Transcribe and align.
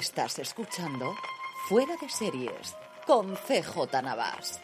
Estás 0.00 0.38
escuchando 0.38 1.14
Fuera 1.68 1.94
de 2.00 2.08
Series 2.08 2.74
con 3.06 3.34
CJ 3.34 4.00
Navas. 4.02 4.58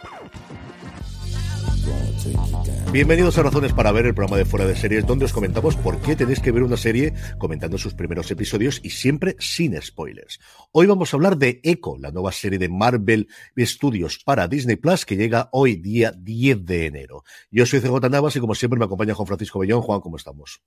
Bienvenidos 2.90 3.36
a 3.36 3.42
Razones 3.42 3.74
para 3.74 3.92
ver 3.92 4.06
el 4.06 4.14
programa 4.14 4.38
de 4.38 4.46
Fuera 4.46 4.64
de 4.64 4.74
Series, 4.74 5.06
donde 5.06 5.26
os 5.26 5.34
comentamos 5.34 5.76
por 5.76 6.00
qué 6.00 6.16
tenéis 6.16 6.40
que 6.40 6.52
ver 6.52 6.62
una 6.62 6.78
serie 6.78 7.12
comentando 7.36 7.76
sus 7.76 7.92
primeros 7.92 8.30
episodios 8.30 8.80
y 8.82 8.88
siempre 8.88 9.36
sin 9.38 9.78
spoilers. 9.82 10.40
Hoy 10.72 10.86
vamos 10.86 11.12
a 11.12 11.18
hablar 11.18 11.36
de 11.36 11.60
Echo, 11.62 11.98
la 11.98 12.12
nueva 12.12 12.32
serie 12.32 12.58
de 12.58 12.70
Marvel 12.70 13.28
Studios 13.58 14.22
para 14.24 14.48
Disney 14.48 14.76
Plus 14.76 15.04
que 15.04 15.16
llega 15.16 15.50
hoy 15.52 15.76
día 15.76 16.12
10 16.16 16.64
de 16.64 16.86
enero. 16.86 17.24
Yo 17.50 17.66
soy 17.66 17.80
CJ 17.80 18.08
Navas 18.08 18.36
y 18.36 18.40
como 18.40 18.54
siempre 18.54 18.78
me 18.78 18.86
acompaña 18.86 19.12
Juan 19.12 19.26
Francisco 19.26 19.58
Bellón. 19.58 19.82
Juan, 19.82 20.00
¿cómo 20.00 20.16
estamos? 20.16 20.62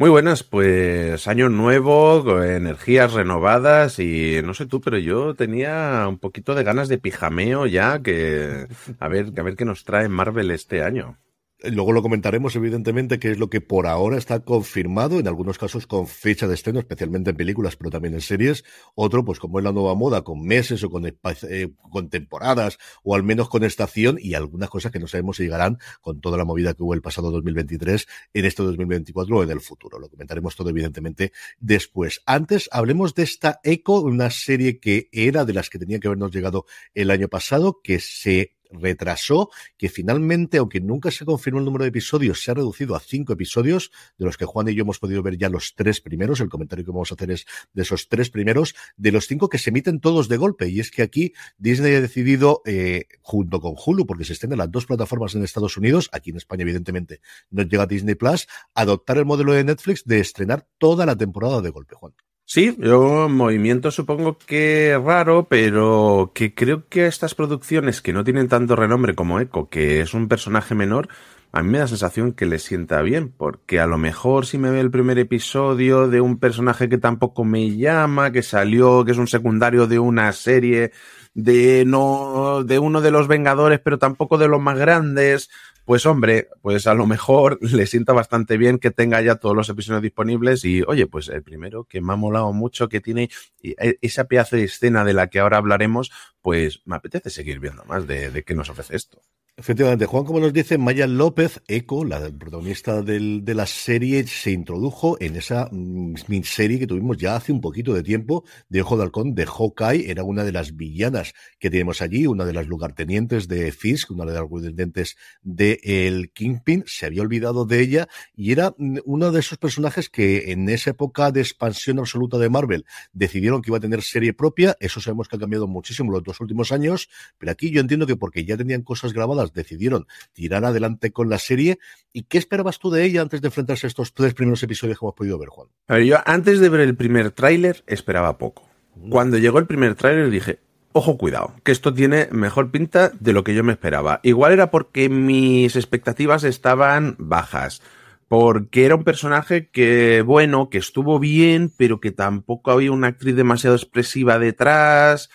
Muy 0.00 0.10
buenas, 0.10 0.44
pues 0.44 1.26
año 1.26 1.48
nuevo, 1.48 2.44
energías 2.44 3.14
renovadas 3.14 3.98
y 3.98 4.40
no 4.44 4.54
sé 4.54 4.66
tú, 4.66 4.80
pero 4.80 4.96
yo 4.96 5.34
tenía 5.34 6.06
un 6.08 6.18
poquito 6.18 6.54
de 6.54 6.62
ganas 6.62 6.86
de 6.86 6.98
pijameo 6.98 7.66
ya, 7.66 8.00
que 8.00 8.68
a 9.00 9.08
ver, 9.08 9.32
a 9.36 9.42
ver 9.42 9.56
qué 9.56 9.64
nos 9.64 9.82
trae 9.82 10.08
Marvel 10.08 10.52
este 10.52 10.84
año. 10.84 11.18
Luego 11.64 11.90
lo 11.90 12.02
comentaremos, 12.02 12.54
evidentemente, 12.54 13.18
que 13.18 13.32
es 13.32 13.38
lo 13.38 13.50
que 13.50 13.60
por 13.60 13.88
ahora 13.88 14.16
está 14.16 14.44
confirmado, 14.44 15.18
en 15.18 15.26
algunos 15.26 15.58
casos 15.58 15.88
con 15.88 16.06
fecha 16.06 16.46
de 16.46 16.54
estreno, 16.54 16.78
especialmente 16.78 17.30
en 17.30 17.36
películas, 17.36 17.74
pero 17.74 17.90
también 17.90 18.14
en 18.14 18.20
series. 18.20 18.64
Otro, 18.94 19.24
pues 19.24 19.40
como 19.40 19.58
es 19.58 19.64
la 19.64 19.72
nueva 19.72 19.96
moda, 19.96 20.22
con 20.22 20.40
meses 20.40 20.84
o 20.84 20.90
con, 20.90 21.04
eh, 21.06 21.72
con 21.90 22.10
temporadas, 22.10 22.78
o 23.02 23.16
al 23.16 23.24
menos 23.24 23.48
con 23.48 23.64
estación, 23.64 24.18
y 24.20 24.34
algunas 24.34 24.70
cosas 24.70 24.92
que 24.92 25.00
no 25.00 25.08
sabemos 25.08 25.38
si 25.38 25.42
llegarán 25.42 25.78
con 26.00 26.20
toda 26.20 26.38
la 26.38 26.44
movida 26.44 26.74
que 26.74 26.84
hubo 26.84 26.94
el 26.94 27.02
pasado 27.02 27.32
2023, 27.32 28.06
en 28.34 28.44
este 28.44 28.62
2024 28.62 29.36
o 29.36 29.42
en 29.42 29.50
el 29.50 29.60
futuro. 29.60 29.98
Lo 29.98 30.08
comentaremos 30.08 30.54
todo, 30.54 30.70
evidentemente, 30.70 31.32
después. 31.58 32.22
Antes, 32.24 32.68
hablemos 32.70 33.16
de 33.16 33.24
esta 33.24 33.58
Echo, 33.64 34.00
una 34.00 34.30
serie 34.30 34.78
que 34.78 35.08
era 35.10 35.44
de 35.44 35.54
las 35.54 35.70
que 35.70 35.80
tenía 35.80 35.98
que 35.98 36.06
habernos 36.06 36.32
llegado 36.32 36.66
el 36.94 37.10
año 37.10 37.26
pasado, 37.26 37.80
que 37.82 37.98
se 37.98 38.57
retrasó, 38.70 39.50
que 39.76 39.88
finalmente, 39.88 40.58
aunque 40.58 40.80
nunca 40.80 41.10
se 41.10 41.24
confirmó 41.24 41.58
el 41.58 41.64
número 41.64 41.84
de 41.84 41.88
episodios, 41.88 42.42
se 42.42 42.50
ha 42.50 42.54
reducido 42.54 42.94
a 42.94 43.00
cinco 43.00 43.32
episodios, 43.32 43.90
de 44.18 44.24
los 44.24 44.36
que 44.36 44.44
Juan 44.44 44.68
y 44.68 44.74
yo 44.74 44.82
hemos 44.82 44.98
podido 44.98 45.22
ver 45.22 45.36
ya 45.36 45.48
los 45.48 45.74
tres 45.74 46.00
primeros. 46.00 46.40
El 46.40 46.48
comentario 46.48 46.84
que 46.84 46.90
vamos 46.90 47.10
a 47.10 47.14
hacer 47.14 47.30
es 47.30 47.46
de 47.72 47.82
esos 47.82 48.08
tres 48.08 48.30
primeros, 48.30 48.74
de 48.96 49.12
los 49.12 49.26
cinco 49.26 49.48
que 49.48 49.58
se 49.58 49.70
emiten 49.70 50.00
todos 50.00 50.28
de 50.28 50.36
golpe. 50.36 50.68
Y 50.68 50.80
es 50.80 50.90
que 50.90 51.02
aquí 51.02 51.32
Disney 51.56 51.94
ha 51.94 52.00
decidido, 52.00 52.62
eh, 52.66 53.06
junto 53.20 53.60
con 53.60 53.74
Hulu, 53.76 54.06
porque 54.06 54.24
se 54.24 54.32
estén 54.32 54.52
en 54.52 54.58
las 54.58 54.70
dos 54.70 54.86
plataformas 54.86 55.34
en 55.34 55.44
Estados 55.44 55.76
Unidos, 55.76 56.08
aquí 56.12 56.30
en 56.30 56.36
España, 56.36 56.62
evidentemente, 56.62 57.20
no 57.50 57.62
llega 57.62 57.86
Disney 57.86 58.14
Plus, 58.14 58.46
adoptar 58.74 59.18
el 59.18 59.24
modelo 59.24 59.52
de 59.52 59.64
Netflix 59.64 60.04
de 60.04 60.20
estrenar 60.20 60.66
toda 60.78 61.06
la 61.06 61.16
temporada 61.16 61.60
de 61.60 61.70
golpe, 61.70 61.94
Juan. 61.94 62.14
Sí, 62.50 62.74
yo 62.78 63.28
movimiento 63.28 63.90
supongo 63.90 64.38
que 64.38 64.98
raro, 65.04 65.48
pero 65.50 66.32
que 66.34 66.54
creo 66.54 66.88
que 66.88 67.06
estas 67.06 67.34
producciones 67.34 68.00
que 68.00 68.14
no 68.14 68.24
tienen 68.24 68.48
tanto 68.48 68.74
renombre 68.74 69.14
como 69.14 69.38
Echo, 69.38 69.68
que 69.68 70.00
es 70.00 70.14
un 70.14 70.28
personaje 70.28 70.74
menor, 70.74 71.08
a 71.52 71.62
mí 71.62 71.70
me 71.70 71.78
da 71.78 71.84
la 71.84 71.88
sensación 71.88 72.32
que 72.32 72.46
le 72.46 72.58
sienta 72.58 73.00
bien, 73.02 73.30
porque 73.30 73.80
a 73.80 73.86
lo 73.86 73.98
mejor 73.98 74.46
si 74.46 74.58
me 74.58 74.70
ve 74.70 74.80
el 74.80 74.90
primer 74.90 75.18
episodio 75.18 76.08
de 76.08 76.20
un 76.20 76.38
personaje 76.38 76.88
que 76.88 76.98
tampoco 76.98 77.44
me 77.44 77.76
llama, 77.76 78.32
que 78.32 78.42
salió, 78.42 79.04
que 79.04 79.12
es 79.12 79.18
un 79.18 79.28
secundario 79.28 79.86
de 79.86 79.98
una 79.98 80.32
serie, 80.32 80.92
de 81.34 81.84
no, 81.86 82.64
de 82.64 82.78
uno 82.78 83.00
de 83.00 83.10
los 83.10 83.28
Vengadores, 83.28 83.80
pero 83.80 83.98
tampoco 83.98 84.36
de 84.38 84.48
los 84.48 84.60
más 84.60 84.78
grandes, 84.78 85.48
pues 85.84 86.04
hombre, 86.04 86.48
pues 86.60 86.86
a 86.86 86.92
lo 86.92 87.06
mejor 87.06 87.58
le 87.62 87.86
sienta 87.86 88.12
bastante 88.12 88.58
bien 88.58 88.78
que 88.78 88.90
tenga 88.90 89.22
ya 89.22 89.36
todos 89.36 89.56
los 89.56 89.68
episodios 89.70 90.02
disponibles 90.02 90.64
y 90.66 90.82
oye, 90.82 91.06
pues 91.06 91.28
el 91.28 91.42
primero 91.42 91.84
que 91.84 92.02
me 92.02 92.12
ha 92.12 92.16
molado 92.16 92.52
mucho, 92.52 92.90
que 92.90 93.00
tiene 93.00 93.30
e, 93.62 93.98
esa 94.02 94.24
pedazo 94.24 94.56
de 94.56 94.64
escena 94.64 95.04
de 95.04 95.14
la 95.14 95.28
que 95.28 95.40
ahora 95.40 95.56
hablaremos, 95.56 96.10
pues 96.42 96.82
me 96.84 96.96
apetece 96.96 97.30
seguir 97.30 97.58
viendo 97.58 97.84
más 97.86 98.06
de, 98.06 98.30
de 98.30 98.42
qué 98.44 98.54
nos 98.54 98.68
ofrece 98.68 98.96
esto. 98.96 99.22
Efectivamente, 99.58 100.06
Juan, 100.06 100.24
como 100.24 100.38
nos 100.38 100.52
dice, 100.52 100.78
Maya 100.78 101.08
López, 101.08 101.60
Eco, 101.66 102.04
la 102.04 102.30
protagonista 102.30 103.02
del, 103.02 103.44
de 103.44 103.54
la 103.54 103.66
serie, 103.66 104.24
se 104.28 104.52
introdujo 104.52 105.16
en 105.20 105.34
esa 105.34 105.68
mm, 105.72 106.14
miniserie 106.28 106.78
que 106.78 106.86
tuvimos 106.86 107.16
ya 107.16 107.34
hace 107.34 107.50
un 107.50 107.60
poquito 107.60 107.92
de 107.92 108.04
tiempo 108.04 108.44
de 108.68 108.82
Ojo 108.82 108.96
de 108.96 109.02
Halcón, 109.02 109.34
de 109.34 109.46
Hawkeye, 109.46 110.12
era 110.12 110.22
una 110.22 110.44
de 110.44 110.52
las 110.52 110.76
villanas 110.76 111.34
que 111.58 111.70
tenemos 111.70 112.02
allí, 112.02 112.28
una 112.28 112.44
de 112.44 112.52
las 112.52 112.68
lugartenientes 112.68 113.48
de 113.48 113.72
Fisk, 113.72 114.12
una 114.12 114.24
de 114.26 114.34
las 114.34 114.42
lugartenientes 114.42 115.16
de 115.42 116.30
Kingpin, 116.34 116.84
se 116.86 117.06
había 117.06 117.22
olvidado 117.22 117.64
de 117.64 117.80
ella 117.80 118.08
y 118.36 118.52
era 118.52 118.76
mm, 118.78 118.98
uno 119.06 119.32
de 119.32 119.40
esos 119.40 119.58
personajes 119.58 120.08
que 120.08 120.52
en 120.52 120.68
esa 120.68 120.90
época 120.90 121.32
de 121.32 121.40
expansión 121.40 121.98
absoluta 121.98 122.38
de 122.38 122.48
Marvel 122.48 122.84
decidieron 123.12 123.60
que 123.60 123.70
iba 123.70 123.78
a 123.78 123.80
tener 123.80 124.02
serie 124.02 124.34
propia, 124.34 124.76
eso 124.78 125.00
sabemos 125.00 125.26
que 125.26 125.34
ha 125.34 125.40
cambiado 125.40 125.66
muchísimo 125.66 126.12
los 126.12 126.22
dos 126.22 126.40
últimos 126.40 126.70
años, 126.70 127.08
pero 127.38 127.50
aquí 127.50 127.72
yo 127.72 127.80
entiendo 127.80 128.06
que 128.06 128.14
porque 128.14 128.44
ya 128.44 128.56
tenían 128.56 128.82
cosas 128.82 129.12
grabadas 129.12 129.47
decidieron 129.52 130.06
tirar 130.32 130.64
adelante 130.64 131.12
con 131.12 131.28
la 131.28 131.38
serie. 131.38 131.78
¿Y 132.12 132.24
qué 132.24 132.38
esperabas 132.38 132.78
tú 132.78 132.90
de 132.90 133.04
ella 133.04 133.22
antes 133.22 133.40
de 133.40 133.48
enfrentarse 133.48 133.86
a 133.86 133.88
estos 133.88 134.14
tres 134.14 134.34
primeros 134.34 134.62
episodios 134.62 134.98
que 134.98 135.04
hemos 135.04 135.14
podido 135.14 135.38
ver, 135.38 135.48
Juan? 135.48 135.68
A 135.88 135.94
ver, 135.94 136.04
yo 136.04 136.16
antes 136.24 136.60
de 136.60 136.68
ver 136.68 136.80
el 136.80 136.96
primer 136.96 137.30
tráiler 137.30 137.82
esperaba 137.86 138.38
poco. 138.38 138.68
Mm. 138.96 139.10
Cuando 139.10 139.38
llegó 139.38 139.58
el 139.58 139.66
primer 139.66 139.94
tráiler 139.94 140.30
dije, 140.30 140.60
ojo 140.92 141.16
cuidado, 141.18 141.54
que 141.62 141.72
esto 141.72 141.94
tiene 141.94 142.28
mejor 142.32 142.70
pinta 142.70 143.10
de 143.20 143.32
lo 143.32 143.44
que 143.44 143.54
yo 143.54 143.64
me 143.64 143.72
esperaba. 143.72 144.20
Igual 144.22 144.52
era 144.52 144.70
porque 144.70 145.08
mis 145.08 145.76
expectativas 145.76 146.44
estaban 146.44 147.16
bajas. 147.18 147.82
Porque 148.26 148.84
era 148.84 148.94
un 148.94 149.04
personaje 149.04 149.68
que, 149.68 150.20
bueno, 150.20 150.68
que 150.68 150.76
estuvo 150.76 151.18
bien, 151.18 151.72
pero 151.74 151.98
que 151.98 152.10
tampoco 152.10 152.70
había 152.70 152.92
una 152.92 153.06
actriz 153.06 153.34
demasiado 153.34 153.74
expresiva 153.74 154.38
detrás, 154.38 155.30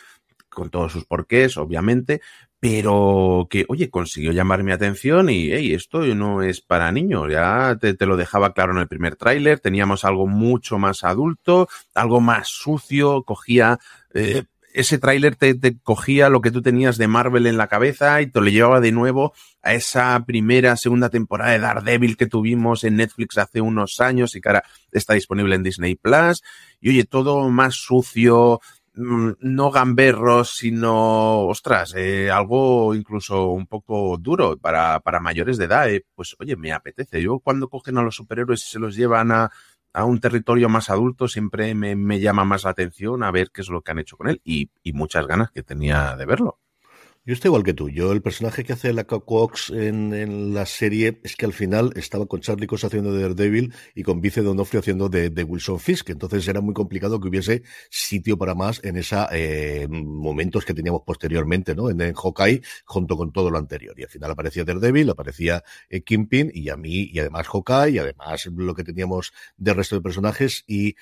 con 0.50 0.70
todos 0.70 0.92
sus 0.92 1.06
porqués, 1.06 1.58
obviamente, 1.58 2.22
pero 2.64 3.46
que, 3.50 3.66
oye, 3.68 3.90
consiguió 3.90 4.32
llamar 4.32 4.64
mi 4.64 4.72
atención 4.72 5.30
y, 5.30 5.52
hey, 5.52 5.74
esto 5.74 6.00
no 6.16 6.42
es 6.42 6.62
para 6.62 6.94
niños, 6.94 7.30
ya 7.30 7.78
te, 7.78 8.06
lo 8.06 8.16
dejaba 8.16 8.54
claro 8.54 8.72
en 8.72 8.78
el 8.78 8.88
primer 8.88 9.18
tráiler, 9.18 9.60
teníamos 9.60 10.06
algo 10.06 10.28
mucho 10.28 10.80
más 10.80 11.04
adulto, 11.04 11.68
algo 11.94 12.22
más 12.22 12.48
sucio, 12.48 13.24
cogía, 13.24 13.80
eh, 14.14 14.44
ese 14.74 14.98
tráiler 14.98 15.36
te, 15.36 15.56
te, 15.56 15.78
cogía 15.78 16.30
lo 16.30 16.40
que 16.40 16.52
tú 16.52 16.62
tenías 16.62 16.98
de 16.98 17.10
Marvel 17.10 17.48
en 17.48 17.58
la 17.58 17.68
cabeza 17.68 18.22
y 18.22 18.28
te 18.28 18.40
lo 18.40 18.48
llevaba 18.48 18.80
de 18.80 18.94
nuevo 18.94 19.34
a 19.62 19.74
esa 19.74 20.24
primera, 20.26 20.78
segunda 20.78 21.10
temporada 21.10 21.52
de 21.52 21.60
Daredevil 21.60 22.16
que 22.16 22.28
tuvimos 22.28 22.86
en 22.86 22.96
Netflix 22.96 23.38
hace 23.38 23.60
unos 23.60 24.00
años 24.00 24.38
y 24.38 24.42
que 24.42 24.48
ahora 24.48 24.64
está 24.94 25.16
disponible 25.16 25.56
en 25.56 25.64
Disney 25.64 25.96
Plus. 25.96 26.42
Y 26.80 26.92
oye, 26.92 27.04
todo 27.04 27.50
más 27.50 27.76
sucio, 27.76 28.62
no 28.96 29.72
gamberros, 29.72 30.56
sino, 30.56 31.48
ostras, 31.48 31.94
eh, 31.96 32.30
algo 32.30 32.94
incluso 32.94 33.48
un 33.48 33.66
poco 33.68 34.18
duro 34.18 34.58
para, 34.58 35.00
para 35.00 35.20
mayores 35.20 35.58
de 35.58 35.66
edad. 35.66 35.90
Eh, 35.90 36.06
pues 36.16 36.36
oye, 36.40 36.56
me 36.56 36.72
apetece. 36.72 37.22
Yo 37.22 37.40
cuando 37.40 37.70
cogen 37.70 37.98
a 37.98 38.04
los 38.04 38.16
superhéroes 38.16 38.64
y 38.66 38.70
se 38.70 38.80
los 38.80 38.96
llevan 38.96 39.32
a, 39.32 39.52
a 39.94 40.06
un 40.06 40.20
territorio 40.20 40.70
más 40.70 40.90
adulto, 40.90 41.28
siempre 41.28 41.74
me, 41.76 41.96
me, 41.96 42.20
llama 42.20 42.46
más 42.46 42.64
la 42.64 42.72
atención 42.72 43.24
a 43.24 43.32
ver 43.32 43.52
qué 43.52 43.62
es 43.62 43.70
lo 43.70 43.82
que 43.82 43.92
han 43.92 44.00
hecho 44.00 44.18
con 44.18 44.30
él 44.30 44.42
y, 44.44 44.70
y 44.84 44.94
muchas 44.94 45.28
ganas 45.28 45.52
que 45.52 45.64
tenía 45.64 46.16
de 46.16 46.26
verlo. 46.26 46.60
Yo 47.26 47.34
estoy 47.34 47.48
igual 47.48 47.64
que 47.64 47.74
tú. 47.74 47.90
Yo, 47.90 48.12
el 48.12 48.22
personaje 48.22 48.66
que 48.66 48.74
hace 48.74 48.92
la 48.92 49.06
Cox 49.06 49.70
en, 49.70 50.14
en, 50.14 50.54
la 50.54 50.66
serie 50.66 51.22
es 51.24 51.38
que 51.38 51.46
al 51.46 51.54
final 51.54 51.94
estaba 51.96 52.26
con 52.26 52.42
Charlie 52.42 52.68
Cox 52.68 52.84
haciendo 52.84 53.14
de 53.14 53.22
Daredevil 53.22 53.74
y 53.96 54.04
con 54.04 54.20
Vice 54.20 54.42
Donofrio 54.42 54.82
haciendo 54.82 55.08
de, 55.08 55.30
de, 55.30 55.44
Wilson 55.46 55.80
Fisk. 55.80 56.10
Entonces 56.10 56.46
era 56.50 56.60
muy 56.60 56.74
complicado 56.74 57.22
que 57.22 57.30
hubiese 57.30 57.64
sitio 57.90 58.38
para 58.38 58.56
más 58.56 58.84
en 58.84 58.98
esos 58.98 59.26
eh, 59.32 59.88
momentos 59.90 60.66
que 60.66 60.74
teníamos 60.74 61.04
posteriormente, 61.06 61.74
¿no? 61.74 61.90
En, 61.90 62.02
en, 62.02 62.14
Hawkeye, 62.14 62.62
junto 62.84 63.16
con 63.16 63.32
todo 63.32 63.50
lo 63.50 63.58
anterior. 63.58 63.98
Y 63.98 64.04
al 64.04 64.10
final 64.10 64.32
aparecía 64.32 64.66
Daredevil, 64.66 65.10
aparecía 65.10 65.64
eh, 65.88 66.02
Kingpin 66.02 66.52
y 66.54 66.68
a 66.68 66.76
mí, 66.76 67.10
y 67.10 67.20
además 67.20 67.48
Hawkeye, 67.48 67.92
y 67.92 68.00
además 68.00 68.48
lo 68.48 68.76
que 68.76 68.84
teníamos 68.84 69.32
del 69.56 69.76
resto 69.76 69.96
de 69.96 70.02
personajes. 70.02 70.66
Y 70.68 70.96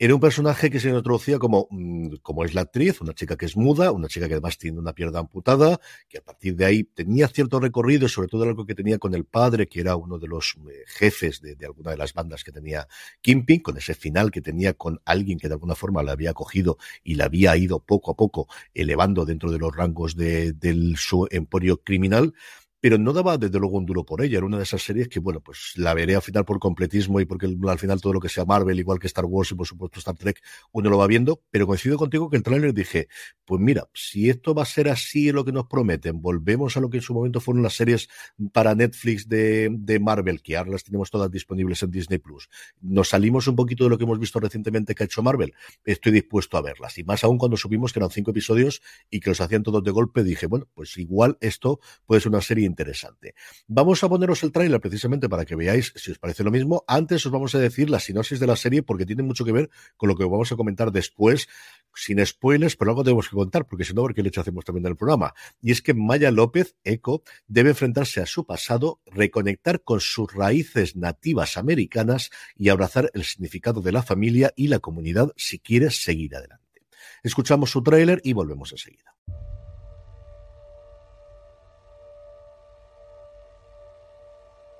Era 0.00 0.14
un 0.14 0.20
personaje 0.20 0.70
que 0.70 0.78
se 0.78 0.90
introducía 0.90 1.40
como, 1.40 1.66
mm, 1.70 2.18
como 2.22 2.44
es 2.44 2.54
la 2.54 2.60
actriz, 2.60 3.00
una 3.00 3.14
chica 3.14 3.36
que 3.36 3.46
es 3.46 3.56
muda, 3.56 3.90
una 3.90 4.06
chica 4.06 4.28
que 4.28 4.34
además 4.34 4.56
tiene 4.56 4.78
una 4.78 4.92
pierna 4.92 5.18
amputada, 5.18 5.80
que 6.08 6.18
a 6.18 6.20
partir 6.22 6.54
de 6.54 6.64
ahí 6.66 6.84
tenía 6.84 7.26
cierto 7.26 7.58
recorrido, 7.58 8.06
sobre 8.08 8.28
todo 8.28 8.44
algo 8.44 8.64
que 8.64 8.76
tenía 8.76 8.98
con 8.98 9.12
el 9.16 9.24
padre, 9.24 9.66
que 9.66 9.80
era 9.80 9.96
uno 9.96 10.20
de 10.20 10.28
los 10.28 10.54
eh, 10.70 10.84
jefes 10.86 11.40
de, 11.40 11.56
alguna 11.66 11.90
de 11.90 11.96
las 11.96 12.14
bandas 12.14 12.44
que 12.44 12.52
tenía 12.52 12.86
Kimping, 13.22 13.60
con 13.60 13.76
ese 13.76 13.94
final 13.94 14.30
que 14.30 14.40
tenía 14.40 14.74
con 14.74 15.00
alguien 15.04 15.36
que 15.36 15.48
de 15.48 15.54
alguna 15.54 15.74
forma 15.74 16.04
la 16.04 16.12
había 16.12 16.32
cogido 16.32 16.78
y 17.02 17.16
la 17.16 17.24
había 17.24 17.56
ido 17.56 17.80
poco 17.80 18.12
a 18.12 18.16
poco 18.16 18.46
elevando 18.74 19.24
dentro 19.24 19.50
de 19.50 19.58
los 19.58 19.74
rangos 19.74 20.14
de, 20.14 20.52
del 20.52 20.96
su 20.96 21.26
emporio 21.32 21.82
criminal 21.82 22.34
pero 22.80 22.98
no 22.98 23.12
daba 23.12 23.38
desde 23.38 23.58
luego 23.58 23.78
un 23.78 23.86
duro 23.86 24.04
por 24.04 24.22
ella. 24.22 24.38
Era 24.38 24.46
una 24.46 24.56
de 24.56 24.62
esas 24.62 24.82
series 24.82 25.08
que, 25.08 25.20
bueno, 25.20 25.40
pues 25.40 25.72
la 25.76 25.94
veré 25.94 26.14
al 26.14 26.22
final 26.22 26.44
por 26.44 26.58
completismo 26.58 27.20
y 27.20 27.24
porque 27.24 27.46
al 27.46 27.78
final 27.78 28.00
todo 28.00 28.12
lo 28.12 28.20
que 28.20 28.28
sea 28.28 28.44
Marvel, 28.44 28.78
igual 28.78 28.98
que 28.98 29.06
Star 29.06 29.24
Wars 29.24 29.50
y 29.52 29.54
por 29.54 29.66
supuesto 29.66 29.98
Star 29.98 30.16
Trek, 30.16 30.40
uno 30.72 30.90
lo 30.90 30.98
va 30.98 31.06
viendo, 31.06 31.42
pero 31.50 31.66
coincido 31.66 31.96
contigo 31.98 32.30
que 32.30 32.36
el 32.36 32.42
tráiler 32.42 32.72
dije, 32.74 33.08
pues 33.44 33.60
mira, 33.60 33.88
si 33.94 34.30
esto 34.30 34.54
va 34.54 34.62
a 34.62 34.66
ser 34.66 34.88
así 34.88 35.32
lo 35.32 35.44
que 35.44 35.52
nos 35.52 35.66
prometen, 35.66 36.20
volvemos 36.20 36.76
a 36.76 36.80
lo 36.80 36.90
que 36.90 36.98
en 36.98 37.02
su 37.02 37.14
momento 37.14 37.40
fueron 37.40 37.62
las 37.62 37.74
series 37.74 38.08
para 38.52 38.74
Netflix 38.74 39.28
de, 39.28 39.70
de 39.72 39.98
Marvel, 39.98 40.42
que 40.42 40.56
ahora 40.56 40.70
las 40.70 40.84
tenemos 40.84 41.10
todas 41.10 41.30
disponibles 41.30 41.82
en 41.82 41.90
Disney 41.90 42.18
Plus. 42.18 42.48
Nos 42.80 43.08
salimos 43.08 43.48
un 43.48 43.56
poquito 43.56 43.84
de 43.84 43.90
lo 43.90 43.98
que 43.98 44.04
hemos 44.04 44.18
visto 44.18 44.38
recientemente 44.38 44.94
que 44.94 45.02
ha 45.02 45.06
hecho 45.06 45.22
Marvel. 45.22 45.54
Estoy 45.84 46.12
dispuesto 46.12 46.56
a 46.56 46.62
verlas. 46.62 46.96
Y 46.98 47.04
más 47.04 47.24
aún 47.24 47.38
cuando 47.38 47.56
supimos 47.56 47.92
que 47.92 47.98
eran 47.98 48.10
cinco 48.10 48.30
episodios 48.30 48.82
y 49.10 49.20
que 49.20 49.30
los 49.30 49.40
hacían 49.40 49.62
todos 49.62 49.82
de 49.82 49.90
golpe, 49.90 50.22
dije, 50.22 50.46
bueno, 50.46 50.68
pues 50.74 50.96
igual 50.96 51.38
esto 51.40 51.80
puede 52.06 52.20
ser 52.20 52.30
una 52.30 52.40
serie 52.40 52.67
interesante. 52.68 53.34
Vamos 53.66 54.04
a 54.04 54.08
poneros 54.08 54.42
el 54.44 54.52
tráiler 54.52 54.80
precisamente 54.80 55.28
para 55.28 55.44
que 55.44 55.56
veáis 55.56 55.92
si 55.96 56.12
os 56.12 56.18
parece 56.18 56.44
lo 56.44 56.50
mismo. 56.50 56.84
Antes 56.86 57.26
os 57.26 57.32
vamos 57.32 57.54
a 57.54 57.58
decir 57.58 57.90
la 57.90 57.98
sinopsis 57.98 58.38
de 58.38 58.46
la 58.46 58.54
serie 58.56 58.82
porque 58.82 59.04
tiene 59.04 59.22
mucho 59.22 59.44
que 59.44 59.52
ver 59.52 59.70
con 59.96 60.08
lo 60.08 60.16
que 60.16 60.24
vamos 60.24 60.52
a 60.52 60.56
comentar 60.56 60.92
después, 60.92 61.48
sin 61.94 62.24
spoilers, 62.24 62.76
pero 62.76 62.92
algo 62.92 63.02
tenemos 63.02 63.28
que 63.28 63.36
contar, 63.36 63.66
porque 63.66 63.84
si 63.84 63.94
no, 63.94 64.02
porque 64.02 64.22
le 64.22 64.30
hacemos 64.36 64.64
también 64.64 64.86
en 64.86 64.92
el 64.92 64.96
programa. 64.96 65.34
Y 65.60 65.72
es 65.72 65.82
que 65.82 65.94
Maya 65.94 66.30
López, 66.30 66.76
Eco, 66.84 67.22
debe 67.46 67.70
enfrentarse 67.70 68.20
a 68.20 68.26
su 68.26 68.46
pasado, 68.46 69.00
reconectar 69.06 69.82
con 69.82 70.00
sus 70.00 70.32
raíces 70.32 70.96
nativas 70.96 71.56
americanas 71.56 72.30
y 72.56 72.68
abrazar 72.68 73.10
el 73.14 73.24
significado 73.24 73.80
de 73.80 73.92
la 73.92 74.02
familia 74.02 74.52
y 74.56 74.68
la 74.68 74.78
comunidad 74.78 75.32
si 75.36 75.58
quiere 75.58 75.90
seguir 75.90 76.36
adelante. 76.36 76.86
Escuchamos 77.22 77.70
su 77.70 77.82
tráiler 77.82 78.20
y 78.22 78.32
volvemos 78.32 78.72
enseguida. 78.72 79.14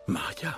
Maya. 0.08 0.56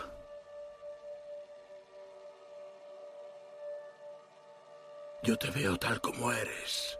Yo 5.25 5.37
te 5.37 5.51
veo 5.51 5.77
tal 5.77 6.01
como 6.01 6.33
eres. 6.33 6.97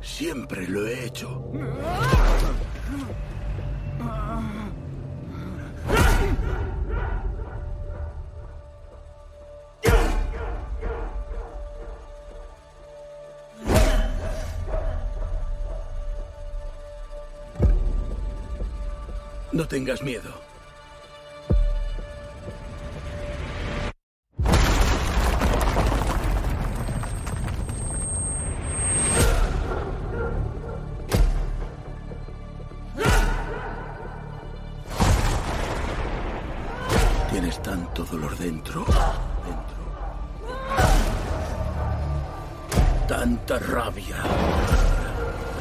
Siempre 0.00 0.66
lo 0.66 0.84
he 0.84 1.04
hecho. 1.04 1.44
No 19.54 19.64
tengas 19.68 20.02
miedo. 20.02 20.32
Tienes 37.30 37.62
tanto 37.62 38.02
dolor 38.02 38.36
dentro. 38.36 38.84
Dentro. 39.44 39.84
Tanta 43.06 43.60
rabia. 43.60 44.16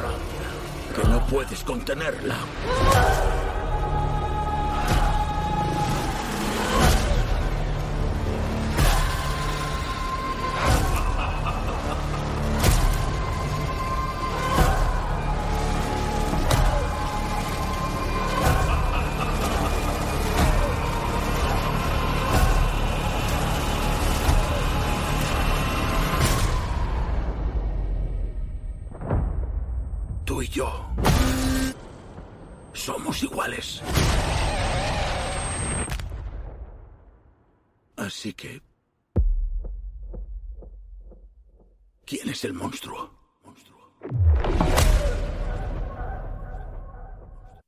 Rabia. 0.02 0.96
Que 0.96 1.08
no 1.08 1.24
puedes 1.28 1.64
contenerla. 1.64 2.38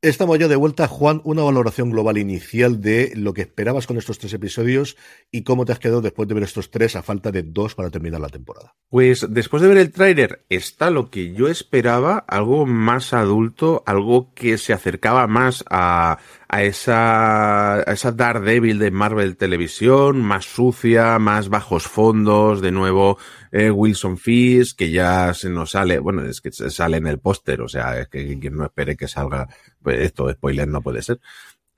Estamos 0.05 0.37
ya 0.37 0.47
de 0.47 0.55
vuelta, 0.55 0.87
Juan, 0.87 1.19
una 1.23 1.41
valoración 1.41 1.89
global 1.89 2.19
inicial 2.19 2.79
de 2.79 3.11
lo 3.15 3.33
que 3.33 3.41
esperabas 3.41 3.87
con 3.87 3.97
estos 3.97 4.19
tres 4.19 4.33
episodios 4.33 4.97
y 5.31 5.41
cómo 5.41 5.65
te 5.65 5.71
has 5.71 5.79
quedado 5.79 6.01
después 6.01 6.27
de 6.27 6.35
ver 6.35 6.43
estos 6.43 6.69
tres 6.69 6.95
a 6.95 7.01
falta 7.01 7.31
de 7.31 7.41
dos 7.41 7.73
para 7.73 7.89
terminar 7.89 8.21
la 8.21 8.29
temporada. 8.29 8.75
Pues 8.87 9.25
después 9.27 9.63
de 9.63 9.69
ver 9.69 9.79
el 9.79 9.91
tráiler 9.91 10.45
está 10.47 10.91
lo 10.91 11.09
que 11.09 11.33
yo 11.33 11.47
esperaba, 11.47 12.19
algo 12.27 12.67
más 12.67 13.13
adulto, 13.13 13.81
algo 13.87 14.31
que 14.35 14.59
se 14.59 14.73
acercaba 14.73 15.25
más 15.25 15.65
a, 15.71 16.19
a 16.49 16.63
esa, 16.63 17.77
a 17.77 17.91
esa 17.91 18.11
Daredevil 18.11 18.77
de 18.77 18.91
Marvel 18.91 19.37
Televisión, 19.37 20.21
más 20.21 20.45
sucia, 20.45 21.17
más 21.17 21.49
bajos 21.49 21.87
fondos, 21.87 22.61
de 22.61 22.71
nuevo 22.71 23.17
eh, 23.57 23.71
Wilson 23.71 24.17
Fisk, 24.17 24.77
que 24.77 24.91
ya 24.91 25.33
se 25.33 25.49
nos 25.49 25.71
sale, 25.71 25.99
bueno, 25.99 26.25
es 26.25 26.41
que 26.41 26.51
se 26.51 26.69
sale 26.69 26.97
en 26.97 27.07
el 27.07 27.19
póster, 27.19 27.61
o 27.61 27.69
sea, 27.69 27.97
es 28.01 28.09
que 28.09 28.37
quien 28.37 28.57
no 28.57 28.65
espere 28.65 28.97
que 28.97 29.07
salga, 29.07 29.47
pues 29.81 30.01
esto, 30.01 30.29
spoiler 30.29 30.67
no 30.67 30.81
puede 30.81 31.01
ser. 31.01 31.21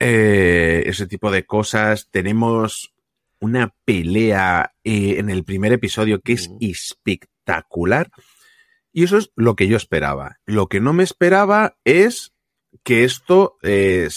Eh, 0.00 0.82
ese 0.86 1.06
tipo 1.06 1.30
de 1.30 1.46
cosas. 1.46 2.08
Tenemos 2.10 2.92
una 3.38 3.72
pelea 3.84 4.74
eh, 4.82 5.16
en 5.18 5.30
el 5.30 5.44
primer 5.44 5.72
episodio 5.72 6.20
que 6.20 6.32
es 6.32 6.50
espectacular. 6.60 8.10
Y 8.92 9.04
eso 9.04 9.16
es 9.16 9.30
lo 9.36 9.54
que 9.54 9.68
yo 9.68 9.76
esperaba. 9.76 10.40
Lo 10.46 10.66
que 10.66 10.80
no 10.80 10.92
me 10.92 11.04
esperaba 11.04 11.76
es 11.84 12.32
que 12.82 13.04
esto 13.04 13.56
eh, 13.62 14.08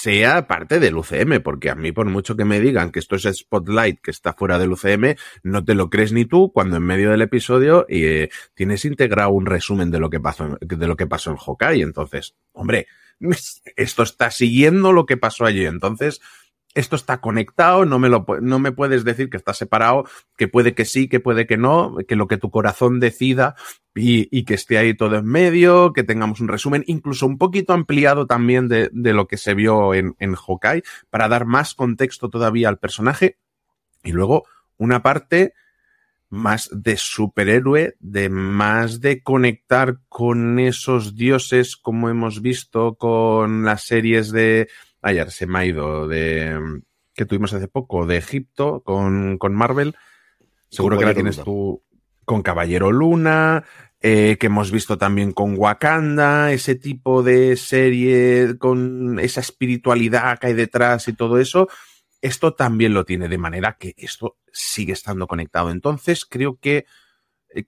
sea 0.00 0.46
parte 0.46 0.80
del 0.80 0.96
UCM, 0.96 1.42
porque 1.42 1.68
a 1.68 1.74
mí 1.74 1.92
por 1.92 2.06
mucho 2.06 2.34
que 2.34 2.46
me 2.46 2.58
digan 2.58 2.90
que 2.90 3.00
esto 3.00 3.16
es 3.16 3.24
Spotlight, 3.24 4.00
que 4.00 4.10
está 4.10 4.32
fuera 4.32 4.58
del 4.58 4.72
UCM, 4.72 5.16
no 5.42 5.62
te 5.62 5.74
lo 5.74 5.90
crees 5.90 6.12
ni 6.12 6.24
tú 6.24 6.52
cuando 6.52 6.76
en 6.76 6.84
medio 6.84 7.10
del 7.10 7.20
episodio 7.20 7.84
eh, 7.88 8.30
tienes 8.54 8.86
integrado 8.86 9.30
un 9.30 9.44
resumen 9.44 9.90
de 9.90 9.98
lo 9.98 10.08
que 10.08 10.18
pasó 10.18 10.56
de 10.60 10.86
lo 10.86 10.96
que 10.96 11.06
pasó 11.06 11.30
en 11.30 11.36
Hawkeye. 11.36 11.82
Entonces, 11.82 12.34
hombre, 12.52 12.86
esto 13.76 14.02
está 14.02 14.30
siguiendo 14.30 14.92
lo 14.92 15.04
que 15.04 15.18
pasó 15.18 15.44
allí. 15.44 15.66
Entonces, 15.66 16.20
esto 16.74 16.94
está 16.96 17.20
conectado, 17.20 17.84
no 17.84 17.98
me, 17.98 18.08
lo, 18.08 18.24
no 18.40 18.58
me 18.58 18.72
puedes 18.72 19.04
decir 19.04 19.28
que 19.28 19.36
está 19.36 19.52
separado, 19.54 20.04
que 20.36 20.46
puede 20.46 20.74
que 20.74 20.84
sí, 20.84 21.08
que 21.08 21.20
puede 21.20 21.46
que 21.46 21.56
no, 21.56 21.96
que 22.06 22.16
lo 22.16 22.28
que 22.28 22.36
tu 22.36 22.50
corazón 22.50 23.00
decida 23.00 23.56
y, 23.94 24.28
y 24.36 24.44
que 24.44 24.54
esté 24.54 24.78
ahí 24.78 24.94
todo 24.94 25.16
en 25.16 25.26
medio, 25.26 25.92
que 25.92 26.04
tengamos 26.04 26.40
un 26.40 26.48
resumen, 26.48 26.84
incluso 26.86 27.26
un 27.26 27.38
poquito 27.38 27.72
ampliado 27.72 28.26
también 28.26 28.68
de, 28.68 28.88
de 28.92 29.12
lo 29.12 29.26
que 29.26 29.36
se 29.36 29.54
vio 29.54 29.94
en, 29.94 30.14
en 30.20 30.34
Hawkeye, 30.34 30.82
para 31.10 31.28
dar 31.28 31.44
más 31.44 31.74
contexto 31.74 32.28
todavía 32.30 32.68
al 32.68 32.78
personaje. 32.78 33.38
Y 34.02 34.12
luego 34.12 34.44
una 34.76 35.02
parte 35.02 35.54
más 36.30 36.70
de 36.72 36.96
superhéroe, 36.96 37.96
de 37.98 38.28
más 38.28 39.00
de 39.00 39.22
conectar 39.22 39.98
con 40.08 40.60
esos 40.60 41.16
dioses 41.16 41.76
como 41.76 42.08
hemos 42.08 42.40
visto 42.40 42.94
con 42.94 43.64
las 43.64 43.82
series 43.82 44.30
de 44.30 44.68
ayer 45.02 45.30
se 45.30 45.46
me 45.46 45.58
ha 45.58 45.64
ido 45.66 46.08
de 46.08 46.82
que 47.14 47.26
tuvimos 47.26 47.52
hace 47.52 47.68
poco 47.68 48.06
de 48.06 48.16
Egipto 48.16 48.82
con, 48.82 49.38
con 49.38 49.54
Marvel. 49.54 49.96
Seguro 50.68 50.98
que 50.98 51.04
la 51.04 51.14
tienes 51.14 51.36
Luna. 51.38 51.44
tú 51.44 51.82
con 52.24 52.42
Caballero 52.42 52.92
Luna, 52.92 53.64
eh, 54.00 54.36
que 54.38 54.46
hemos 54.46 54.70
visto 54.70 54.96
también 54.96 55.32
con 55.32 55.58
Wakanda, 55.58 56.52
ese 56.52 56.76
tipo 56.76 57.22
de 57.22 57.56
serie 57.56 58.56
con 58.56 59.18
esa 59.18 59.40
espiritualidad 59.40 60.38
que 60.38 60.46
hay 60.48 60.54
detrás 60.54 61.08
y 61.08 61.12
todo 61.12 61.38
eso, 61.38 61.68
esto 62.22 62.54
también 62.54 62.94
lo 62.94 63.04
tiene, 63.04 63.28
de 63.28 63.38
manera 63.38 63.76
que 63.78 63.94
esto 63.96 64.36
sigue 64.52 64.92
estando 64.92 65.26
conectado. 65.26 65.70
Entonces, 65.70 66.24
creo 66.24 66.58
que, 66.60 66.86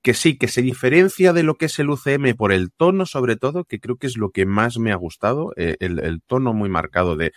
que 0.02 0.14
sí, 0.14 0.38
que 0.38 0.48
se 0.48 0.62
diferencia 0.62 1.32
de 1.32 1.42
lo 1.42 1.56
que 1.56 1.66
es 1.66 1.78
el 1.78 1.90
UCM 1.90 2.34
por 2.36 2.52
el 2.52 2.72
tono, 2.72 3.06
sobre 3.06 3.36
todo, 3.36 3.64
que 3.64 3.80
creo 3.80 3.96
que 3.96 4.06
es 4.06 4.16
lo 4.16 4.30
que 4.30 4.46
más 4.46 4.78
me 4.78 4.92
ha 4.92 4.96
gustado, 4.96 5.52
eh, 5.56 5.76
el, 5.80 5.98
el 5.98 6.22
tono 6.22 6.52
muy 6.52 6.68
marcado 6.68 7.16
de, 7.16 7.32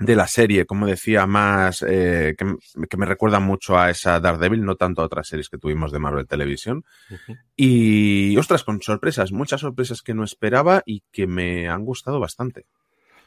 de 0.00 0.16
la 0.16 0.26
serie, 0.26 0.64
como 0.64 0.86
decía, 0.86 1.26
más 1.26 1.84
eh, 1.86 2.34
que, 2.36 2.56
que, 2.88 2.96
me 2.96 3.06
recuerda 3.06 3.38
mucho 3.38 3.78
a 3.78 3.90
esa 3.90 4.18
Daredevil, 4.18 4.64
no 4.64 4.76
tanto 4.76 5.02
a 5.02 5.04
otras 5.04 5.28
series 5.28 5.50
que 5.50 5.58
tuvimos 5.58 5.92
de 5.92 5.98
Marvel 5.98 6.26
Televisión. 6.26 6.84
Uh 7.10 7.14
-huh. 7.14 7.38
Y 7.54 8.36
ostras, 8.38 8.64
con 8.64 8.80
sorpresas, 8.80 9.30
muchas 9.30 9.60
sorpresas 9.60 10.00
que 10.02 10.14
no 10.14 10.24
esperaba 10.24 10.82
y 10.86 11.02
que 11.12 11.26
me 11.26 11.68
han 11.68 11.84
gustado 11.84 12.18
bastante. 12.18 12.64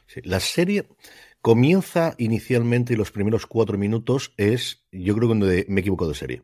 Sí, 0.06 0.20
la 0.24 0.40
serie 0.40 0.88
comienza 1.40 2.14
inicialmente 2.18 2.94
y 2.94 2.96
los 2.96 3.12
primeros 3.12 3.46
cuatro 3.46 3.78
minutos 3.78 4.34
es, 4.36 4.84
yo 4.90 5.14
creo 5.14 5.28
que 5.28 5.66
me 5.68 5.80
equivoco 5.80 6.08
de 6.08 6.14
serie. 6.14 6.42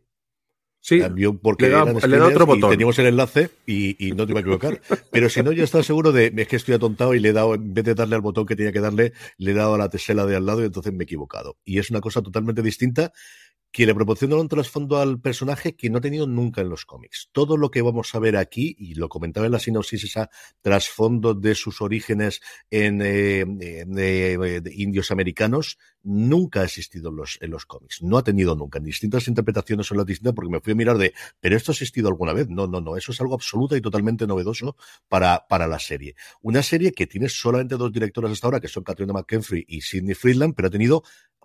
Sí, 0.82 1.02
porque 1.42 1.66
le 1.66 1.70
da, 1.72 1.84
le 1.84 2.18
da 2.18 2.26
otro 2.26 2.46
botón. 2.46 2.70
teníamos 2.70 2.98
el 2.98 3.06
enlace 3.06 3.50
y, 3.66 3.96
y, 4.04 4.12
no 4.12 4.24
te 4.24 4.32
iba 4.32 4.40
a 4.40 4.42
equivocar. 4.42 4.80
Pero 5.12 5.28
si 5.28 5.42
no, 5.42 5.52
yo 5.52 5.62
estaba 5.62 5.84
seguro 5.84 6.10
de 6.10 6.32
es 6.34 6.48
que 6.48 6.56
estoy 6.56 6.74
atontado 6.74 7.14
y 7.14 7.20
le 7.20 7.28
he 7.28 7.32
dado, 7.34 7.54
en 7.54 7.74
vez 7.74 7.84
de 7.84 7.94
darle 7.94 8.14
al 8.14 8.22
botón 8.22 8.46
que 8.46 8.56
tenía 8.56 8.72
que 8.72 8.80
darle, 8.80 9.12
le 9.36 9.50
he 9.50 9.54
dado 9.54 9.74
a 9.74 9.78
la 9.78 9.90
tesela 9.90 10.24
de 10.24 10.36
al 10.36 10.46
lado 10.46 10.62
y 10.62 10.66
entonces 10.66 10.92
me 10.94 11.02
he 11.02 11.04
equivocado. 11.04 11.58
Y 11.64 11.78
es 11.78 11.90
una 11.90 12.00
cosa 12.00 12.22
totalmente 12.22 12.62
distinta 12.62 13.12
que 13.72 13.86
le 13.86 13.94
proporciona 13.94 14.36
un 14.36 14.48
trasfondo 14.48 14.98
al 14.98 15.20
personaje 15.20 15.76
que 15.76 15.90
no 15.90 15.98
ha 15.98 16.00
tenido 16.00 16.26
nunca 16.26 16.60
en 16.60 16.68
los 16.68 16.84
cómics. 16.84 17.28
Todo 17.32 17.56
lo 17.56 17.70
que 17.70 17.82
vamos 17.82 18.14
a 18.14 18.18
ver 18.18 18.36
aquí, 18.36 18.74
y 18.78 18.94
lo 18.94 19.08
comentaba 19.08 19.46
en 19.46 19.52
la 19.52 19.58
sinopsis, 19.58 20.04
esa 20.04 20.30
trasfondo 20.60 21.34
de 21.34 21.54
sus 21.54 21.80
orígenes 21.80 22.40
en, 22.70 23.00
eh, 23.02 23.44
de 23.46 24.72
indios 24.74 25.10
americanos, 25.10 25.78
nunca 26.02 26.60
ha 26.60 26.64
existido 26.64 27.10
en 27.10 27.16
los, 27.16 27.38
en 27.40 27.50
los 27.50 27.66
cómics. 27.66 28.02
No 28.02 28.18
ha 28.18 28.24
tenido 28.24 28.56
nunca. 28.56 28.78
En 28.78 28.84
distintas 28.84 29.28
interpretaciones 29.28 29.86
son 29.86 29.98
las 29.98 30.06
distintas 30.06 30.34
porque 30.34 30.50
me 30.50 30.60
fui 30.60 30.72
a 30.72 30.76
mirar 30.76 30.98
de, 30.98 31.14
pero 31.40 31.56
esto 31.56 31.72
ha 31.72 31.74
existido 31.74 32.08
alguna 32.08 32.32
vez. 32.32 32.48
No, 32.48 32.66
no, 32.66 32.80
no. 32.80 32.96
Eso 32.96 33.12
es 33.12 33.20
algo 33.20 33.34
absoluta 33.34 33.76
y 33.76 33.80
totalmente 33.80 34.26
novedoso 34.26 34.76
para, 35.08 35.46
para 35.48 35.66
la 35.66 35.78
serie. 35.78 36.14
Una 36.42 36.62
serie 36.62 36.92
que 36.92 37.06
tiene 37.06 37.28
solamente 37.28 37.76
dos 37.76 37.92
directoras 37.92 38.32
hasta 38.32 38.46
ahora, 38.46 38.60
que 38.60 38.68
son 38.68 38.82
Katrina 38.82 39.12
McKenfrey 39.12 39.64
y 39.68 39.80
Sidney 39.82 40.14
Friedland, 40.14 40.54
pero 40.54 40.68
ha 40.68 40.70
tenido 40.70 41.02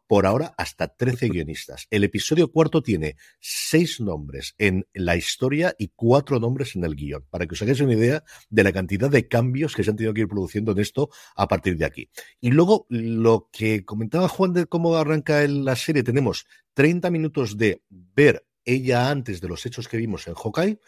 por 0.07 0.25
ahora 0.25 0.53
hasta 0.57 0.87
13 0.87 1.29
guionistas. 1.29 1.87
El 1.89 2.03
episodio 2.03 2.51
cuarto 2.51 2.81
tiene 2.81 3.15
seis 3.39 3.99
nombres 3.99 4.55
en 4.57 4.85
la 4.93 5.15
historia 5.15 5.75
y 5.77 5.89
cuatro 5.95 6.39
nombres 6.39 6.75
en 6.75 6.83
el 6.83 6.95
guion, 6.95 7.25
para 7.29 7.45
que 7.47 7.53
os 7.53 7.61
hagáis 7.61 7.81
una 7.81 7.93
idea 7.93 8.23
de 8.49 8.63
la 8.63 8.71
cantidad 8.71 9.09
de 9.09 9.27
cambios 9.27 9.75
que 9.75 9.83
se 9.83 9.89
han 9.89 9.95
tenido 9.95 10.13
que 10.13 10.21
ir 10.21 10.27
produciendo 10.27 10.71
en 10.71 10.79
esto 10.79 11.09
a 11.35 11.47
partir 11.47 11.77
de 11.77 11.85
aquí. 11.85 12.09
Y 12.39 12.51
luego, 12.51 12.85
lo 12.89 13.49
que 13.51 13.85
comentaba 13.85 14.27
Juan 14.27 14.53
de 14.53 14.65
cómo 14.65 14.95
arranca 14.95 15.47
la 15.47 15.75
serie, 15.75 16.03
tenemos 16.03 16.45
30 16.73 17.09
minutos 17.09 17.57
de 17.57 17.81
ver 17.89 18.45
ella 18.63 19.09
antes 19.09 19.41
de 19.41 19.47
los 19.47 19.65
hechos 19.65 19.87
que 19.87 19.97
vimos 19.97 20.27
en 20.27 20.33
Hawkeye, 20.33 20.79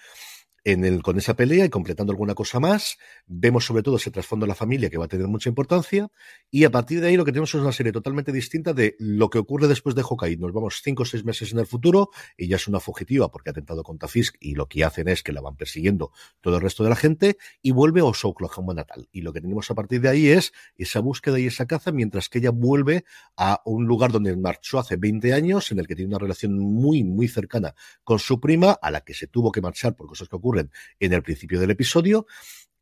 con 1.02 1.18
esa 1.18 1.34
pelea 1.34 1.64
y 1.64 1.70
completando 1.70 2.12
alguna 2.12 2.36
cosa 2.36 2.60
más. 2.60 2.98
Vemos 3.26 3.66
sobre 3.66 3.84
todo 3.84 3.96
ese 3.96 4.12
trasfondo 4.12 4.46
de 4.46 4.50
la 4.50 4.56
familia 4.56 4.90
que 4.90 4.98
va 4.98 5.06
a 5.06 5.08
tener 5.08 5.26
mucha 5.28 5.48
importancia. 5.48 6.10
Y 6.52 6.66
a 6.66 6.72
partir 6.72 7.00
de 7.00 7.08
ahí 7.08 7.16
lo 7.16 7.24
que 7.24 7.32
tenemos 7.32 7.56
es 7.56 7.62
una 7.62 7.72
serie 7.72 7.94
totalmente 7.94 8.34
distinta 8.34 8.74
de 8.74 8.98
lo 9.00 9.30
que 9.30 9.38
ocurre 9.38 9.70
después 9.70 9.96
de 9.96 10.04
Hawkeye. 10.04 10.36
Nos 10.36 10.52
vamos 10.52 10.82
cinco 10.84 11.04
o 11.04 11.06
seis 11.06 11.24
meses 11.24 11.54
en 11.54 11.60
el 11.60 11.68
futuro. 11.68 12.10
Ella 12.38 12.58
es 12.58 12.68
una 12.68 12.82
fugitiva 12.82 13.32
porque 13.32 13.50
ha 13.50 13.52
atentado 13.52 13.82
contra 13.82 14.10
Fisk 14.10 14.36
y 14.42 14.56
lo 14.56 14.68
que 14.68 14.84
hacen 14.84 15.08
es 15.08 15.24
que 15.24 15.32
la 15.32 15.40
van 15.40 15.56
persiguiendo 15.56 16.12
todo 16.42 16.58
el 16.58 16.62
resto 16.62 16.84
de 16.84 16.90
la 16.90 16.98
gente 16.98 17.38
y 17.62 17.72
vuelve 17.72 18.02
a 18.02 18.14
su 18.14 18.28
Oklahoma 18.28 18.74
natal. 18.74 19.08
Y 19.14 19.22
lo 19.22 19.32
que 19.32 19.40
tenemos 19.40 19.72
a 19.72 19.76
partir 19.76 20.02
de 20.02 20.10
ahí 20.10 20.28
es 20.28 20.52
esa 20.76 21.00
búsqueda 21.00 21.40
y 21.40 21.46
esa 21.46 21.66
caza 21.66 21.94
mientras 21.94 22.28
que 22.28 22.40
ella 22.40 22.52
vuelve 22.52 23.06
a 23.38 23.62
un 23.64 23.86
lugar 23.86 24.12
donde 24.12 24.36
marchó 24.36 24.80
hace 24.80 24.98
20 24.98 25.32
años 25.32 25.72
en 25.72 25.80
el 25.80 25.88
que 25.88 25.96
tiene 25.96 26.10
una 26.10 26.20
relación 26.20 26.60
muy, 26.60 27.06
muy 27.06 27.30
cercana 27.30 27.74
con 28.04 28.20
su 28.20 28.42
prima 28.42 28.74
a 28.74 28.92
la 28.92 29.00
que 29.02 29.14
se 29.14 29.28
tuvo 29.28 29.50
que 29.54 29.62
marchar 29.62 29.96
por 29.96 30.08
cosas 30.08 30.28
que 30.28 30.36
ocurren 30.36 30.57
en 31.00 31.14
el 31.14 31.24
principio 31.24 31.60
del 31.60 31.72
episodio. 31.72 32.28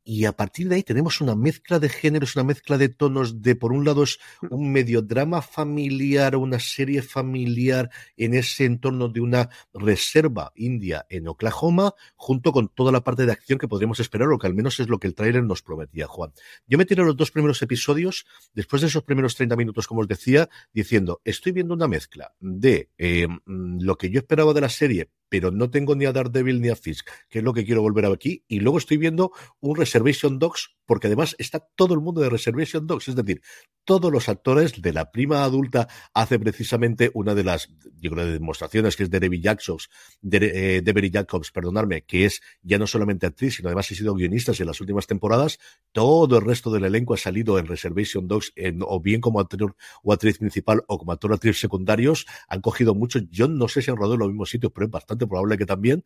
Y 0.08 0.25
a 0.25 0.34
partir 0.34 0.70
de 0.70 0.75
ahí 0.75 0.84
tenemos 0.84 1.20
una 1.20 1.36
mezcla 1.36 1.79
de 1.79 1.89
géneros, 1.89 2.36
una 2.36 2.44
mezcla 2.44 2.77
de 2.77 2.89
tonos 2.89 3.41
de, 3.41 3.55
por 3.55 3.74
un 3.74 3.84
lado, 3.84 4.03
es 4.03 4.20
un 4.51 4.72
medio 4.72 5.01
drama 5.01 5.41
familiar, 5.41 6.36
una 6.36 6.60
serie 6.60 7.01
familiar 7.01 7.89
en 8.15 8.36
ese 8.36 8.65
entorno 8.65 9.10
de 9.10 9.22
una 9.22 9.50
reserva 9.74 10.51
india 10.53 11.08
en 11.10 11.27
Oklahoma, 11.27 11.96
junto 12.17 12.51
con 12.51 12.67
toda 12.67 12.91
la 12.91 13.03
parte 13.03 13.25
de 13.25 13.32
acción 13.32 13.58
que 13.58 13.67
podríamos 13.67 14.00
esperar, 14.00 14.32
o 14.32 14.38
que 14.38 14.46
al 14.46 14.53
menos 14.53 14.79
es 14.79 14.89
lo 14.89 15.00
que 15.00 15.08
el 15.08 15.15
tráiler 15.15 15.44
nos 15.44 15.63
prometía, 15.63 16.05
Juan. 16.05 16.34
Yo 16.67 16.77
me 16.77 16.86
tiré 16.86 17.03
los 17.03 17.17
dos 17.17 17.32
primeros 17.32 17.60
episodios, 17.63 18.27
después 18.53 18.84
de 18.84 18.89
esos 18.89 19.01
primeros 19.01 19.34
30 19.34 19.55
minutos, 19.55 19.88
como 19.88 20.01
os 20.01 20.08
decía, 20.08 20.50
diciendo, 20.72 21.20
estoy 21.25 21.51
viendo 21.51 21.74
una 21.74 21.88
mezcla 21.88 22.36
de 22.39 22.91
eh, 23.00 23.27
lo 23.48 23.98
que 23.98 24.12
yo 24.12 24.20
esperaba 24.20 24.53
de 24.53 24.62
la 24.62 24.70
serie, 24.70 25.10
pero 25.29 25.51
no 25.51 25.70
tengo 25.70 25.96
ni 25.96 26.05
a 26.05 26.13
Daredevil 26.13 26.62
ni 26.62 26.70
a 26.70 26.75
Fisk, 26.75 27.08
que 27.29 27.39
es 27.39 27.44
lo 27.44 27.53
que 27.53 27.65
quiero 27.65 27.82
volver 27.82 28.05
aquí. 28.05 28.44
Y 28.48 28.60
luego 28.60 28.77
estoy 28.77 28.98
viendo 28.98 29.32
un 29.60 29.75
Reservation 29.75 30.39
Dogs, 30.39 30.75
porque 30.86 31.08
además 31.08 31.36
está 31.39 31.60
todo 31.75 31.94
el 31.94 32.01
mundo 32.01 32.22
de 32.22 32.29
Reservation 32.29 32.86
Dogs, 32.88 33.08
es 33.08 33.15
decir, 33.15 33.41
todos 33.86 34.12
los 34.12 34.29
actores 34.29 34.82
de 34.82 34.94
la 34.94 35.12
prima 35.12 35.44
adulta 35.44 35.88
hace 36.13 36.39
precisamente 36.39 37.12
una 37.13 37.36
de 37.36 37.44
las, 37.44 37.70
yo 38.00 38.12
creo, 38.12 38.25
demostraciones 38.25 38.96
que 38.96 39.03
es 39.03 39.12
de 39.12 39.20
Debbie 39.20 39.41
Jacobs, 39.41 39.89
de, 40.22 40.79
eh, 40.79 41.12
Jacobs, 41.12 41.51
perdonarme, 41.51 42.03
que 42.03 42.25
es 42.25 42.41
ya 42.63 42.79
no 42.79 42.88
solamente 42.88 43.27
actriz, 43.27 43.55
sino 43.55 43.70
además 43.70 43.91
ha 43.91 43.96
sido 43.96 44.15
guionista 44.15 44.53
en 44.58 44.65
las 44.65 44.82
últimas 44.82 45.05
temporadas. 45.05 45.60
Todo 45.91 46.38
el 46.38 46.46
resto 46.46 46.72
del 46.72 46.86
elenco 46.86 47.13
ha 47.13 47.17
salido 47.17 47.60
en 47.60 47.67
Reservation 47.67 48.27
Dogs, 48.27 48.51
en, 48.55 48.79
o 48.82 49.00
bien 49.00 49.22
como 49.22 49.39
actor 49.39 49.75
o 50.03 50.12
actriz 50.12 50.39
principal 50.39 50.84
o 50.88 50.98
como 50.98 51.12
actor 51.12 51.32
o 51.32 51.36
actriz 51.36 51.60
secundarios. 51.60 52.25
Han 52.48 52.62
cogido 52.62 52.96
mucho, 52.96 53.20
yo 53.29 53.48
no 53.48 53.67
sé 53.67 53.84
si 53.84 53.91
han 53.91 53.98
rodado 53.98 54.15
en 54.15 54.20
los 54.22 54.29
mismos 54.29 54.50
sitios, 54.50 54.72
pero 54.74 54.88
es 54.88 54.91
bastante 54.91 55.14
probable 55.17 55.57
que 55.57 55.65
también. 55.65 56.03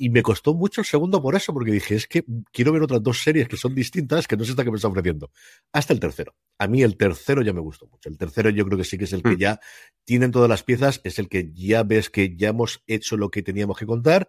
Y 0.00 0.10
me 0.10 0.22
costó 0.22 0.54
mucho 0.54 0.80
el 0.80 0.86
segundo 0.86 1.20
por 1.20 1.34
eso, 1.34 1.52
porque 1.52 1.72
dije, 1.72 1.96
es 1.96 2.06
que 2.06 2.24
quiero 2.52 2.70
ver 2.70 2.82
otras 2.82 3.02
dos 3.02 3.20
series 3.20 3.48
que 3.48 3.56
son 3.56 3.74
distintas, 3.74 4.28
que 4.28 4.36
no 4.36 4.44
sé 4.44 4.52
esta 4.52 4.62
que 4.62 4.70
me 4.70 4.76
está 4.76 4.86
ofreciendo. 4.86 5.32
Hasta 5.72 5.92
el 5.92 5.98
tercero. 5.98 6.36
A 6.56 6.68
mí 6.68 6.82
el 6.82 6.96
tercero 6.96 7.42
ya 7.42 7.52
me 7.52 7.60
gustó 7.60 7.88
mucho. 7.88 8.08
El 8.08 8.16
tercero 8.16 8.48
yo 8.50 8.64
creo 8.64 8.78
que 8.78 8.84
sí 8.84 8.96
que 8.96 9.04
es 9.04 9.12
el 9.12 9.24
que 9.24 9.36
ya 9.36 9.58
tienen 10.04 10.30
todas 10.30 10.48
las 10.48 10.62
piezas, 10.62 11.00
es 11.02 11.18
el 11.18 11.28
que 11.28 11.50
ya 11.52 11.82
ves 11.82 12.10
que 12.10 12.36
ya 12.36 12.50
hemos 12.50 12.82
hecho 12.86 13.16
lo 13.16 13.30
que 13.30 13.42
teníamos 13.42 13.76
que 13.76 13.86
contar. 13.86 14.28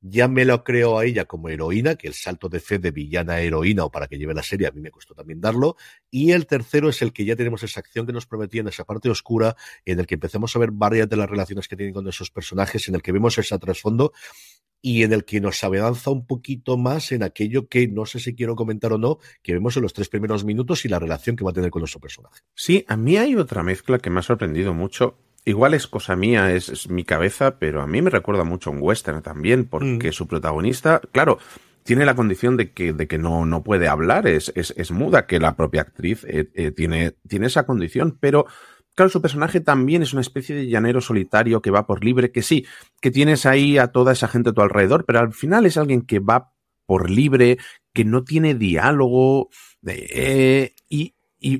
Ya 0.00 0.28
me 0.28 0.44
lo 0.44 0.62
creo 0.62 0.98
a 0.98 1.04
ella 1.04 1.24
como 1.24 1.48
heroína, 1.48 1.96
que 1.96 2.06
el 2.06 2.14
salto 2.14 2.48
de 2.48 2.60
fe 2.60 2.78
de 2.78 2.90
villana 2.90 3.34
a 3.34 3.40
heroína 3.40 3.84
o 3.84 3.90
para 3.90 4.06
que 4.06 4.18
lleve 4.18 4.34
la 4.34 4.42
serie 4.42 4.66
a 4.66 4.70
mí 4.70 4.80
me 4.80 4.90
costó 4.90 5.14
también 5.14 5.40
darlo. 5.40 5.76
Y 6.10 6.32
el 6.32 6.46
tercero 6.46 6.88
es 6.88 7.02
el 7.02 7.12
que 7.12 7.24
ya 7.24 7.36
tenemos 7.36 7.62
esa 7.62 7.80
acción 7.80 8.06
que 8.06 8.12
nos 8.12 8.26
prometía 8.26 8.60
en 8.60 8.68
esa 8.68 8.84
parte 8.84 9.10
oscura, 9.10 9.56
en 9.84 9.98
el 9.98 10.06
que 10.06 10.14
empezamos 10.14 10.54
a 10.54 10.58
ver 10.58 10.70
varias 10.70 11.08
de 11.08 11.16
las 11.16 11.28
relaciones 11.28 11.68
que 11.68 11.76
tienen 11.76 11.94
con 11.94 12.06
esos 12.08 12.30
personajes, 12.30 12.88
en 12.88 12.94
el 12.94 13.02
que 13.02 13.12
vemos 13.12 13.36
ese 13.38 13.58
trasfondo 13.58 14.12
y 14.82 15.02
en 15.02 15.12
el 15.12 15.24
que 15.24 15.40
nos 15.40 15.64
avanza 15.64 16.10
un 16.10 16.26
poquito 16.26 16.76
más 16.76 17.10
en 17.10 17.22
aquello 17.22 17.68
que 17.68 17.88
no 17.88 18.06
sé 18.06 18.20
si 18.20 18.36
quiero 18.36 18.54
comentar 18.54 18.92
o 18.92 18.98
no, 18.98 19.18
que 19.42 19.52
vemos 19.52 19.76
en 19.76 19.82
los 19.82 19.92
tres 19.92 20.08
primeros 20.08 20.44
minutos 20.44 20.84
y 20.84 20.88
la 20.88 20.98
relación 20.98 21.34
que 21.34 21.44
va 21.44 21.50
a 21.50 21.54
tener 21.54 21.70
con 21.70 21.80
nuestro 21.80 22.00
personaje. 22.00 22.42
Sí, 22.54 22.84
a 22.86 22.96
mí 22.96 23.16
hay 23.16 23.34
otra 23.34 23.62
mezcla 23.62 23.98
que 23.98 24.10
me 24.10 24.20
ha 24.20 24.22
sorprendido 24.22 24.74
mucho. 24.74 25.18
Igual 25.48 25.74
es 25.74 25.86
cosa 25.86 26.16
mía, 26.16 26.52
es, 26.52 26.68
es 26.68 26.90
mi 26.90 27.04
cabeza, 27.04 27.58
pero 27.58 27.80
a 27.80 27.86
mí 27.86 28.02
me 28.02 28.10
recuerda 28.10 28.42
mucho 28.42 28.68
a 28.68 28.72
un 28.72 28.80
western 28.82 29.22
también, 29.22 29.64
porque 29.64 30.08
mm. 30.08 30.12
su 30.12 30.26
protagonista, 30.26 31.00
claro, 31.12 31.38
tiene 31.84 32.04
la 32.04 32.16
condición 32.16 32.56
de 32.56 32.72
que, 32.72 32.92
de 32.92 33.06
que 33.06 33.16
no, 33.16 33.46
no 33.46 33.62
puede 33.62 33.86
hablar, 33.86 34.26
es, 34.26 34.52
es, 34.56 34.74
es 34.76 34.90
muda, 34.90 35.26
que 35.26 35.38
la 35.38 35.54
propia 35.54 35.82
actriz 35.82 36.24
eh, 36.24 36.50
eh, 36.54 36.72
tiene, 36.72 37.12
tiene 37.28 37.46
esa 37.46 37.64
condición, 37.64 38.18
pero 38.20 38.46
Claro, 38.96 39.10
su 39.10 39.20
personaje 39.20 39.60
también 39.60 40.02
es 40.02 40.14
una 40.14 40.22
especie 40.22 40.56
de 40.56 40.68
llanero 40.68 41.02
solitario 41.02 41.60
que 41.60 41.70
va 41.70 41.86
por 41.86 42.02
libre, 42.02 42.32
que 42.32 42.40
sí, 42.40 42.64
que 43.02 43.10
tienes 43.10 43.44
ahí 43.44 43.76
a 43.76 43.88
toda 43.88 44.12
esa 44.12 44.26
gente 44.26 44.50
a 44.50 44.52
tu 44.54 44.62
alrededor, 44.62 45.04
pero 45.04 45.18
al 45.18 45.34
final 45.34 45.66
es 45.66 45.76
alguien 45.76 46.00
que 46.00 46.18
va 46.18 46.54
por 46.86 47.10
libre, 47.10 47.58
que 47.92 48.06
no 48.06 48.24
tiene 48.24 48.54
diálogo 48.54 49.50
eh, 49.86 50.74
y, 50.88 51.14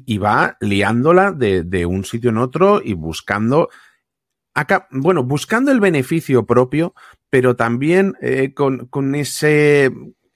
y, 0.04 0.18
va 0.18 0.56
liándola 0.60 1.32
de, 1.32 1.62
de, 1.62 1.86
un 1.86 2.04
sitio 2.04 2.30
en 2.30 2.38
otro 2.38 2.80
y 2.82 2.94
buscando, 2.94 3.68
acá, 4.54 4.88
bueno, 4.90 5.22
buscando 5.22 5.70
el 5.70 5.80
beneficio 5.80 6.44
propio, 6.44 6.94
pero 7.30 7.56
también 7.56 8.14
eh, 8.20 8.52
con, 8.54 8.86
con, 8.86 9.14
ese... 9.14 9.90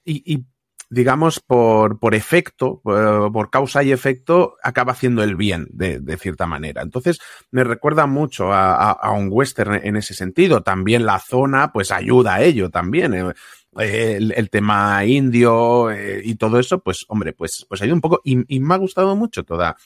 Y, 0.05 0.45
digamos, 0.89 1.39
por, 1.39 1.99
por 1.99 2.15
efecto, 2.15 2.81
por, 2.83 3.31
por, 3.31 3.49
causa 3.49 3.81
y 3.81 3.93
efecto, 3.93 4.57
acaba 4.61 4.91
haciendo 4.91 5.23
el 5.23 5.37
bien, 5.37 5.67
de, 5.71 6.01
de 6.01 6.17
cierta 6.17 6.45
manera. 6.45 6.81
Entonces, 6.81 7.19
me 7.49 7.63
recuerda 7.63 8.07
mucho 8.07 8.51
a, 8.51 8.75
a, 8.75 8.91
a, 8.91 9.11
un 9.11 9.29
western 9.31 9.75
en 9.75 9.95
ese 9.95 10.13
sentido. 10.13 10.63
También 10.63 11.05
la 11.05 11.19
zona, 11.19 11.71
pues 11.71 11.91
ayuda 11.91 12.35
a 12.35 12.41
ello 12.41 12.69
también. 12.69 13.33
Eh, 13.79 14.17
el, 14.35 14.49
tema 14.49 15.05
indio 15.05 15.91
eh, 15.91 16.21
y 16.23 16.35
todo 16.35 16.59
eso, 16.59 16.79
pues, 16.79 17.05
hombre, 17.07 17.33
pues, 17.33 17.65
pues 17.69 17.81
ayuda 17.81 17.95
un 17.95 18.01
poco. 18.01 18.21
Y, 18.23 18.43
y 18.53 18.59
me 18.59 18.73
ha 18.73 18.77
gustado 18.77 19.15
mucho 19.15 19.43
toda, 19.43 19.77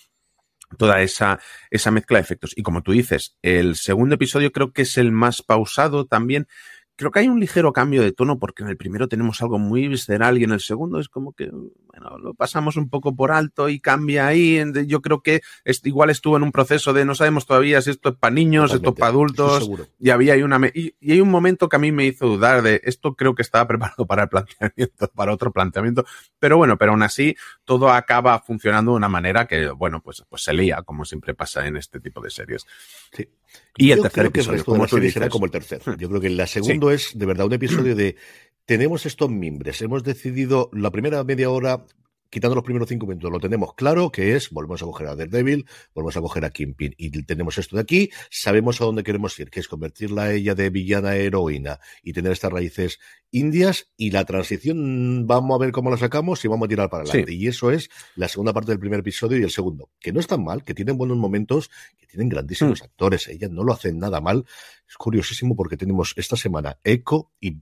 toda 0.77 1.01
esa, 1.01 1.39
esa 1.69 1.91
mezcla 1.91 2.17
de 2.17 2.23
efectos. 2.23 2.53
Y 2.55 2.63
como 2.63 2.81
tú 2.81 2.93
dices, 2.93 3.37
el 3.41 3.75
segundo 3.75 4.15
episodio 4.15 4.51
creo 4.51 4.73
que 4.73 4.83
es 4.83 4.97
el 4.97 5.11
más 5.11 5.41
pausado 5.41 6.05
también 6.05 6.47
creo 6.95 7.11
que 7.11 7.19
hay 7.19 7.27
un 7.27 7.39
ligero 7.39 7.73
cambio 7.73 8.01
de 8.01 8.11
tono 8.11 8.39
porque 8.39 8.63
en 8.63 8.69
el 8.69 8.77
primero 8.77 9.07
tenemos 9.07 9.41
algo 9.41 9.59
muy 9.59 9.87
visceral 9.87 10.37
y 10.37 10.43
en 10.43 10.51
el 10.51 10.61
segundo 10.61 10.99
es 10.99 11.09
como 11.09 11.33
que 11.33 11.51
bueno, 11.97 12.17
lo 12.17 12.33
pasamos 12.33 12.75
un 12.75 12.89
poco 12.89 13.15
por 13.15 13.31
alto 13.31 13.69
y 13.69 13.79
cambia 13.79 14.27
ahí. 14.27 14.61
Yo 14.85 15.01
creo 15.01 15.21
que 15.21 15.41
igual 15.83 16.09
estuvo 16.09 16.35
en 16.35 16.43
un 16.43 16.51
proceso 16.51 16.93
de 16.93 17.05
no 17.05 17.15
sabemos 17.15 17.45
todavía 17.45 17.81
si 17.81 17.91
esto 17.91 18.09
es 18.09 18.15
para 18.15 18.33
niños, 18.33 18.73
esto 18.73 18.89
es 18.89 18.95
para 18.95 19.11
adultos. 19.11 19.69
Y 19.99 20.09
había 20.09 20.33
ahí 20.33 20.43
una 20.43 20.59
y, 20.73 20.93
hay 21.09 21.21
un 21.21 21.29
momento 21.29 21.69
que 21.69 21.75
a 21.75 21.79
mí 21.79 21.91
me 21.91 22.05
hizo 22.05 22.27
dudar 22.27 22.61
de 22.63 22.81
esto 22.83 23.15
creo 23.15 23.33
que 23.33 23.41
estaba 23.41 23.67
preparado 23.67 24.05
para 24.05 24.23
el 24.23 24.29
planteamiento, 24.29 25.07
para 25.15 25.33
otro 25.33 25.51
planteamiento. 25.51 26.05
Pero 26.39 26.57
bueno, 26.57 26.77
pero 26.77 26.91
aún 26.91 27.03
así 27.03 27.35
todo 27.63 27.89
acaba 27.89 28.39
funcionando 28.41 28.91
de 28.91 28.97
una 28.97 29.09
manera 29.09 29.47
que, 29.47 29.69
bueno, 29.69 30.01
pues, 30.01 30.23
pues 30.27 30.43
se 30.43 30.53
lía, 30.53 30.81
como 30.83 31.05
siempre 31.05 31.33
pasa 31.33 31.65
en 31.65 31.77
este 31.77 31.99
tipo 31.99 32.21
de 32.21 32.29
series. 32.29 32.65
Sí. 33.13 33.29
Y 33.77 33.91
el 33.91 34.01
tercer 34.01 34.25
episodio, 34.25 34.65
como 34.65 34.87
será 34.87 35.29
como 35.29 35.45
el 35.45 35.51
tercer. 35.51 35.81
Yo 35.97 36.09
creo 36.09 36.21
que 36.21 36.27
el 36.27 36.47
segundo 36.47 36.91
es 36.91 37.17
de 37.17 37.25
verdad 37.25 37.45
un 37.45 37.53
episodio 37.53 37.95
de 37.95 38.17
tenemos 38.65 39.05
estos 39.05 39.29
mimbres, 39.29 39.81
hemos 39.81 40.03
decidido 40.03 40.69
la 40.73 40.91
primera 40.91 41.23
media 41.23 41.49
hora 41.49 41.85
quitando 42.29 42.55
los 42.55 42.65
primeros 42.65 42.89
cinco 42.89 43.05
minutos, 43.05 43.31
lo 43.31 43.39
tenemos 43.39 43.75
claro, 43.75 44.11
que 44.11 44.35
es, 44.35 44.49
volvemos 44.49 44.81
a 44.81 44.85
coger 44.85 45.07
a 45.07 45.15
Daredevil, 45.15 45.65
volvemos 45.93 46.17
a 46.17 46.21
coger 46.21 46.43
a 46.43 46.49
Kingpin, 46.49 46.93
y 46.97 47.09
tenemos 47.23 47.57
esto 47.57 47.77
de 47.77 47.81
aquí, 47.81 48.09
sabemos 48.29 48.81
a 48.81 48.85
dónde 48.85 49.03
queremos 49.03 49.39
ir, 49.39 49.49
que 49.49 49.61
es 49.61 49.69
convertirla 49.69 50.23
a 50.23 50.33
ella 50.33 50.53
de 50.53 50.69
villana 50.69 51.11
a 51.11 51.15
heroína 51.15 51.79
y 52.03 52.11
tener 52.11 52.33
estas 52.33 52.51
raíces 52.51 52.99
indias, 53.31 53.91
y 53.97 54.11
la 54.11 54.25
transición, 54.25 55.27
vamos 55.27 55.55
a 55.55 55.59
ver 55.59 55.71
cómo 55.71 55.89
la 55.89 55.97
sacamos 55.97 56.43
y 56.45 56.47
vamos 56.47 56.65
a 56.65 56.69
tirar 56.69 56.89
para 56.89 57.03
adelante. 57.03 57.33
Y 57.33 57.47
eso 57.47 57.71
es 57.71 57.89
la 58.15 58.27
segunda 58.27 58.53
parte 58.53 58.71
del 58.71 58.79
primer 58.79 58.99
episodio 58.99 59.37
y 59.37 59.43
el 59.43 59.51
segundo, 59.51 59.89
que 59.99 60.11
no 60.13 60.19
es 60.19 60.27
tan 60.27 60.43
mal, 60.43 60.63
que 60.63 60.73
tienen 60.73 60.97
buenos 60.97 61.17
momentos, 61.17 61.69
que 61.97 62.07
tienen 62.07 62.29
grandísimos 62.29 62.81
mm. 62.81 62.85
actores, 62.85 63.27
ella 63.27 63.47
no 63.49 63.63
lo 63.63 63.73
hacen 63.73 63.99
nada 63.99 64.21
mal, 64.21 64.45
es 64.87 64.95
curiosísimo 64.95 65.55
porque 65.55 65.77
tenemos 65.77 66.13
esta 66.15 66.35
semana 66.35 66.77
Echo 66.83 67.31
y, 67.39 67.57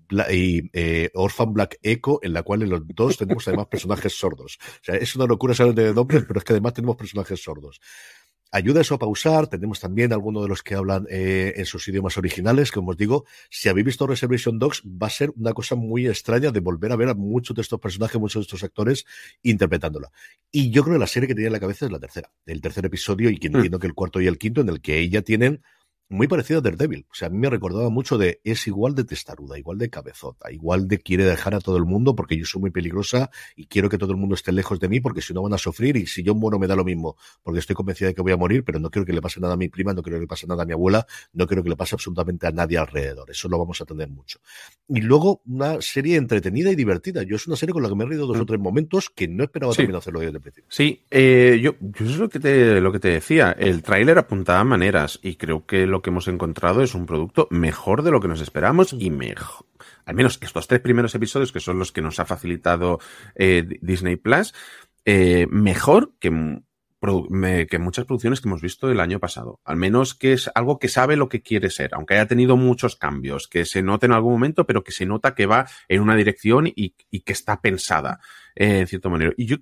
eh, 0.73 1.09
Orphan 1.13 1.53
Black 1.53 1.79
Echo, 1.81 2.19
en 2.21 2.33
la 2.33 2.43
cual 2.43 2.63
en 2.63 2.69
los 2.69 2.81
dos 2.87 3.17
tenemos 3.17 3.47
además 3.47 3.67
personajes 3.67 4.13
sordos. 4.17 4.59
O 4.61 4.83
sea, 4.83 4.95
es 4.95 5.15
una 5.15 5.25
locura 5.25 5.53
saber 5.53 5.73
de 5.73 5.93
nombres, 5.93 6.23
pero 6.27 6.39
es 6.39 6.43
que 6.43 6.53
además 6.53 6.73
tenemos 6.73 6.95
personajes 6.95 7.41
sordos. 7.41 7.79
Ayuda 8.55 8.81
eso 8.81 8.93
a 8.93 8.99
pausar. 8.99 9.47
Tenemos 9.47 9.79
también 9.79 10.13
algunos 10.13 10.43
de 10.43 10.47
los 10.47 10.61
que 10.61 10.75
hablan 10.75 11.07
eh, 11.09 11.53
en 11.55 11.65
sus 11.65 11.87
idiomas 11.87 12.19
originales, 12.19 12.71
como 12.71 12.91
os 12.91 12.97
digo. 12.97 13.25
Si 13.49 13.67
habéis 13.67 13.87
visto 13.87 14.05
Reservation 14.05 14.59
Dogs, 14.59 14.83
va 14.83 15.07
a 15.07 15.09
ser 15.09 15.33
una 15.35 15.53
cosa 15.53 15.73
muy 15.73 16.07
extraña 16.07 16.51
de 16.51 16.59
volver 16.59 16.91
a 16.91 16.95
ver 16.95 17.09
a 17.09 17.15
muchos 17.15 17.55
de 17.55 17.63
estos 17.63 17.79
personajes, 17.79 18.21
muchos 18.21 18.41
de 18.41 18.43
estos 18.43 18.63
actores 18.63 19.07
interpretándola. 19.41 20.11
Y 20.51 20.69
yo 20.69 20.83
creo 20.83 20.93
que 20.93 20.99
la 20.99 21.07
serie 21.07 21.27
que 21.27 21.33
tenía 21.33 21.47
en 21.47 21.53
la 21.53 21.59
cabeza 21.59 21.87
es 21.87 21.91
la 21.91 21.99
tercera, 21.99 22.31
el 22.45 22.61
tercer 22.61 22.85
episodio, 22.85 23.31
y 23.31 23.39
que 23.39 23.49
mm. 23.49 23.55
entiendo 23.55 23.79
que 23.79 23.87
el 23.87 23.95
cuarto 23.95 24.21
y 24.21 24.27
el 24.27 24.37
quinto, 24.37 24.61
en 24.61 24.69
el 24.69 24.81
que 24.81 24.99
ella 24.99 25.23
tienen 25.23 25.63
muy 26.13 26.27
parecido 26.27 26.59
a 26.59 26.61
Daredevil. 26.61 27.05
O 27.11 27.15
sea, 27.15 27.27
a 27.27 27.31
mí 27.31 27.37
me 27.37 27.49
recordaba 27.49 27.89
mucho 27.89 28.17
de 28.17 28.39
es 28.43 28.67
igual 28.67 28.95
de 28.95 29.03
testaruda, 29.03 29.57
igual 29.57 29.77
de 29.77 29.89
cabezota, 29.89 30.51
igual 30.51 30.87
de 30.87 30.99
quiere 30.99 31.25
dejar 31.25 31.55
a 31.55 31.59
todo 31.59 31.77
el 31.77 31.85
mundo 31.85 32.15
porque 32.15 32.37
yo 32.37 32.45
soy 32.45 32.61
muy 32.61 32.71
peligrosa 32.71 33.31
y 33.55 33.65
quiero 33.65 33.89
que 33.89 33.97
todo 33.97 34.11
el 34.11 34.17
mundo 34.17 34.35
esté 34.35 34.51
lejos 34.51 34.79
de 34.79 34.89
mí 34.89 34.99
porque 34.99 35.21
si 35.21 35.33
no 35.33 35.41
van 35.41 35.53
a 35.53 35.57
sufrir 35.57 35.97
y 35.97 36.05
si 36.05 36.23
yo 36.23 36.35
muero 36.35 36.59
me 36.59 36.67
da 36.67 36.75
lo 36.75 36.83
mismo 36.83 37.17
porque 37.41 37.59
estoy 37.59 37.75
convencida 37.75 38.09
de 38.09 38.15
que 38.15 38.21
voy 38.21 38.31
a 38.31 38.37
morir, 38.37 38.63
pero 38.63 38.79
no 38.79 38.89
quiero 38.89 39.05
que 39.05 39.13
le 39.13 39.21
pase 39.21 39.39
nada 39.39 39.55
a 39.55 39.57
mi 39.57 39.69
prima, 39.69 39.93
no 39.93 40.03
quiero 40.03 40.17
que 40.17 40.21
le 40.21 40.27
pase 40.27 40.45
nada 40.47 40.63
a 40.63 40.65
mi 40.65 40.73
abuela, 40.73 41.05
no 41.33 41.47
quiero 41.47 41.63
que 41.63 41.69
le 41.69 41.75
pase 41.75 41.95
absolutamente 41.95 42.45
a 42.45 42.51
nadie 42.51 42.77
alrededor. 42.77 43.31
Eso 43.31 43.49
lo 43.49 43.57
vamos 43.57 43.81
a 43.81 43.85
tener 43.85 44.09
mucho. 44.09 44.39
Y 44.87 45.01
luego 45.01 45.41
una 45.47 45.81
serie 45.81 46.17
entretenida 46.17 46.71
y 46.71 46.75
divertida. 46.75 47.23
Yo 47.23 47.37
es 47.37 47.47
una 47.47 47.55
serie 47.55 47.73
con 47.73 47.81
la 47.81 47.89
que 47.89 47.95
me 47.95 48.03
he 48.03 48.07
reído 48.07 48.27
dos 48.27 48.37
o 48.37 48.43
mm. 48.43 48.45
tres 48.45 48.59
momentos 48.59 49.09
que 49.09 49.27
no 49.27 49.43
esperaba 49.43 49.73
también 49.73 49.95
hacerlo 49.95 50.19
desde 50.19 50.35
el 50.35 50.41
principio. 50.41 50.69
Sí, 50.69 51.01
eh, 51.09 51.59
yo, 51.61 51.75
yo 51.79 52.05
es 52.05 52.17
lo 52.17 52.29
que 52.29 52.39
te, 52.39 52.79
lo 52.81 52.91
que 52.91 52.99
te 52.99 53.07
decía. 53.07 53.51
El 53.57 53.81
tráiler 53.81 54.19
apuntaba 54.19 54.63
maneras 54.63 55.19
y 55.23 55.35
creo 55.35 55.65
que 55.65 55.87
lo 55.87 56.02
que 56.03 56.11
hemos 56.11 56.27
encontrado 56.27 56.83
es 56.83 56.93
un 56.93 57.07
producto 57.07 57.47
mejor 57.49 58.03
de 58.03 58.11
lo 58.11 58.19
que 58.19 58.27
nos 58.27 58.41
esperamos 58.41 58.93
y 58.93 59.09
mejor. 59.09 59.65
Al 60.05 60.13
menos 60.13 60.37
estos 60.41 60.67
tres 60.67 60.81
primeros 60.81 61.15
episodios, 61.15 61.51
que 61.51 61.59
son 61.59 61.79
los 61.79 61.91
que 61.91 62.03
nos 62.03 62.19
ha 62.19 62.25
facilitado 62.25 62.99
eh, 63.33 63.65
Disney 63.81 64.17
Plus, 64.17 64.53
eh, 65.05 65.47
mejor 65.49 66.13
que, 66.19 66.29
que 67.69 67.79
muchas 67.79 68.05
producciones 68.05 68.39
que 68.39 68.47
hemos 68.47 68.61
visto 68.61 68.91
el 68.91 68.99
año 68.99 69.19
pasado. 69.19 69.59
Al 69.65 69.77
menos 69.77 70.13
que 70.13 70.33
es 70.33 70.51
algo 70.53 70.77
que 70.77 70.87
sabe 70.87 71.15
lo 71.15 71.29
que 71.29 71.41
quiere 71.41 71.69
ser, 71.71 71.89
aunque 71.93 72.13
haya 72.13 72.27
tenido 72.27 72.55
muchos 72.55 72.95
cambios, 72.95 73.47
que 73.47 73.65
se 73.65 73.81
note 73.81 74.05
en 74.05 74.13
algún 74.13 74.33
momento, 74.33 74.65
pero 74.65 74.83
que 74.83 74.91
se 74.91 75.05
nota 75.05 75.33
que 75.33 75.45
va 75.45 75.67
en 75.87 76.01
una 76.01 76.15
dirección 76.15 76.67
y, 76.67 76.91
que 76.91 77.33
está 77.33 77.59
pensada, 77.61 78.19
eh, 78.55 78.79
en 78.81 78.87
cierto 78.87 79.09
manera. 79.09 79.33
Y 79.37 79.47
yo 79.47 79.57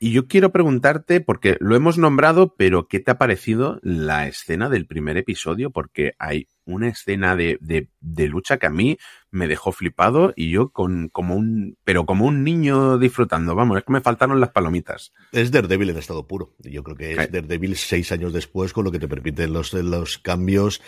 y 0.00 0.12
yo 0.12 0.26
quiero 0.26 0.52
preguntarte, 0.52 1.20
porque 1.20 1.56
lo 1.60 1.76
hemos 1.76 1.98
nombrado, 1.98 2.54
pero 2.56 2.88
¿qué 2.88 3.00
te 3.00 3.10
ha 3.10 3.18
parecido 3.18 3.78
la 3.82 4.26
escena 4.26 4.68
del 4.68 4.86
primer 4.86 5.16
episodio? 5.16 5.70
Porque 5.70 6.14
hay 6.18 6.48
una 6.66 6.88
escena 6.88 7.36
de, 7.36 7.58
de, 7.60 8.28
lucha 8.28 8.58
que 8.58 8.66
a 8.66 8.70
mí 8.70 8.98
me 9.30 9.46
dejó 9.46 9.72
flipado 9.72 10.32
y 10.34 10.50
yo 10.50 10.70
con 10.70 11.08
como 11.08 11.36
un 11.36 11.76
pero 11.84 12.06
como 12.06 12.26
un 12.26 12.42
niño 12.42 12.98
disfrutando. 12.98 13.54
Vamos 13.54 13.78
es 13.78 13.84
que 13.84 13.92
me 13.92 14.00
faltaron 14.00 14.40
las 14.40 14.50
palomitas. 14.50 15.12
Es 15.32 15.50
Daredevil 15.50 15.90
en 15.90 15.98
estado 15.98 16.26
puro. 16.26 16.54
Yo 16.60 16.82
creo 16.82 16.96
que 16.96 17.12
es 17.12 17.16
Daredevil 17.30 17.76
seis 17.76 18.12
años 18.12 18.32
después 18.32 18.72
con 18.72 18.84
lo 18.84 18.92
que 18.92 18.98
te 18.98 19.08
permiten 19.08 19.52
los 19.52 19.72
los 19.74 20.18
cambios 20.18 20.80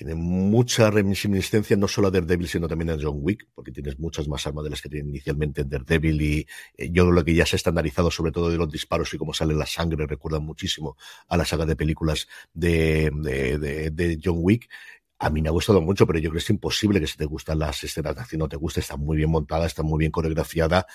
tiene 0.00 0.14
mucha 0.14 0.90
reminiscencia 0.90 1.76
no 1.76 1.86
solo 1.86 2.08
a 2.08 2.10
Daredevil, 2.10 2.48
sino 2.48 2.66
también 2.66 2.88
a 2.88 2.96
John 2.98 3.18
Wick, 3.20 3.46
porque 3.54 3.70
tienes 3.70 3.98
muchas 3.98 4.28
más 4.28 4.46
armas 4.46 4.64
de 4.64 4.70
las 4.70 4.80
que 4.80 4.88
tiene 4.88 5.10
inicialmente 5.10 5.60
en 5.60 5.68
Daredevil 5.68 6.22
y 6.22 6.46
eh, 6.78 6.88
yo 6.90 7.10
lo 7.10 7.22
que 7.22 7.34
ya 7.34 7.44
se 7.44 7.56
ha 7.56 7.58
estandarizado, 7.58 8.10
sobre 8.10 8.32
todo 8.32 8.48
de 8.48 8.56
los 8.56 8.72
disparos 8.72 9.12
y 9.12 9.18
cómo 9.18 9.34
sale 9.34 9.52
la 9.52 9.66
sangre, 9.66 10.06
recuerda 10.06 10.40
muchísimo 10.40 10.96
a 11.28 11.36
la 11.36 11.44
saga 11.44 11.66
de 11.66 11.76
películas 11.76 12.28
de, 12.54 13.10
de, 13.12 13.90
de, 13.90 14.18
John 14.24 14.38
Wick. 14.38 14.70
A 15.18 15.28
mí 15.28 15.42
me 15.42 15.50
ha 15.50 15.52
gustado 15.52 15.82
mucho, 15.82 16.06
pero 16.06 16.18
yo 16.18 16.30
creo 16.30 16.38
que 16.38 16.44
es 16.44 16.48
imposible 16.48 16.98
que 16.98 17.06
si 17.06 17.18
te 17.18 17.26
gustan 17.26 17.58
las 17.58 17.84
escenas 17.84 18.14
de 18.14 18.22
acción 18.22 18.38
no 18.38 18.48
te 18.48 18.56
guste, 18.56 18.80
está 18.80 18.96
muy 18.96 19.18
bien 19.18 19.28
montada, 19.28 19.66
está 19.66 19.82
muy 19.82 19.98
bien 19.98 20.12
coreografiada, 20.12 20.86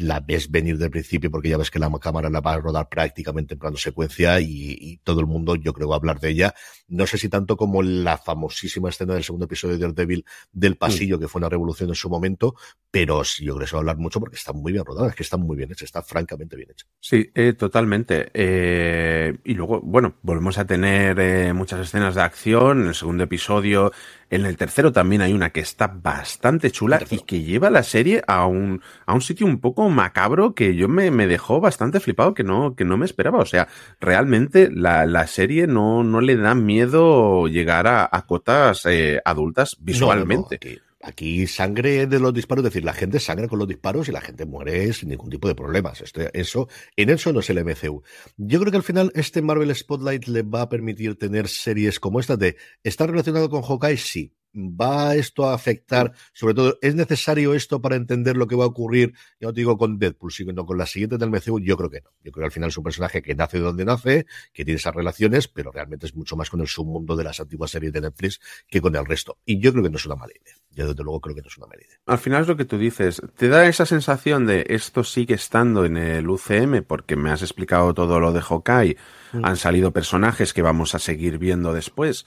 la 0.00 0.20
ves 0.20 0.50
venir 0.50 0.78
del 0.78 0.90
principio 0.90 1.30
porque 1.30 1.48
ya 1.48 1.56
ves 1.56 1.70
que 1.70 1.78
la 1.78 1.90
cámara 2.00 2.30
la 2.30 2.40
va 2.40 2.54
a 2.54 2.58
rodar 2.58 2.88
prácticamente 2.88 3.54
en 3.54 3.60
plano 3.60 3.76
secuencia 3.76 4.40
y, 4.40 5.00
todo 5.04 5.20
el 5.20 5.26
mundo 5.26 5.54
yo 5.56 5.72
creo 5.72 5.88
va 5.88 5.96
a 5.96 5.98
hablar 5.98 6.20
de 6.20 6.30
ella. 6.30 6.54
No 6.88 7.06
sé 7.06 7.18
si 7.18 7.28
tanto 7.28 7.56
como 7.56 7.82
la 7.82 8.18
famosísima 8.18 8.88
escena 8.88 9.14
del 9.14 9.24
segundo 9.24 9.46
episodio 9.46 9.76
de 9.76 9.80
Daredevil 9.80 10.24
del 10.52 10.76
pasillo, 10.76 11.18
que 11.18 11.28
fue 11.28 11.40
una 11.40 11.48
revolución 11.48 11.88
en 11.88 11.94
su 11.94 12.10
momento, 12.10 12.54
pero 12.90 13.24
sí, 13.24 13.44
yo 13.44 13.54
creo 13.54 13.64
que 13.64 13.70
se 13.70 13.76
va 13.76 13.78
a 13.78 13.82
hablar 13.82 13.96
mucho 13.98 14.20
porque 14.20 14.36
está 14.36 14.52
muy 14.52 14.72
bien 14.72 14.84
rodada, 14.84 15.08
es 15.08 15.14
que 15.14 15.22
está 15.22 15.36
muy 15.36 15.56
bien 15.56 15.70
hecha, 15.72 15.84
está 15.84 16.02
francamente 16.02 16.56
bien 16.56 16.70
hecha. 16.70 16.86
Sí, 16.98 17.30
eh, 17.34 17.52
totalmente. 17.54 18.30
Eh, 18.34 19.38
y 19.44 19.54
luego, 19.54 19.80
bueno, 19.80 20.16
volvemos 20.22 20.58
a 20.58 20.66
tener 20.66 21.18
eh, 21.20 21.52
muchas 21.52 21.80
escenas 21.80 22.14
de 22.14 22.22
acción. 22.22 22.82
En 22.82 22.88
el 22.88 22.94
segundo 22.94 23.24
episodio 23.24 23.92
en 24.30 24.46
el 24.46 24.56
tercero 24.56 24.92
también 24.92 25.22
hay 25.22 25.32
una 25.32 25.50
que 25.50 25.60
está 25.60 25.88
bastante 25.88 26.70
chula 26.70 27.00
y 27.10 27.18
que 27.18 27.42
lleva 27.42 27.68
la 27.68 27.82
serie 27.82 28.22
a 28.28 28.46
un, 28.46 28.80
a 29.04 29.12
un 29.12 29.20
sitio 29.20 29.44
un 29.44 29.60
poco 29.60 29.89
macabro 29.90 30.54
que 30.54 30.74
yo 30.74 30.88
me, 30.88 31.10
me 31.10 31.26
dejó 31.26 31.60
bastante 31.60 32.00
flipado 32.00 32.34
que 32.34 32.44
no, 32.44 32.74
que 32.74 32.84
no 32.84 32.96
me 32.96 33.04
esperaba. 33.04 33.38
O 33.38 33.46
sea, 33.46 33.68
realmente 34.00 34.70
la, 34.72 35.06
la 35.06 35.26
serie 35.26 35.66
no, 35.66 36.02
no 36.02 36.20
le 36.20 36.36
da 36.36 36.54
miedo 36.54 37.46
llegar 37.48 37.86
a, 37.86 38.08
a 38.10 38.26
cotas 38.26 38.86
eh, 38.86 39.20
adultas 39.24 39.76
visualmente. 39.80 40.80
Aquí 41.02 41.46
sangre 41.46 42.06
de 42.06 42.20
los 42.20 42.34
disparos, 42.34 42.62
es 42.62 42.72
decir, 42.72 42.84
la 42.84 42.92
gente 42.92 43.20
sangra 43.20 43.48
con 43.48 43.58
los 43.58 43.66
disparos 43.66 44.08
y 44.08 44.12
la 44.12 44.20
gente 44.20 44.44
muere 44.44 44.92
sin 44.92 45.08
ningún 45.08 45.30
tipo 45.30 45.48
de 45.48 45.54
problemas. 45.54 46.02
Este, 46.02 46.28
eso, 46.38 46.68
en 46.94 47.08
eso 47.08 47.32
no 47.32 47.40
es 47.40 47.48
el 47.48 47.64
MCU. 47.64 48.02
Yo 48.36 48.60
creo 48.60 48.70
que 48.70 48.76
al 48.76 48.82
final 48.82 49.10
este 49.14 49.40
Marvel 49.40 49.74
Spotlight 49.74 50.26
le 50.26 50.42
va 50.42 50.62
a 50.62 50.68
permitir 50.68 51.16
tener 51.16 51.48
series 51.48 51.98
como 52.00 52.20
esta 52.20 52.36
de 52.36 52.56
¿está 52.84 53.06
relacionado 53.06 53.48
con 53.48 53.62
Hawkeye? 53.62 53.96
Sí. 53.96 54.34
¿Va 54.54 55.14
esto 55.14 55.46
a 55.46 55.54
afectar? 55.54 56.12
Sobre 56.32 56.54
todo, 56.54 56.78
¿es 56.82 56.94
necesario 56.94 57.54
esto 57.54 57.80
para 57.80 57.96
entender 57.96 58.36
lo 58.36 58.48
que 58.48 58.56
va 58.56 58.64
a 58.64 58.68
ocurrir? 58.68 59.14
Ya 59.40 59.46
no 59.46 59.52
digo 59.52 59.78
con 59.78 59.98
Deadpool, 59.98 60.32
sino 60.32 60.66
con 60.66 60.76
la 60.76 60.86
siguiente 60.86 61.18
del 61.18 61.30
MCU. 61.30 61.60
Yo 61.60 61.76
creo 61.76 61.90
que 61.90 62.00
no. 62.00 62.10
Yo 62.24 62.32
creo 62.32 62.42
que 62.42 62.46
al 62.46 62.52
final 62.52 62.70
es 62.70 62.76
un 62.76 62.84
personaje 62.84 63.22
que 63.22 63.34
nace 63.34 63.58
de 63.58 63.64
donde 63.64 63.84
nace, 63.84 64.26
que 64.52 64.64
tiene 64.64 64.78
esas 64.78 64.94
relaciones, 64.94 65.46
pero 65.46 65.70
realmente 65.70 66.06
es 66.06 66.16
mucho 66.16 66.36
más 66.36 66.50
con 66.50 66.60
el 66.60 66.66
submundo 66.66 67.14
de 67.14 67.24
las 67.24 67.38
antiguas 67.38 67.70
series 67.70 67.92
de 67.92 68.00
Netflix 68.00 68.40
que 68.68 68.80
con 68.80 68.96
el 68.96 69.06
resto. 69.06 69.38
Y 69.44 69.60
yo 69.60 69.70
creo 69.72 69.84
que 69.84 69.90
no 69.90 69.96
es 69.96 70.06
una 70.06 70.16
mala 70.16 70.32
idea. 70.32 70.54
Yo 70.72 70.88
desde 70.88 71.02
luego 71.02 71.20
creo 71.20 71.36
que 71.36 71.42
no 71.42 71.48
es 71.48 71.56
una 71.56 71.66
mala 71.68 71.82
idea. 71.84 71.98
Al 72.06 72.18
final 72.18 72.42
es 72.42 72.48
lo 72.48 72.56
que 72.56 72.64
tú 72.64 72.76
dices. 72.76 73.22
Te 73.36 73.48
da 73.48 73.66
esa 73.66 73.86
sensación 73.86 74.46
de 74.46 74.66
esto 74.68 75.04
sigue 75.04 75.34
estando 75.34 75.84
en 75.84 75.96
el 75.96 76.28
UCM 76.28 76.82
porque 76.86 77.14
me 77.14 77.30
has 77.30 77.42
explicado 77.42 77.94
todo 77.94 78.18
lo 78.18 78.32
de 78.32 78.40
Hawkeye. 78.40 78.96
Mm. 79.32 79.44
Han 79.44 79.56
salido 79.56 79.92
personajes 79.92 80.52
que 80.52 80.62
vamos 80.62 80.94
a 80.94 80.98
seguir 80.98 81.38
viendo 81.38 81.72
después 81.72 82.26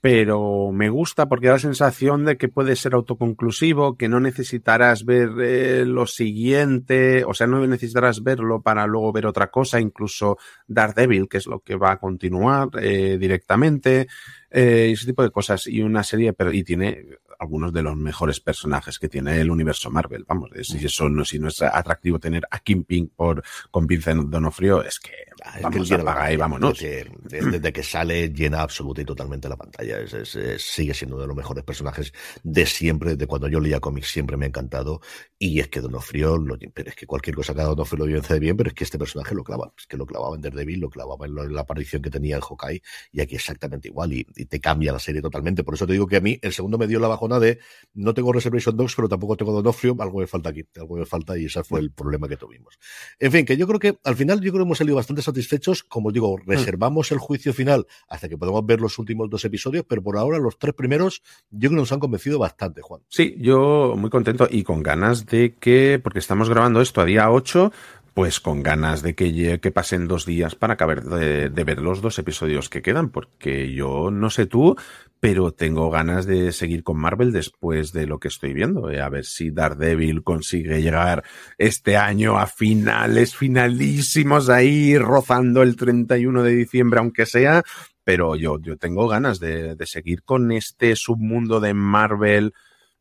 pero 0.00 0.70
me 0.72 0.90
gusta 0.90 1.26
porque 1.26 1.48
da 1.48 1.54
la 1.54 1.58
sensación 1.58 2.24
de 2.24 2.36
que 2.36 2.48
puede 2.48 2.76
ser 2.76 2.94
autoconclusivo, 2.94 3.96
que 3.96 4.08
no 4.08 4.20
necesitarás 4.20 5.04
ver 5.04 5.30
eh, 5.40 5.84
lo 5.84 6.06
siguiente, 6.06 7.24
o 7.24 7.34
sea, 7.34 7.46
no 7.46 7.66
necesitarás 7.66 8.22
verlo 8.22 8.62
para 8.62 8.86
luego 8.86 9.12
ver 9.12 9.26
otra 9.26 9.50
cosa, 9.50 9.80
incluso 9.80 10.38
Daredevil, 10.68 11.28
que 11.28 11.38
es 11.38 11.46
lo 11.46 11.60
que 11.60 11.76
va 11.76 11.92
a 11.92 11.98
continuar 11.98 12.68
eh, 12.80 13.16
directamente. 13.18 14.06
Eh, 14.50 14.90
ese 14.92 15.06
tipo 15.06 15.22
de 15.22 15.30
cosas. 15.30 15.66
Y 15.66 15.82
una 15.82 16.02
serie, 16.02 16.32
pero, 16.32 16.52
y 16.52 16.64
tiene 16.64 17.04
algunos 17.38 17.72
de 17.72 17.82
los 17.82 17.96
mejores 17.96 18.40
personajes 18.40 18.98
que 18.98 19.08
tiene 19.08 19.40
el 19.40 19.50
universo 19.50 19.90
Marvel. 19.90 20.24
Vamos, 20.26 20.50
si 20.62 20.84
eso 20.84 21.08
no, 21.08 21.24
si 21.24 21.38
no 21.38 21.48
es 21.48 21.62
atractivo 21.62 22.18
tener 22.18 22.44
a 22.50 22.60
Pink 22.60 23.12
por, 23.14 23.42
con 23.70 23.86
Vincent 23.86 24.28
Donofrio, 24.30 24.82
es 24.82 24.98
que 24.98 25.12
Ah, 25.44 25.58
vamos, 25.62 25.88
que 25.88 25.94
él 25.94 26.00
apaga 26.00 26.32
y 26.32 26.36
vámonos. 26.36 26.78
Desde, 26.78 27.50
desde, 27.50 27.72
que 27.72 27.82
sale 27.82 28.28
llena 28.30 28.62
absoluta 28.62 29.02
y 29.02 29.04
totalmente 29.04 29.48
la 29.48 29.56
pantalla. 29.56 30.00
Es, 30.00 30.12
es, 30.14 30.34
es, 30.36 30.62
sigue 30.62 30.94
siendo 30.94 31.16
uno 31.16 31.22
de 31.22 31.28
los 31.28 31.36
mejores 31.36 31.64
personajes 31.64 32.12
de 32.42 32.66
siempre, 32.66 33.16
de 33.16 33.26
cuando 33.26 33.48
yo 33.48 33.60
leía 33.60 33.80
cómics 33.80 34.08
siempre 34.08 34.36
me 34.36 34.46
ha 34.46 34.48
encantado. 34.48 35.00
Y 35.38 35.60
es 35.60 35.68
que 35.68 35.80
Donofrio, 35.80 36.36
lo, 36.38 36.58
pero 36.74 36.90
es 36.90 36.96
que 36.96 37.06
cualquier 37.06 37.36
cosa 37.36 37.54
que 37.54 37.60
haga 37.60 37.70
Donofrio 37.70 38.06
lo 38.06 38.12
vence 38.12 38.38
bien, 38.38 38.56
pero 38.56 38.68
es 38.68 38.74
que 38.74 38.84
este 38.84 38.98
personaje 38.98 39.34
lo 39.34 39.44
clava. 39.44 39.72
Es 39.78 39.86
que 39.86 39.96
lo 39.96 40.06
clavaba 40.06 40.34
en 40.34 40.42
Daredevil, 40.42 40.80
lo 40.80 40.90
clavaba 40.90 41.26
en, 41.26 41.34
lo, 41.34 41.44
en 41.44 41.54
la 41.54 41.60
aparición 41.62 42.02
que 42.02 42.10
tenía 42.10 42.36
en 42.36 42.42
Hawkeye 42.42 42.82
y 43.12 43.20
aquí 43.20 43.36
exactamente 43.36 43.88
igual 43.88 44.12
y, 44.12 44.26
y, 44.34 44.46
te 44.46 44.60
cambia 44.60 44.92
la 44.92 44.98
serie 44.98 45.22
totalmente. 45.22 45.62
Por 45.64 45.74
eso 45.74 45.86
te 45.86 45.92
digo 45.92 46.06
que 46.06 46.16
a 46.16 46.20
mí 46.20 46.38
el 46.42 46.52
segundo 46.52 46.78
me 46.78 46.86
dio 46.86 46.98
la 46.98 47.08
bajona 47.08 47.38
de 47.38 47.58
no 47.94 48.14
tengo 48.14 48.32
Reservation 48.32 48.76
Dogs, 48.76 48.94
pero 48.96 49.08
tampoco 49.08 49.36
tengo 49.36 49.52
Donofrio, 49.52 49.96
algo 50.00 50.18
me 50.18 50.26
falta 50.26 50.50
aquí, 50.50 50.64
algo 50.76 50.96
me 50.96 51.06
falta 51.06 51.38
y 51.38 51.44
ese 51.44 51.62
fue 51.62 51.80
el 51.80 51.92
problema 51.92 52.28
que 52.28 52.36
tuvimos. 52.36 52.78
En 53.18 53.32
fin, 53.32 53.44
que 53.44 53.56
yo 53.56 53.66
creo 53.66 53.78
que 53.78 53.98
al 54.04 54.16
final 54.16 54.40
yo 54.40 54.52
creo 54.52 54.64
que 54.64 54.68
hemos 54.68 54.78
salido 54.78 54.96
bastante 54.96 55.22
satisfechos, 55.28 55.82
como 55.82 56.12
digo, 56.12 56.38
reservamos 56.44 57.12
el 57.12 57.18
juicio 57.18 57.52
final 57.52 57.86
hasta 58.08 58.28
que 58.28 58.36
podamos 58.36 58.64
ver 58.66 58.80
los 58.80 58.98
últimos 58.98 59.30
dos 59.30 59.44
episodios, 59.44 59.84
pero 59.88 60.02
por 60.02 60.16
ahora 60.16 60.38
los 60.38 60.58
tres 60.58 60.74
primeros 60.74 61.22
yo 61.50 61.68
creo 61.68 61.70
que 61.70 61.76
nos 61.76 61.92
han 61.92 62.00
convencido 62.00 62.38
bastante, 62.38 62.82
Juan. 62.82 63.02
Sí, 63.08 63.36
yo 63.38 63.94
muy 63.96 64.10
contento 64.10 64.48
y 64.50 64.64
con 64.64 64.82
ganas 64.82 65.26
de 65.26 65.54
que, 65.54 66.00
porque 66.02 66.18
estamos 66.18 66.48
grabando 66.48 66.80
esto 66.80 67.00
a 67.00 67.04
día 67.04 67.30
8, 67.30 67.72
pues 68.18 68.40
con 68.40 68.64
ganas 68.64 69.00
de 69.02 69.14
que, 69.14 69.60
que 69.60 69.70
pasen 69.70 70.08
dos 70.08 70.26
días 70.26 70.56
para 70.56 70.74
acabar 70.74 71.04
de, 71.04 71.50
de, 71.50 71.62
ver 71.62 71.78
los 71.80 72.02
dos 72.02 72.18
episodios 72.18 72.68
que 72.68 72.82
quedan, 72.82 73.10
porque 73.10 73.72
yo 73.72 74.10
no 74.10 74.28
sé 74.28 74.46
tú, 74.46 74.74
pero 75.20 75.52
tengo 75.52 75.88
ganas 75.88 76.26
de 76.26 76.50
seguir 76.50 76.82
con 76.82 76.98
Marvel 76.98 77.30
después 77.30 77.92
de 77.92 78.08
lo 78.08 78.18
que 78.18 78.26
estoy 78.26 78.54
viendo. 78.54 78.90
Eh, 78.90 79.00
a 79.00 79.08
ver 79.08 79.24
si 79.24 79.52
Daredevil 79.52 80.24
consigue 80.24 80.82
llegar 80.82 81.22
este 81.58 81.96
año 81.96 82.38
a 82.38 82.48
finales 82.48 83.36
finalísimos 83.36 84.48
ahí, 84.48 84.98
rozando 84.98 85.62
el 85.62 85.76
31 85.76 86.42
de 86.42 86.56
diciembre, 86.56 86.98
aunque 86.98 87.24
sea. 87.24 87.62
Pero 88.02 88.34
yo, 88.34 88.58
yo 88.60 88.76
tengo 88.78 89.06
ganas 89.06 89.38
de, 89.38 89.76
de 89.76 89.86
seguir 89.86 90.24
con 90.24 90.50
este 90.50 90.96
submundo 90.96 91.60
de 91.60 91.72
Marvel 91.72 92.52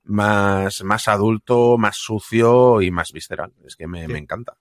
más, 0.04 0.84
más 0.84 1.08
adulto, 1.08 1.80
más 1.80 1.98
sucio 1.98 2.84
y 2.84 2.92
más 2.92 3.12
visceral. 3.12 3.52
Es 3.66 3.76
que 3.76 3.88
me, 3.88 4.06
sí. 4.06 4.14
me 4.14 4.20
encanta. 4.20 4.58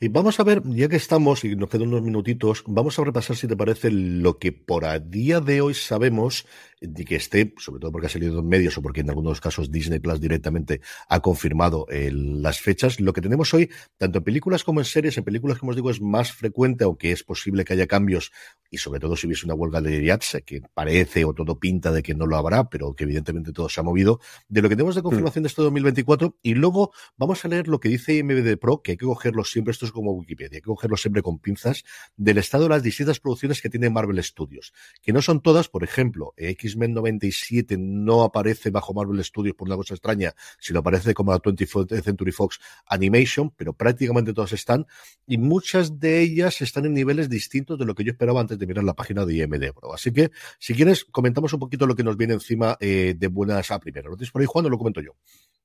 Y 0.00 0.06
vamos 0.06 0.38
a 0.38 0.44
ver, 0.44 0.62
ya 0.64 0.88
que 0.88 0.94
estamos 0.94 1.42
y 1.42 1.56
nos 1.56 1.68
quedan 1.68 1.88
unos 1.88 2.02
minutitos, 2.02 2.62
vamos 2.68 2.96
a 3.00 3.04
repasar, 3.04 3.34
si 3.34 3.48
te 3.48 3.56
parece, 3.56 3.90
lo 3.90 4.38
que 4.38 4.52
por 4.52 4.84
a 4.84 5.00
día 5.00 5.40
de 5.40 5.60
hoy 5.60 5.74
sabemos 5.74 6.46
de 6.80 7.04
que 7.04 7.16
esté, 7.16 7.52
sobre 7.58 7.80
todo 7.80 7.90
porque 7.90 8.06
ha 8.06 8.10
salido 8.10 8.38
en 8.38 8.46
medios 8.46 8.78
o 8.78 8.82
porque 8.82 9.00
en 9.00 9.10
algunos 9.10 9.40
casos 9.40 9.72
Disney 9.72 9.98
Plus 9.98 10.20
directamente 10.20 10.80
ha 11.08 11.18
confirmado 11.18 11.86
eh, 11.90 12.12
las 12.12 12.60
fechas. 12.60 13.00
Lo 13.00 13.12
que 13.12 13.20
tenemos 13.20 13.52
hoy, 13.52 13.70
tanto 13.96 14.18
en 14.18 14.24
películas 14.24 14.62
como 14.62 14.78
en 14.78 14.84
series, 14.84 15.18
en 15.18 15.24
películas, 15.24 15.58
como 15.58 15.70
os 15.70 15.76
digo, 15.76 15.90
es 15.90 16.00
más 16.00 16.30
frecuente, 16.30 16.84
aunque 16.84 17.10
es 17.10 17.24
posible 17.24 17.64
que 17.64 17.72
haya 17.72 17.88
cambios, 17.88 18.30
y 18.70 18.78
sobre 18.78 19.00
todo 19.00 19.16
si 19.16 19.26
hubiese 19.26 19.46
una 19.46 19.54
huelga 19.54 19.80
de 19.80 20.00
IATSE, 20.04 20.42
que 20.42 20.62
parece 20.74 21.24
o 21.24 21.34
todo 21.34 21.58
pinta 21.58 21.90
de 21.90 22.04
que 22.04 22.14
no 22.14 22.26
lo 22.26 22.36
habrá, 22.36 22.68
pero 22.68 22.94
que 22.94 23.02
evidentemente 23.02 23.52
todo 23.52 23.68
se 23.68 23.80
ha 23.80 23.82
movido, 23.82 24.20
de 24.48 24.62
lo 24.62 24.68
que 24.68 24.76
tenemos 24.76 24.94
de 24.94 25.02
confirmación 25.02 25.42
de 25.42 25.48
este 25.48 25.62
2024. 25.62 26.36
Y 26.42 26.54
luego 26.54 26.92
vamos 27.16 27.44
a 27.44 27.48
leer 27.48 27.66
lo 27.66 27.80
que 27.80 27.88
dice 27.88 28.14
IMBD 28.14 28.56
Pro, 28.58 28.82
que 28.82 28.92
hay 28.92 28.96
que 28.96 29.06
cogerlo 29.06 29.42
siempre, 29.42 29.72
esto 29.72 29.87
como 29.92 30.12
Wikipedia, 30.12 30.56
hay 30.56 30.60
que 30.60 30.66
cogerlo 30.66 30.96
siempre 30.96 31.22
con 31.22 31.38
pinzas, 31.38 31.84
del 32.16 32.38
estado 32.38 32.64
de 32.64 32.70
las 32.70 32.82
distintas 32.82 33.20
producciones 33.20 33.60
que 33.62 33.70
tiene 33.70 33.90
Marvel 33.90 34.22
Studios, 34.22 34.72
que 35.02 35.12
no 35.12 35.22
son 35.22 35.40
todas, 35.40 35.68
por 35.68 35.84
ejemplo, 35.84 36.34
X-Men 36.36 36.94
97 36.94 37.76
no 37.78 38.22
aparece 38.22 38.70
bajo 38.70 38.94
Marvel 38.94 39.22
Studios 39.24 39.54
por 39.54 39.68
una 39.68 39.76
cosa 39.76 39.94
extraña, 39.94 40.34
sino 40.58 40.80
aparece 40.80 41.14
como 41.14 41.32
la 41.32 41.38
20th 41.38 42.02
Century 42.02 42.32
Fox 42.32 42.58
Animation, 42.86 43.50
pero 43.50 43.72
prácticamente 43.72 44.32
todas 44.32 44.52
están, 44.52 44.86
y 45.26 45.38
muchas 45.38 45.98
de 45.98 46.20
ellas 46.20 46.60
están 46.60 46.86
en 46.86 46.94
niveles 46.94 47.28
distintos 47.28 47.78
de 47.78 47.84
lo 47.84 47.94
que 47.94 48.04
yo 48.04 48.12
esperaba 48.12 48.40
antes 48.40 48.58
de 48.58 48.66
mirar 48.66 48.84
la 48.84 48.94
página 48.94 49.24
de 49.24 49.34
IMD 49.36 49.72
Pro. 49.72 49.94
Así 49.94 50.12
que, 50.12 50.30
si 50.58 50.74
quieres, 50.74 51.04
comentamos 51.04 51.52
un 51.52 51.60
poquito 51.60 51.86
lo 51.86 51.94
que 51.94 52.04
nos 52.04 52.16
viene 52.16 52.34
encima 52.34 52.76
eh, 52.80 53.14
de 53.16 53.26
buenas 53.28 53.70
a 53.70 53.78
primera. 53.78 54.08
¿Lo 54.08 54.16
tienes 54.16 54.30
por 54.30 54.40
ahí, 54.40 54.46
Juan, 54.46 54.66
o 54.66 54.68
lo 54.68 54.78
comento 54.78 55.00
yo? 55.00 55.16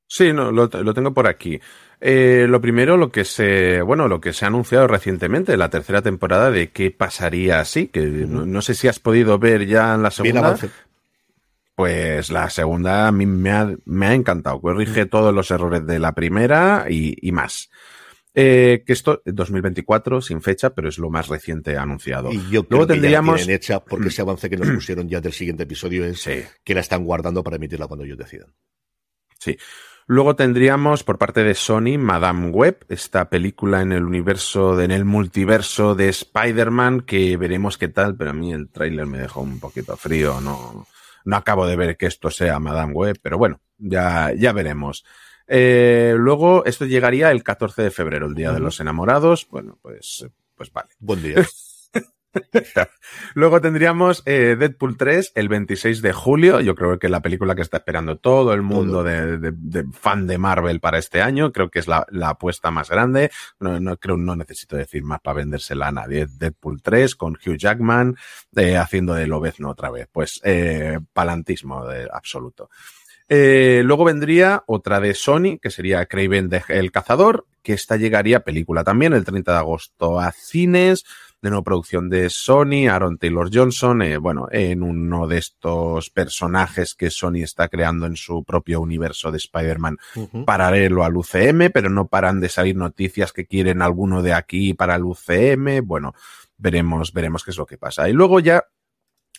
Sí, 0.08 0.32
no, 0.34 0.52
lo, 0.52 0.68
lo, 0.68 0.94
tengo 0.94 1.14
por 1.14 1.28
aquí. 1.28 1.60
Eh, 2.00 2.46
lo 2.48 2.62
primero, 2.62 2.98
lo 2.98 3.12
que 3.12 3.26
se, 3.26 3.82
bueno, 3.82 4.08
lo 4.08 4.22
que 4.22 4.34
se 4.34 4.46
ha 4.46 4.50
anunciado 4.50 4.88
recientemente, 4.88 5.58
la 5.58 5.70
tercera 5.70 6.02
temporada 6.02 6.52
de 6.52 6.72
qué 6.72 6.92
pasaría 6.92 7.60
así, 7.60 7.88
que 7.88 8.02
no, 8.02 8.46
no, 8.46 8.62
sé 8.62 8.76
si 8.76 8.88
has 8.88 9.00
podido 9.00 9.40
ver 9.40 9.66
ya 9.66 9.96
en 9.96 10.04
la 10.04 10.12
segunda. 10.12 10.58
Pues 11.76 12.30
la 12.30 12.52
segunda 12.52 13.08
a 13.08 13.12
mí 13.12 13.26
me 13.26 13.52
ha, 13.52 13.76
me 13.86 14.06
ha 14.06 14.14
encantado. 14.14 14.62
Corrige 14.62 15.08
todos 15.08 15.34
los 15.34 15.50
errores 15.50 15.86
de 15.88 15.98
la 15.98 16.14
primera 16.14 16.86
y, 16.88 17.18
y 17.20 17.32
más. 17.32 17.72
Eh, 18.36 18.84
que 18.86 18.94
esto 18.94 19.22
2024 19.26 20.22
sin 20.22 20.42
fecha, 20.42 20.72
pero 20.72 20.90
es 20.90 20.98
lo 20.98 21.12
más 21.12 21.28
reciente 21.28 21.78
anunciado. 21.78 22.32
Y 22.32 22.38
yo 22.50 22.68
creo 22.68 22.80
Luego 22.80 22.88
que 22.88 22.94
tendríamos 22.94 23.46
ya 23.46 23.54
hecha 23.54 23.80
porque 23.80 24.08
ese 24.08 24.24
avance 24.24 24.50
que 24.50 24.58
nos 24.58 24.70
pusieron 24.72 25.08
ya 25.08 25.22
del 25.22 25.34
siguiente 25.34 25.64
episodio 25.64 26.04
es 26.06 26.22
sí. 26.22 26.44
que 26.64 26.74
la 26.74 26.82
están 26.82 27.04
guardando 27.06 27.44
para 27.44 27.58
emitirla 27.58 27.88
cuando 27.88 28.06
ellos 28.06 28.18
decidan. 28.18 28.54
Sí. 29.38 29.56
Luego 30.06 30.36
tendríamos 30.36 31.04
por 31.04 31.18
parte 31.18 31.44
de 31.44 31.56
Sony 31.56 31.98
Madame 31.98 32.50
Web, 32.50 32.86
esta 32.90 33.30
película 33.30 33.82
en 33.82 33.94
el 33.94 34.04
universo, 34.04 34.80
en 34.82 34.92
el 34.92 35.06
multiverso 35.06 35.96
de 35.96 36.10
Spider-Man, 36.10 37.02
que 37.02 37.38
veremos 37.38 37.78
qué 37.78 37.88
tal, 37.88 38.16
pero 38.16 38.32
a 38.32 38.34
mí 38.34 38.52
el 38.52 38.70
tráiler 38.70 39.06
me 39.06 39.20
dejó 39.20 39.42
un 39.42 39.60
poquito 39.60 39.96
frío, 39.96 40.42
no, 40.42 40.88
no 41.24 41.36
acabo 41.36 41.66
de 41.66 41.78
ver 41.78 41.96
que 41.96 42.08
esto 42.08 42.30
sea 42.30 42.60
Madame 42.60 42.94
Web, 42.94 43.20
pero 43.22 43.38
bueno, 43.38 43.62
ya, 43.78 44.34
ya 44.34 44.52
veremos. 44.52 45.06
Eh, 45.48 46.16
luego, 46.18 46.66
esto 46.66 46.86
llegaría 46.86 47.32
el 47.32 47.44
14 47.44 47.84
de 47.84 47.92
febrero, 47.92 48.28
el 48.28 48.36
Día 48.36 48.50
uh 48.50 48.52
-huh. 48.52 48.56
de 48.56 48.60
los 48.62 48.80
Enamorados. 48.80 49.48
Bueno, 49.50 49.78
pues, 49.82 50.26
pues 50.56 50.72
vale. 50.72 50.90
Buen 51.00 51.22
día. 51.22 51.36
Luego 53.36 53.62
tendríamos 53.62 54.24
eh, 54.26 54.56
Deadpool 54.58 54.98
3 54.98 55.34
el 55.36 55.50
26 55.50 56.02
de 56.02 56.14
julio. 56.14 56.62
Yo 56.62 56.76
creo 56.76 56.98
que 56.98 57.08
es 57.08 57.12
la 57.12 57.22
película 57.22 57.56
que 57.56 57.62
está 57.62 57.78
esperando 57.78 58.18
todo 58.18 58.54
el 58.54 58.62
mundo. 58.62 59.04
De, 59.04 59.38
de, 59.38 59.52
de, 59.56 59.86
fan 59.92 60.28
de 60.28 60.38
Marvel 60.38 60.80
para 60.80 60.98
este 60.98 61.22
año. 61.22 61.52
Creo 61.52 61.70
que 61.70 61.80
es 61.80 61.88
la, 61.88 62.06
la 62.10 62.30
apuesta 62.30 62.72
más 62.72 62.90
grande. 62.90 63.32
No, 63.60 63.80
no, 63.80 63.98
creo, 63.98 64.18
no 64.18 64.36
necesito 64.36 64.76
decir 64.76 65.04
más 65.04 65.22
para 65.22 65.36
vendérsela 65.36 65.88
a 65.88 65.92
nadie. 65.92 66.28
Deadpool 66.28 66.82
3 66.82 67.16
con 67.16 67.34
Hugh 67.34 67.58
Jackman 67.58 68.16
eh, 68.56 68.78
haciendo 68.78 69.14
de 69.14 69.28
Lobezno 69.28 69.70
otra 69.70 69.90
vez. 69.90 70.08
Pues 70.12 70.40
eh, 70.44 71.00
palantismo 71.14 71.86
de 71.86 72.08
absoluto. 72.12 72.70
Eh, 73.30 73.82
luego 73.86 74.04
vendría 74.04 74.64
otra 74.68 75.00
de 75.00 75.14
Sony, 75.14 75.58
que 75.62 75.72
sería 75.72 76.06
Craven 76.06 76.50
el 76.68 76.92
Cazador, 76.92 77.48
que 77.62 77.74
esta 77.74 77.96
llegaría 77.96 78.42
película 78.42 78.84
también 78.84 79.14
el 79.14 79.24
30 79.24 79.54
de 79.54 79.58
agosto 79.58 80.20
a 80.20 80.32
cines, 80.32 81.06
de 81.44 81.50
nueva 81.50 81.64
producción 81.66 82.10
de 82.10 82.30
Sony, 82.30 82.88
Aaron 82.90 83.18
Taylor 83.18 83.50
Johnson, 83.54 84.02
eh, 84.02 84.16
bueno, 84.18 84.48
en 84.50 84.82
uno 84.82 85.28
de 85.28 85.40
estos 85.40 86.10
personajes 86.10 86.96
que 86.96 87.10
Sony 87.10 87.44
está 87.44 87.68
creando 87.68 88.06
en 88.06 88.16
su 88.16 88.46
propio 88.46 88.80
universo 88.80 89.30
de 89.30 89.40
Spider-Man 89.40 89.98
uh 90.16 90.30
-huh. 90.32 90.46
paralelo 90.46 91.04
al 91.04 91.18
UCM, 91.18 91.70
pero 91.74 91.90
no 91.90 92.08
paran 92.08 92.40
de 92.40 92.48
salir 92.48 92.78
noticias 92.78 93.34
que 93.34 93.46
quieren 93.46 93.82
alguno 93.82 94.22
de 94.22 94.34
aquí 94.34 94.74
para 94.74 94.96
el 94.96 95.04
UCM, 95.04 95.86
bueno, 95.86 96.16
veremos, 96.58 97.12
veremos 97.12 97.44
qué 97.44 97.52
es 97.52 97.58
lo 97.58 97.66
que 97.66 97.78
pasa. 97.78 98.08
Y 98.08 98.14
luego 98.14 98.40
ya 98.40 98.64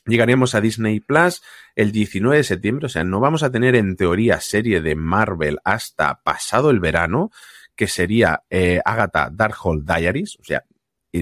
Llegaríamos 0.07 0.55
a 0.55 0.61
Disney 0.61 1.01
Plus 1.01 1.41
el 1.75 1.91
19 1.91 2.37
de 2.37 2.45
septiembre, 2.45 2.85
o 2.85 2.89
sea, 2.91 3.05
no 3.05 3.21
vamos 3.21 3.43
a 3.43 3.51
tener 3.51 3.75
en 3.75 3.97
teoría 3.97 4.39
serie 4.39 4.83
de 4.83 4.95
Marvel 4.97 5.61
hasta 5.65 6.21
pasado 6.23 6.69
el 6.69 6.79
verano, 6.79 7.31
que 7.75 7.87
sería 7.87 8.43
eh, 8.51 8.83
Agatha 8.85 9.31
Darkhold 9.33 9.91
Diaries, 9.91 10.37
o 10.39 10.45
sea, 10.45 10.63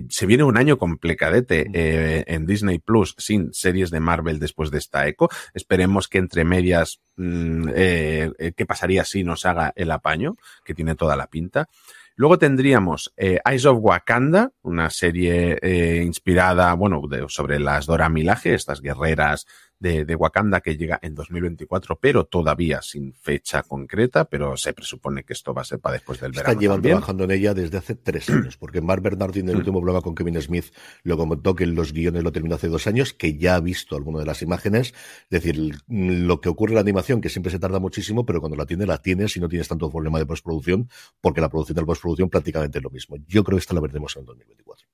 se 0.09 0.26
viene 0.26 0.44
un 0.44 0.57
año 0.57 0.78
complicadete 0.78 1.66
eh, 1.72 2.24
en 2.26 2.46
Disney 2.46 2.78
Plus 2.78 3.14
sin 3.18 3.52
series 3.52 3.90
de 3.90 4.00
Marvel 4.00 4.38
después 4.38 4.70
de 4.70 4.78
esta 4.78 5.07
eco. 5.07 5.28
Esperemos 5.55 6.09
que 6.09 6.18
entre 6.18 6.44
medias, 6.44 7.00
mmm, 7.16 7.68
eh, 7.74 8.52
¿qué 8.57 8.66
pasaría 8.66 9.05
si 9.05 9.24
nos 9.24 9.44
haga 9.44 9.72
el 9.76 9.90
apaño? 9.90 10.35
Que 10.64 10.74
tiene 10.74 10.94
toda 10.94 11.16
la 11.16 11.26
pinta. 11.26 11.68
Luego 12.14 12.38
tendríamos 12.38 13.12
eh, 13.16 13.40
Eyes 13.44 13.64
of 13.64 13.78
Wakanda, 13.81 14.52
una 14.62 14.90
serie 14.90 15.59
eh, 15.62 16.02
inspirada, 16.05 16.72
bueno, 16.74 17.00
de, 17.09 17.24
sobre 17.28 17.59
las 17.59 17.87
Dora 17.87 18.09
Milaje, 18.09 18.55
estas 18.55 18.83
guerreras 18.83 19.46
de, 19.83 20.05
de, 20.05 20.14
Wakanda 20.14 20.61
que 20.61 20.77
llega 20.77 21.01
en 21.03 21.14
2024, 21.16 21.99
pero 21.99 22.25
todavía 22.25 22.81
sin 22.83 23.12
fecha 23.12 23.64
concreta, 23.64 24.27
pero 24.27 24.57
se 24.57 24.73
presupone 24.73 25.25
que 25.25 25.33
esto 25.33 25.53
va 25.53 25.62
a 25.62 25.64
ser 25.64 25.81
para 25.81 25.95
después 25.95 26.21
del 26.21 26.31
Está 26.31 26.42
verano. 26.42 26.53
Están 26.53 26.62
llevando 26.62 26.77
también. 26.83 26.97
trabajando 26.99 27.25
en 27.25 27.31
ella 27.33 27.53
desde 27.53 27.79
hace 27.79 27.97
tres 27.97 28.31
años, 28.31 28.57
porque 28.57 28.81
Mark 28.81 29.03
Bernardin, 29.03 29.47
en 29.47 29.51
el 29.51 29.57
último 29.57 29.81
programa 29.81 30.01
con 30.01 30.14
Kevin 30.14 30.40
Smith, 30.40 30.66
lo 31.03 31.16
comentó 31.16 31.57
que 31.57 31.66
los 31.66 31.92
guiones 31.92 32.23
lo 32.23 32.31
terminó 32.31 32.55
hace 32.55 32.68
dos 32.68 32.87
años, 32.87 33.12
que 33.12 33.37
ya 33.37 33.57
ha 33.57 33.61
visto 33.61 33.97
alguna 33.97 34.21
de 34.21 34.27
las 34.27 34.40
imágenes. 34.40 34.95
Es 35.31 35.42
decir, 35.42 35.75
lo 35.88 36.40
que 36.40 36.49
ocurre 36.49 36.73
en 36.73 36.77
la 36.77 36.83
animación, 36.83 37.21
que 37.21 37.29
siempre 37.29 37.51
se 37.51 37.59
tarda 37.59 37.81
muchísimo, 37.81 38.25
pero 38.25 38.40
cuando 38.40 38.57
la 38.57 38.66
tienes, 38.66 38.87
la 38.87 38.99
tienes 38.99 39.37
y 39.37 39.40
no 39.40 39.49
tienes 39.49 39.66
tanto 39.66 39.90
problema 39.90 40.21
de 40.21 40.27
postproducción, 40.27 40.88
porque 41.21 41.40
la 41.40 41.49
producción 41.49 41.75
de 41.75 41.83
la 41.83 41.87
postproducción 41.87 42.31
prácticamente 42.31 42.79
es 42.79 42.85
lo 42.85 42.90
mismo. 42.90 43.16
Yo 43.27 43.42
creo 43.42 43.57
que 43.57 43.62
esta 43.62 43.75
la 43.75 43.81
veremos 43.81 44.16
en 44.16 44.27
2024. 44.27 44.87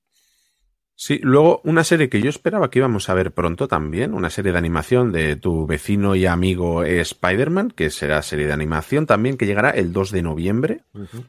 Sí, 1.01 1.17
luego 1.23 1.61
una 1.63 1.85
serie 1.85 2.09
que 2.09 2.21
yo 2.21 2.29
esperaba 2.29 2.69
que 2.69 2.79
íbamos 2.79 3.07
a 3.07 3.13
ver 3.13 3.31
pronto 3.31 3.69
también, 3.69 4.13
una 4.13 4.29
serie 4.29 4.51
de 4.51 4.57
animación 4.57 5.13
de 5.13 5.37
tu 5.37 5.65
vecino 5.65 6.13
y 6.13 6.25
amigo 6.25 6.83
Spider-Man, 6.83 7.71
que 7.71 7.89
será 7.89 8.21
serie 8.21 8.47
de 8.47 8.51
animación 8.51 9.05
también 9.05 9.37
que 9.37 9.45
llegará 9.45 9.69
el 9.69 9.93
2 9.93 10.11
de 10.11 10.21
noviembre. 10.21 10.83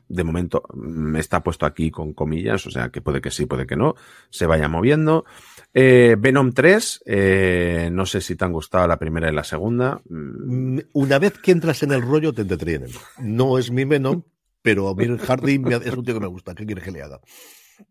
De 0.08 0.24
momento 0.24 0.64
mm, 0.74 1.14
está 1.14 1.44
puesto 1.44 1.66
aquí 1.66 1.92
con 1.92 2.14
comillas, 2.14 2.66
o 2.66 2.72
sea 2.72 2.88
que 2.88 3.00
puede 3.00 3.20
que 3.20 3.30
sí, 3.30 3.46
puede 3.46 3.64
que 3.64 3.76
no, 3.76 3.94
se 4.28 4.46
vaya 4.46 4.66
moviendo. 4.66 5.24
Eh, 5.72 6.16
Venom 6.18 6.50
3, 6.50 7.04
eh, 7.06 7.90
no 7.92 8.06
sé 8.06 8.20
si 8.22 8.34
te 8.34 8.44
han 8.44 8.52
gustado 8.52 8.88
la 8.88 8.98
primera 8.98 9.30
y 9.30 9.32
la 9.32 9.44
segunda. 9.44 10.02
Mm, 10.08 10.80
Una 10.94 11.20
vez 11.20 11.38
que 11.38 11.52
entras 11.52 11.84
en 11.84 11.92
el 11.92 12.02
rollo 12.02 12.32
te 12.32 12.42
entretienen. 12.42 12.90
No 13.20 13.56
es 13.56 13.70
mi 13.70 13.84
Venom, 13.84 14.22
pero 14.62 14.88
a 14.88 14.96
mí 14.96 15.06
Hardy 15.16 15.62
es 15.84 15.94
un 15.94 16.04
tío 16.04 16.14
que 16.14 16.20
me 16.20 16.26
gusta. 16.26 16.56
¿Qué 16.56 16.66
quieres 16.66 16.82
que 16.82 16.90
le 16.90 17.02
haga? 17.02 17.20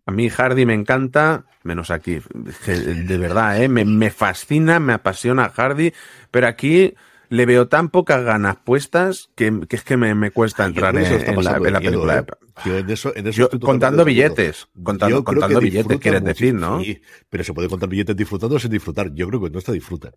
A 0.06 0.12
mí 0.12 0.30
Hardy 0.30 0.66
me 0.66 0.74
encanta, 0.74 1.46
menos 1.64 1.92
aquí, 1.92 2.20
de 2.68 3.18
verdad, 3.18 3.62
¿eh? 3.62 3.68
me, 3.70 3.86
me 3.86 4.10
fascina, 4.12 4.80
me 4.80 4.94
apasiona 4.94 5.50
Hardy, 5.50 5.94
pero 6.32 6.48
aquí 6.48 6.96
le 7.32 7.46
veo 7.46 7.68
tan 7.68 7.90
pocas 7.90 8.24
ganas 8.24 8.56
puestas 8.58 9.30
que, 9.36 9.62
que 9.70 9.76
es 9.76 9.84
que 9.84 9.98
me, 9.98 10.16
me 10.16 10.32
cuesta 10.32 10.66
entrar 10.66 10.96
en, 10.98 11.06
en 11.06 11.44
la, 11.44 11.58
en 11.58 11.74
la 11.74 11.80
película. 11.80 12.26
Yo 12.66 12.78
en 12.80 12.90
eso- 12.90 13.16
en 13.16 13.28
eso 13.28 13.38
Yo- 13.38 13.44
estoy 13.46 13.60
totalmente 13.60 13.66
contando 13.86 14.04
billetes, 14.06 14.68
contando- 14.84 15.24
contando 15.24 15.60
que 15.60 15.66
billetes, 15.66 16.00
quieres 16.00 16.22
mucho. 16.22 16.34
decir, 16.34 16.54
¿no? 16.56 16.82
Sí, 16.82 17.00
pero 17.30 17.44
se 17.44 17.54
puede 17.54 17.70
contar 17.70 17.88
billetes 17.88 18.16
disfrutando 18.18 18.58
sin 18.60 18.72
disfrutar. 18.72 19.14
Yo 19.14 19.28
creo 19.28 19.42
que 19.44 19.50
no 19.52 19.60
está 19.60 19.72
disfruta. 19.72 20.12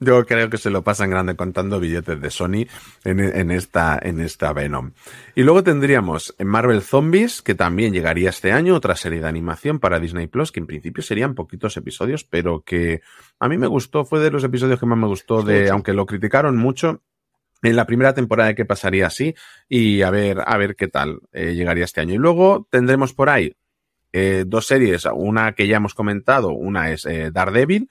Yo 0.00 0.24
creo 0.24 0.48
que 0.48 0.56
se 0.56 0.70
lo 0.70 0.82
pasan 0.82 1.10
grande 1.10 1.36
contando 1.36 1.78
billetes 1.78 2.20
de 2.20 2.30
Sony 2.30 2.66
en, 3.04 3.20
en 3.20 3.50
esta, 3.50 3.98
en 4.00 4.20
esta 4.20 4.52
Venom. 4.52 4.92
Y 5.34 5.42
luego 5.42 5.62
tendríamos 5.62 6.34
Marvel 6.38 6.80
Zombies, 6.80 7.42
que 7.42 7.54
también 7.54 7.92
llegaría 7.92 8.30
este 8.30 8.50
año, 8.52 8.74
otra 8.74 8.96
serie 8.96 9.20
de 9.20 9.28
animación 9.28 9.78
para 9.78 10.00
Disney 10.00 10.26
Plus, 10.26 10.52
que 10.52 10.60
en 10.60 10.66
principio 10.66 11.02
serían 11.02 11.34
poquitos 11.34 11.76
episodios, 11.76 12.24
pero 12.24 12.62
que 12.62 13.02
a 13.38 13.48
mí 13.48 13.58
me 13.58 13.66
gustó, 13.66 14.04
fue 14.06 14.20
de 14.20 14.30
los 14.30 14.42
episodios 14.42 14.80
que 14.80 14.86
más 14.86 14.98
me 14.98 15.06
gustó, 15.06 15.42
de, 15.42 15.68
aunque 15.68 15.92
lo 15.92 16.06
criticaron 16.06 16.56
mucho, 16.56 17.02
en 17.62 17.76
la 17.76 17.84
primera 17.86 18.14
temporada 18.14 18.48
de 18.48 18.54
que 18.54 18.64
pasaría 18.64 19.06
así, 19.06 19.34
y 19.68 20.00
a 20.00 20.10
ver, 20.10 20.42
a 20.46 20.56
ver 20.56 20.76
qué 20.76 20.88
tal 20.88 21.20
eh, 21.32 21.54
llegaría 21.54 21.84
este 21.84 22.00
año. 22.00 22.14
Y 22.14 22.18
luego 22.18 22.66
tendremos 22.70 23.12
por 23.12 23.28
ahí 23.28 23.54
eh, 24.12 24.44
dos 24.46 24.66
series, 24.66 25.04
una 25.12 25.52
que 25.52 25.66
ya 25.66 25.76
hemos 25.76 25.94
comentado, 25.94 26.52
una 26.52 26.90
es 26.90 27.04
eh, 27.04 27.30
Daredevil, 27.30 27.90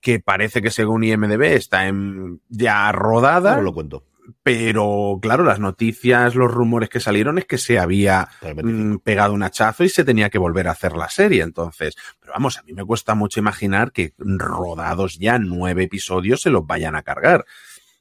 que 0.00 0.20
parece 0.20 0.62
que 0.62 0.70
según 0.70 1.04
IMDB 1.04 1.42
está 1.54 1.86
en, 1.88 2.40
ya 2.48 2.90
rodada, 2.92 3.50
Ahora 3.52 3.62
lo 3.62 3.72
cuento. 3.74 4.04
pero 4.42 5.18
claro, 5.20 5.42
las 5.44 5.58
noticias, 5.60 6.34
los 6.34 6.50
rumores 6.52 6.88
que 6.88 7.00
salieron 7.00 7.38
es 7.38 7.44
que 7.46 7.58
se 7.58 7.78
había 7.78 8.28
mm, 8.62 8.96
pegado 8.98 9.32
un 9.34 9.42
hachazo 9.42 9.84
y 9.84 9.88
se 9.88 10.04
tenía 10.04 10.30
que 10.30 10.38
volver 10.38 10.68
a 10.68 10.72
hacer 10.72 10.96
la 10.96 11.08
serie. 11.08 11.42
Entonces, 11.42 11.94
pero 12.20 12.32
vamos, 12.34 12.58
a 12.58 12.62
mí 12.62 12.72
me 12.72 12.84
cuesta 12.84 13.14
mucho 13.14 13.40
imaginar 13.40 13.92
que 13.92 14.12
rodados 14.18 15.18
ya 15.18 15.38
nueve 15.38 15.84
episodios 15.84 16.40
se 16.42 16.50
los 16.50 16.66
vayan 16.66 16.94
a 16.96 17.02
cargar. 17.02 17.44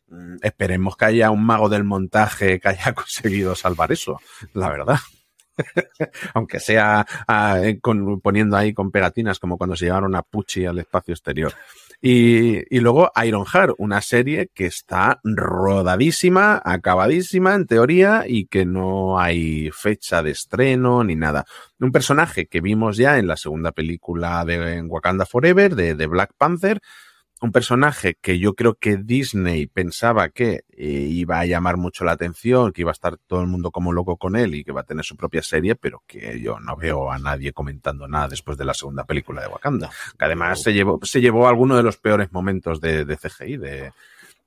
Mm, 0.08 0.36
Esperemos 0.44 0.98
que 0.98 1.06
haya 1.06 1.32
un 1.32 1.44
mago 1.46 1.70
del 1.70 1.84
montaje 1.84 2.60
que 2.60 2.70
haya 2.70 2.94
conseguido 2.96 3.56
salvar 3.56 3.92
eso, 3.92 4.20
la 4.54 4.70
verdad. 4.70 5.00
Aunque 6.34 6.60
sea 6.60 7.06
ah, 7.28 7.60
eh, 7.64 7.80
con- 7.80 8.20
poniendo 8.20 8.58
ahí 8.58 8.74
con 8.74 8.92
pegatinas 8.92 9.40
como 9.40 9.58
cuando 9.58 9.76
se 9.76 9.86
llevaron 9.86 10.14
a 10.16 10.22
Pucci 10.22 10.66
al 10.66 10.80
espacio 10.80 11.14
exterior. 11.14 11.54
Y, 12.08 12.62
y 12.70 12.82
luego 12.82 13.12
Ironheart, 13.16 13.74
una 13.80 14.00
serie 14.00 14.52
que 14.54 14.68
está 14.68 15.20
rodadísima, 15.24 16.62
acabadísima 16.64 17.56
en 17.56 17.66
teoría 17.66 18.26
y 18.28 18.46
que 18.46 18.64
no 18.64 19.18
hay 19.18 19.72
fecha 19.72 20.22
de 20.22 20.30
estreno 20.30 21.04
ni 21.04 21.16
nada. 21.16 21.46
Un 21.80 21.92
personaje 21.92 22.46
que 22.46 22.62
vimos 22.62 22.98
ya 22.98 23.18
en 23.18 23.26
la 23.26 23.38
segunda 23.38 23.72
película 23.72 24.46
de 24.46 24.84
Wakanda 24.84 25.26
Forever, 25.26 25.74
de, 25.74 25.96
de 25.96 26.06
Black 26.06 26.34
Panther, 26.38 26.80
un 27.46 27.52
personaje 27.52 28.18
que 28.22 28.38
yo 28.40 28.54
creo 28.56 28.76
que 28.76 28.98
Disney 28.98 29.68
pensaba 29.68 30.30
que 30.30 30.66
eh, 30.72 30.86
iba 31.10 31.40
a 31.40 31.46
llamar 31.46 31.78
mucho 31.78 32.04
la 32.04 32.12
atención, 32.12 32.72
que 32.74 32.82
iba 32.82 32.92
a 32.92 32.94
estar 32.94 33.18
todo 33.18 33.42
el 33.42 33.48
mundo 33.48 33.72
como 33.72 33.94
loco 33.94 34.18
con 34.18 34.36
él 34.36 34.56
y 34.56 34.64
que 34.64 34.72
va 34.74 34.82
a 34.82 34.86
tener 34.86 35.06
su 35.06 35.16
propia 35.16 35.42
serie, 35.42 35.76
pero 35.76 36.04
que 36.08 36.42
yo 36.42 36.60
no 36.60 36.76
veo 36.76 37.12
a 37.12 37.18
nadie 37.20 37.54
comentando 37.54 38.08
nada 38.08 38.28
después 38.28 38.58
de 38.58 38.66
la 38.66 38.74
segunda 38.74 39.06
película 39.06 39.42
de 39.42 39.48
Wakanda. 39.48 39.90
Que 40.20 40.26
además 40.26 40.62
se 40.62 40.74
llevó, 40.74 41.00
se 41.04 41.22
llevó 41.22 41.48
alguno 41.48 41.78
de 41.78 41.84
los 41.84 41.98
peores 41.98 42.32
momentos 42.34 42.82
de, 42.82 43.06
de 43.06 43.16
CGI 43.18 43.58
de, 43.58 43.92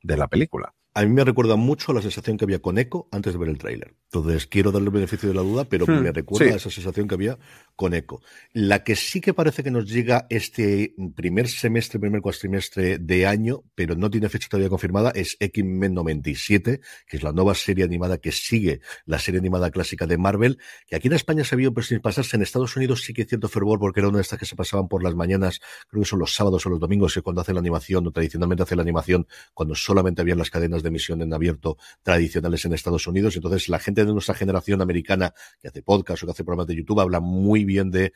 de 0.03 0.17
la 0.17 0.27
película. 0.29 0.75
A 0.95 1.03
mí 1.03 1.11
me 1.11 1.23
recuerda 1.23 1.55
mucho 1.55 1.93
la 1.93 2.03
sensación 2.03 2.37
que 2.37 2.45
había 2.45 2.61
con 2.61 2.77
Echo 2.77 3.07
antes 3.13 3.33
de 3.33 3.39
ver 3.39 3.51
el 3.51 3.59
tráiler. 3.59 3.95
Entonces 4.13 4.49
quiero 4.49 4.73
darle 4.73 4.87
el 4.89 4.95
beneficio 4.95 5.29
de 5.29 5.35
la 5.35 5.43
duda, 5.43 5.65
pero 5.65 5.87
Hmm, 5.87 6.03
me 6.03 6.11
recuerda 6.11 6.47
sí. 6.49 6.53
a 6.53 6.57
esa 6.57 6.71
sensación 6.71 7.07
que 7.07 7.15
había 7.15 7.39
con 7.79 7.95
Echo. 7.95 8.21
La 8.53 8.83
que 8.83 8.97
sí 8.97 9.21
que 9.21 9.33
parece 9.33 9.63
que 9.63 9.71
nos 9.71 9.89
llega 9.89 10.27
este 10.31 10.97
primer 11.15 11.47
semestre, 11.47 12.01
primer 12.01 12.21
cuatrimestre 12.21 12.99
de 12.99 13.25
año, 13.25 13.63
pero 13.77 13.95
no 13.95 14.11
tiene 14.11 14.29
fecha 14.29 14.49
todavía 14.51 14.69
confirmada, 14.69 15.13
es 15.15 15.37
X-Men 15.39 15.95
97, 15.95 16.81
que 17.07 17.17
es 17.17 17.23
la 17.23 17.31
nueva 17.31 17.55
serie 17.55 17.85
animada 17.85 18.19
que 18.19 18.33
sigue 18.33 18.81
la 19.07 19.21
serie 19.21 19.39
animada 19.39 19.71
clásica 19.71 20.09
de 20.09 20.19
Marvel, 20.19 20.59
que 20.89 20.97
aquí 20.97 21.07
en 21.07 21.15
España 21.15 21.45
se 21.45 21.55
vio 21.55 21.73
pues, 21.73 21.87
sin 21.87 22.01
pasarse. 22.01 22.37
En 22.37 22.43
Estados 22.43 22.77
Unidos 22.77 23.05
sí 23.05 23.15
que 23.15 23.23
hay 23.23 23.29
cierto 23.29 23.49
fervor 23.49 23.79
porque 23.79 24.01
era 24.01 24.09
una 24.09 24.19
de 24.19 24.23
estas 24.23 24.41
que 24.41 24.47
se 24.47 24.57
pasaban 24.57 24.89
por 24.89 25.05
las 25.05 25.15
mañanas, 25.15 25.61
creo 25.87 26.03
que 26.03 26.09
son 26.09 26.19
los 26.19 26.35
sábados 26.35 26.67
o 26.67 26.71
los 26.71 26.81
domingos, 26.81 27.15
que 27.15 27.23
cuando 27.23 27.43
hacen 27.43 27.55
la 27.55 27.61
animación, 27.61 28.05
o 28.09 28.11
tradicionalmente 28.11 28.65
hacen 28.65 28.79
la 28.79 28.83
animación, 28.83 29.29
cuando 29.55 29.77
solamente 29.77 30.21
habían 30.21 30.39
las 30.39 30.51
cadenas 30.51 30.83
de 30.83 30.89
emisión 30.89 31.23
en 31.23 31.33
abierto 31.33 31.77
tradicionales 32.03 32.65
en 32.65 32.73
Estados 32.73 33.07
Unidos. 33.07 33.37
Entonces, 33.37 33.69
la 33.69 33.79
gente 33.79 34.05
de 34.05 34.13
nuestra 34.13 34.35
generación 34.35 34.83
americana 34.83 35.33
que 35.63 35.69
hace 35.69 35.81
podcast 35.81 36.25
o 36.25 36.27
que 36.27 36.33
hace 36.33 36.43
programas 36.43 36.67
de 36.67 36.75
YouTube 36.75 36.99
habla 36.99 37.21
muy 37.21 37.68
bien 37.69 37.93
de 37.93 38.13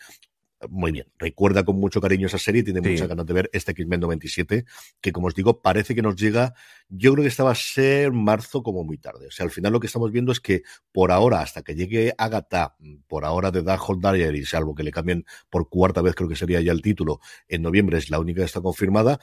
muy 0.71 0.93
bien, 0.93 1.07
recuerda 1.19 1.65
con 1.65 1.75
mucho 1.81 2.01
cariño 2.01 2.29
esa 2.29 2.39
serie 2.39 2.63
tiene 2.63 2.81
Sí. 2.85 2.91
muchas 2.91 3.09
ganas 3.09 3.27
de 3.27 3.33
ver 3.33 3.51
este 3.53 3.73
X-Men 3.73 3.99
97, 3.99 4.65
que 5.01 5.11
como 5.11 5.27
os 5.27 5.35
digo, 5.35 5.61
parece 5.61 5.93
que 5.93 6.03
nos 6.03 6.15
llega, 6.15 6.55
yo 6.89 7.13
creo 7.13 7.23
que 7.25 7.29
esta 7.29 7.43
va 7.43 7.51
a 7.51 7.57
ser 7.57 8.13
marzo 8.13 8.63
como 8.63 8.85
muy 8.85 8.97
tarde. 8.97 9.27
O 9.27 9.31
sea, 9.33 9.43
al 9.43 9.51
final 9.51 9.73
lo 9.73 9.81
que 9.81 9.89
estamos 9.89 10.13
viendo 10.13 10.31
es 10.31 10.39
que 10.39 10.63
por 10.93 11.11
ahora, 11.11 11.41
hasta 11.41 11.63
que 11.63 11.75
llegue 11.75 12.15
Agatha, 12.17 12.77
por 13.09 13.25
ahora 13.25 13.51
de 13.51 13.65
Darkhold 13.65 14.01
Diary, 14.15 14.45
salvo 14.47 14.73
que 14.77 14.85
le 14.85 14.93
cambien 14.93 15.25
por 15.51 15.69
cuarta 15.69 16.01
vez, 16.01 16.15
creo 16.15 16.29
que 16.29 16.37
sería 16.37 16.61
ya 16.61 16.71
el 16.71 16.81
título, 16.81 17.19
en 17.49 17.63
noviembre 17.63 17.99
es 17.99 18.09
la 18.09 18.21
única 18.21 18.43
que 18.43 18.47
está 18.47 18.61
confirmada, 18.61 19.19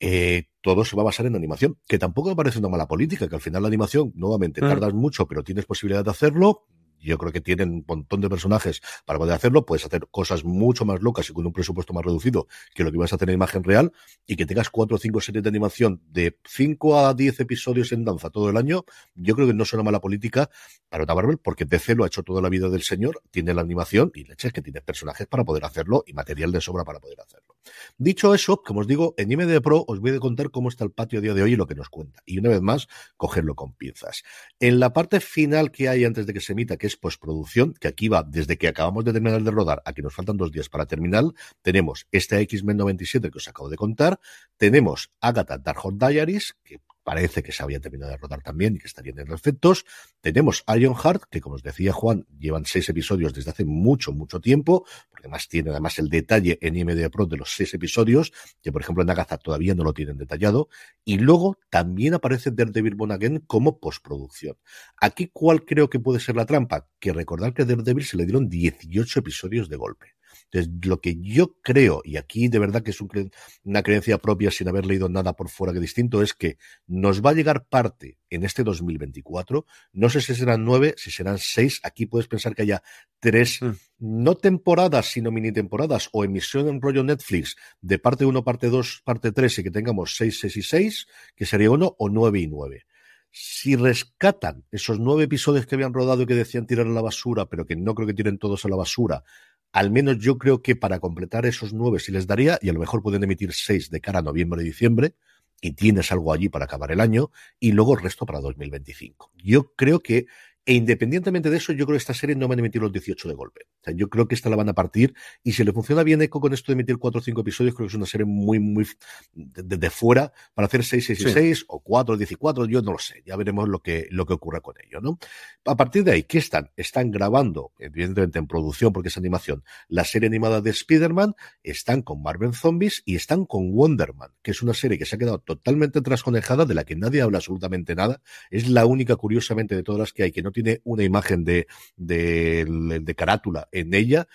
eh, 0.00 0.48
todo 0.62 0.84
se 0.84 0.96
va 0.96 1.02
a 1.02 1.04
basar 1.04 1.26
en 1.26 1.36
animación, 1.36 1.78
que 1.86 1.96
tampoco 2.00 2.30
me 2.30 2.34
parece 2.34 2.58
una 2.58 2.68
mala 2.68 2.88
política, 2.88 3.28
que 3.28 3.36
al 3.36 3.40
final 3.40 3.62
la 3.62 3.68
animación, 3.68 4.10
nuevamente, 4.16 4.60
Mm. 4.60 4.68
tardas 4.68 4.94
mucho, 4.94 5.28
pero 5.28 5.44
tienes 5.44 5.64
posibilidad 5.64 6.04
de 6.04 6.10
hacerlo. 6.10 6.66
Yo 7.02 7.18
creo 7.18 7.32
que 7.32 7.40
tienen 7.40 7.70
un 7.70 7.84
montón 7.86 8.20
de 8.20 8.28
personajes 8.28 8.80
para 9.04 9.18
poder 9.18 9.34
hacerlo. 9.34 9.66
Puedes 9.66 9.84
hacer 9.84 10.06
cosas 10.10 10.44
mucho 10.44 10.84
más 10.84 11.02
locas 11.02 11.28
y 11.28 11.32
con 11.32 11.44
un 11.46 11.52
presupuesto 11.52 11.92
más 11.92 12.04
reducido 12.04 12.46
que 12.74 12.84
lo 12.84 12.90
que 12.90 12.96
ibas 12.96 13.12
a 13.12 13.16
hacer 13.16 13.28
en 13.28 13.34
imagen 13.34 13.64
real 13.64 13.92
y 14.26 14.36
que 14.36 14.46
tengas 14.46 14.70
cuatro 14.70 14.96
o 14.96 14.98
cinco 14.98 15.20
series 15.20 15.42
de 15.42 15.48
animación 15.48 16.00
de 16.08 16.38
5 16.46 16.98
a 16.98 17.14
10 17.14 17.40
episodios 17.40 17.92
en 17.92 18.04
danza 18.04 18.30
todo 18.30 18.48
el 18.50 18.56
año. 18.56 18.84
Yo 19.14 19.34
creo 19.34 19.46
que 19.46 19.54
no 19.54 19.64
es 19.64 19.72
una 19.72 19.82
mala 19.82 20.00
política 20.00 20.48
para 20.88 21.04
una 21.04 21.14
Marvel 21.14 21.38
porque 21.38 21.64
DC 21.64 21.94
lo 21.94 22.04
ha 22.04 22.06
hecho 22.06 22.22
toda 22.22 22.40
la 22.40 22.48
vida 22.48 22.68
del 22.68 22.82
señor, 22.82 23.22
tiene 23.30 23.54
la 23.54 23.62
animación 23.62 24.10
y 24.14 24.24
leches 24.24 24.52
que 24.52 24.62
tiene 24.62 24.80
personajes 24.80 25.26
para 25.26 25.44
poder 25.44 25.64
hacerlo 25.64 26.04
y 26.06 26.12
material 26.12 26.52
de 26.52 26.60
sobra 26.60 26.84
para 26.84 27.00
poder 27.00 27.20
hacerlo. 27.20 27.56
Dicho 27.96 28.34
eso, 28.34 28.62
como 28.62 28.80
os 28.80 28.86
digo, 28.86 29.14
en 29.16 29.30
IMD 29.30 29.60
Pro 29.62 29.84
os 29.86 30.00
voy 30.00 30.10
a 30.10 30.18
contar 30.18 30.50
cómo 30.50 30.68
está 30.68 30.84
el 30.84 30.90
patio 30.90 31.18
a 31.18 31.22
día 31.22 31.34
de 31.34 31.42
hoy 31.42 31.52
y 31.52 31.56
lo 31.56 31.66
que 31.66 31.74
nos 31.74 31.88
cuenta. 31.88 32.22
Y 32.26 32.38
una 32.38 32.50
vez 32.50 32.60
más, 32.60 32.88
cogerlo 33.16 33.54
con 33.54 33.74
pinzas. 33.74 34.22
En 34.60 34.80
la 34.80 34.92
parte 34.92 35.20
final 35.20 35.70
que 35.70 35.88
hay 35.88 36.04
antes 36.04 36.26
de 36.26 36.32
que 36.32 36.40
se 36.40 36.52
emita, 36.52 36.76
que 36.76 36.86
es 36.86 36.91
postproducción, 36.96 37.74
que 37.74 37.88
aquí 37.88 38.08
va 38.08 38.22
desde 38.22 38.56
que 38.58 38.68
acabamos 38.68 39.04
de 39.04 39.12
terminar 39.12 39.42
de 39.42 39.50
rodar 39.50 39.82
a 39.84 39.92
que 39.92 40.02
nos 40.02 40.14
faltan 40.14 40.36
dos 40.36 40.52
días 40.52 40.68
para 40.68 40.86
terminar, 40.86 41.24
tenemos 41.62 42.06
este 42.12 42.40
X-Men 42.40 42.76
97 42.76 43.30
que 43.30 43.38
os 43.38 43.48
acabo 43.48 43.68
de 43.68 43.76
contar, 43.76 44.20
tenemos 44.56 45.10
Agatha 45.20 45.58
Darkhold 45.58 45.98
Diaries, 45.98 46.54
que 46.64 46.80
parece 47.02 47.42
que 47.42 47.52
se 47.52 47.62
había 47.62 47.80
terminado 47.80 48.12
de 48.12 48.16
rodar 48.16 48.42
también 48.42 48.76
y 48.76 48.78
que 48.78 48.86
estarían 48.86 49.18
en 49.18 49.32
efectos. 49.32 49.84
Tenemos 50.20 50.64
Ironheart, 50.74 51.24
que 51.30 51.40
como 51.40 51.56
os 51.56 51.62
decía 51.62 51.92
Juan, 51.92 52.26
llevan 52.38 52.64
seis 52.64 52.88
episodios 52.88 53.34
desde 53.34 53.50
hace 53.50 53.64
mucho, 53.64 54.12
mucho 54.12 54.40
tiempo, 54.40 54.84
porque 55.10 55.26
además 55.26 55.48
tiene 55.48 55.70
además 55.70 55.98
el 55.98 56.08
detalle 56.08 56.58
en 56.60 56.76
IMD 56.76 57.10
Pro 57.10 57.26
de 57.26 57.36
los 57.36 57.54
seis 57.54 57.74
episodios, 57.74 58.32
que 58.62 58.72
por 58.72 58.82
ejemplo 58.82 59.02
en 59.02 59.10
Agatha 59.10 59.38
todavía 59.38 59.74
no 59.74 59.84
lo 59.84 59.92
tienen 59.92 60.18
detallado. 60.18 60.68
Y 61.04 61.18
luego 61.18 61.58
también 61.70 62.14
aparece 62.14 62.50
Daredevil 62.50 62.94
Born 62.94 63.12
Again 63.12 63.44
como 63.46 63.78
postproducción. 63.78 64.56
Aquí, 64.96 65.30
¿cuál 65.32 65.64
creo 65.64 65.90
que 65.90 65.98
puede 65.98 66.20
ser 66.20 66.36
la 66.36 66.46
trampa? 66.46 66.88
Que 66.98 67.12
recordar 67.12 67.54
que 67.54 67.62
a 67.62 67.64
Daredevil 67.64 68.04
se 68.04 68.16
le 68.16 68.24
dieron 68.24 68.48
18 68.48 69.20
episodios 69.20 69.68
de 69.68 69.76
golpe. 69.76 70.14
Entonces, 70.54 70.86
lo 70.86 71.00
que 71.00 71.16
yo 71.18 71.56
creo, 71.62 72.02
y 72.04 72.18
aquí 72.18 72.48
de 72.48 72.58
verdad 72.58 72.82
que 72.82 72.90
es 72.90 73.00
un 73.00 73.08
cre- 73.08 73.32
una 73.64 73.82
creencia 73.82 74.18
propia 74.18 74.50
sin 74.50 74.68
haber 74.68 74.84
leído 74.84 75.08
nada 75.08 75.32
por 75.34 75.48
fuera 75.48 75.72
que 75.72 75.80
distinto, 75.80 76.20
es 76.20 76.34
que 76.34 76.58
nos 76.86 77.24
va 77.24 77.30
a 77.30 77.32
llegar 77.32 77.64
parte 77.68 78.18
en 78.28 78.44
este 78.44 78.62
2024. 78.62 79.64
No 79.94 80.10
sé 80.10 80.20
si 80.20 80.34
serán 80.34 80.62
nueve, 80.64 80.94
si 80.98 81.10
serán 81.10 81.38
seis. 81.38 81.80
Aquí 81.82 82.04
puedes 82.04 82.28
pensar 82.28 82.54
que 82.54 82.62
haya 82.62 82.82
tres, 83.18 83.62
Mm. 83.62 83.70
no 84.00 84.34
temporadas, 84.34 85.06
sino 85.06 85.30
mini 85.30 85.52
temporadas 85.52 86.10
o 86.12 86.22
emisión 86.22 86.68
en 86.68 86.82
rollo 86.82 87.02
Netflix 87.02 87.56
de 87.80 87.98
parte 87.98 88.26
1, 88.26 88.44
parte 88.44 88.68
2, 88.68 89.00
parte 89.04 89.32
3 89.32 89.58
y 89.60 89.62
que 89.62 89.70
tengamos 89.70 90.16
6, 90.16 90.38
6 90.40 90.56
y 90.58 90.62
6, 90.62 91.06
que 91.34 91.46
sería 91.46 91.70
uno, 91.70 91.96
o 91.98 92.10
9 92.10 92.40
y 92.40 92.46
9. 92.46 92.84
Si 93.30 93.76
rescatan 93.76 94.66
esos 94.70 94.98
nueve 95.00 95.24
episodios 95.24 95.64
que 95.64 95.74
habían 95.76 95.94
rodado 95.94 96.20
y 96.20 96.26
que 96.26 96.34
decían 96.34 96.66
tirar 96.66 96.86
a 96.86 96.90
la 96.90 97.00
basura, 97.00 97.46
pero 97.46 97.64
que 97.64 97.76
no 97.76 97.94
creo 97.94 98.06
que 98.06 98.12
tiren 98.12 98.36
todos 98.36 98.66
a 98.66 98.68
la 98.68 98.76
basura, 98.76 99.24
al 99.72 99.90
menos 99.90 100.18
yo 100.18 100.38
creo 100.38 100.62
que 100.62 100.76
para 100.76 101.00
completar 101.00 101.46
esos 101.46 101.72
nueve 101.72 101.98
sí 101.98 102.12
les 102.12 102.26
daría, 102.26 102.58
y 102.62 102.68
a 102.68 102.72
lo 102.72 102.80
mejor 102.80 103.02
pueden 103.02 103.24
emitir 103.24 103.52
seis 103.52 103.90
de 103.90 104.00
cara 104.00 104.20
a 104.20 104.22
noviembre 104.22 104.62
y 104.62 104.66
diciembre, 104.66 105.14
y 105.60 105.72
tienes 105.72 106.12
algo 106.12 106.32
allí 106.32 106.48
para 106.48 106.66
acabar 106.66 106.92
el 106.92 107.00
año, 107.00 107.30
y 107.58 107.72
luego 107.72 107.94
el 107.94 108.02
resto 108.02 108.26
para 108.26 108.40
2025. 108.40 109.32
Yo 109.36 109.72
creo 109.74 110.00
que 110.00 110.26
e 110.64 110.74
independientemente 110.74 111.50
de 111.50 111.56
eso, 111.56 111.72
yo 111.72 111.86
creo 111.86 111.96
que 111.96 112.02
esta 112.02 112.14
serie 112.14 112.36
no 112.36 112.46
van 112.46 112.58
a 112.58 112.60
emitir 112.60 112.80
los 112.80 112.92
18 112.92 113.28
de 113.28 113.34
golpe. 113.34 113.62
O 113.80 113.84
sea, 113.84 113.94
yo 113.94 114.08
creo 114.08 114.28
que 114.28 114.36
esta 114.36 114.48
la 114.48 114.54
van 114.54 114.68
a 114.68 114.74
partir 114.74 115.12
y 115.42 115.52
si 115.52 115.64
le 115.64 115.72
funciona 115.72 116.04
bien 116.04 116.22
Echo 116.22 116.38
con 116.38 116.52
esto 116.52 116.70
de 116.70 116.74
emitir 116.74 116.98
4 116.98 117.18
o 117.18 117.22
5 117.22 117.40
episodios, 117.40 117.74
creo 117.74 117.88
que 117.88 117.90
es 117.90 117.96
una 117.96 118.06
serie 118.06 118.26
muy, 118.26 118.60
muy 118.60 118.86
desde 119.32 119.76
de, 119.76 119.90
fuera 119.90 120.32
para 120.54 120.66
hacer 120.66 120.84
6, 120.84 121.04
6 121.04 121.20
y 121.20 121.30
6 121.30 121.64
o 121.66 121.80
4, 121.80 122.16
10 122.16 122.32
y 122.32 122.34
4, 122.36 122.66
yo 122.66 122.80
no 122.80 122.92
lo 122.92 122.98
sé. 122.98 123.24
Ya 123.26 123.34
veremos 123.34 123.68
lo 123.68 123.80
que, 123.80 124.06
lo 124.10 124.24
que 124.24 124.34
ocurra 124.34 124.60
con 124.60 124.76
ello, 124.86 125.00
¿no? 125.00 125.18
A 125.64 125.76
partir 125.76 126.04
de 126.04 126.12
ahí, 126.12 126.22
¿qué 126.22 126.38
están? 126.38 126.70
Están 126.76 127.10
grabando, 127.10 127.72
evidentemente 127.78 128.38
en 128.38 128.46
producción 128.46 128.92
porque 128.92 129.08
es 129.08 129.16
animación, 129.16 129.64
la 129.88 130.04
serie 130.04 130.28
animada 130.28 130.60
de 130.60 130.70
Spider-Man, 130.70 131.34
están 131.64 132.02
con 132.02 132.22
Marvel 132.22 132.54
Zombies 132.54 133.02
y 133.04 133.16
están 133.16 133.46
con 133.46 133.72
Wonder 133.72 134.14
Man, 134.14 134.30
que 134.42 134.52
es 134.52 134.62
una 134.62 134.74
serie 134.74 134.96
que 134.96 135.06
se 135.06 135.16
ha 135.16 135.18
quedado 135.18 135.40
totalmente 135.40 136.02
trasconejada, 136.02 136.66
de 136.66 136.74
la 136.74 136.84
que 136.84 136.94
nadie 136.94 137.20
habla 137.20 137.38
absolutamente 137.38 137.96
nada. 137.96 138.22
Es 138.50 138.68
la 138.68 138.86
única, 138.86 139.16
curiosamente, 139.16 139.74
de 139.74 139.82
todas 139.82 139.98
las 139.98 140.12
que 140.12 140.22
hay 140.22 140.30
que 140.30 140.42
no 140.42 140.51
tiene 140.52 140.80
una 140.84 141.02
imagen 141.04 141.44
de, 141.44 141.66
de, 141.96 143.00
de 143.00 143.14
carátula 143.14 143.68
en 143.72 143.94
ella, 143.94 144.26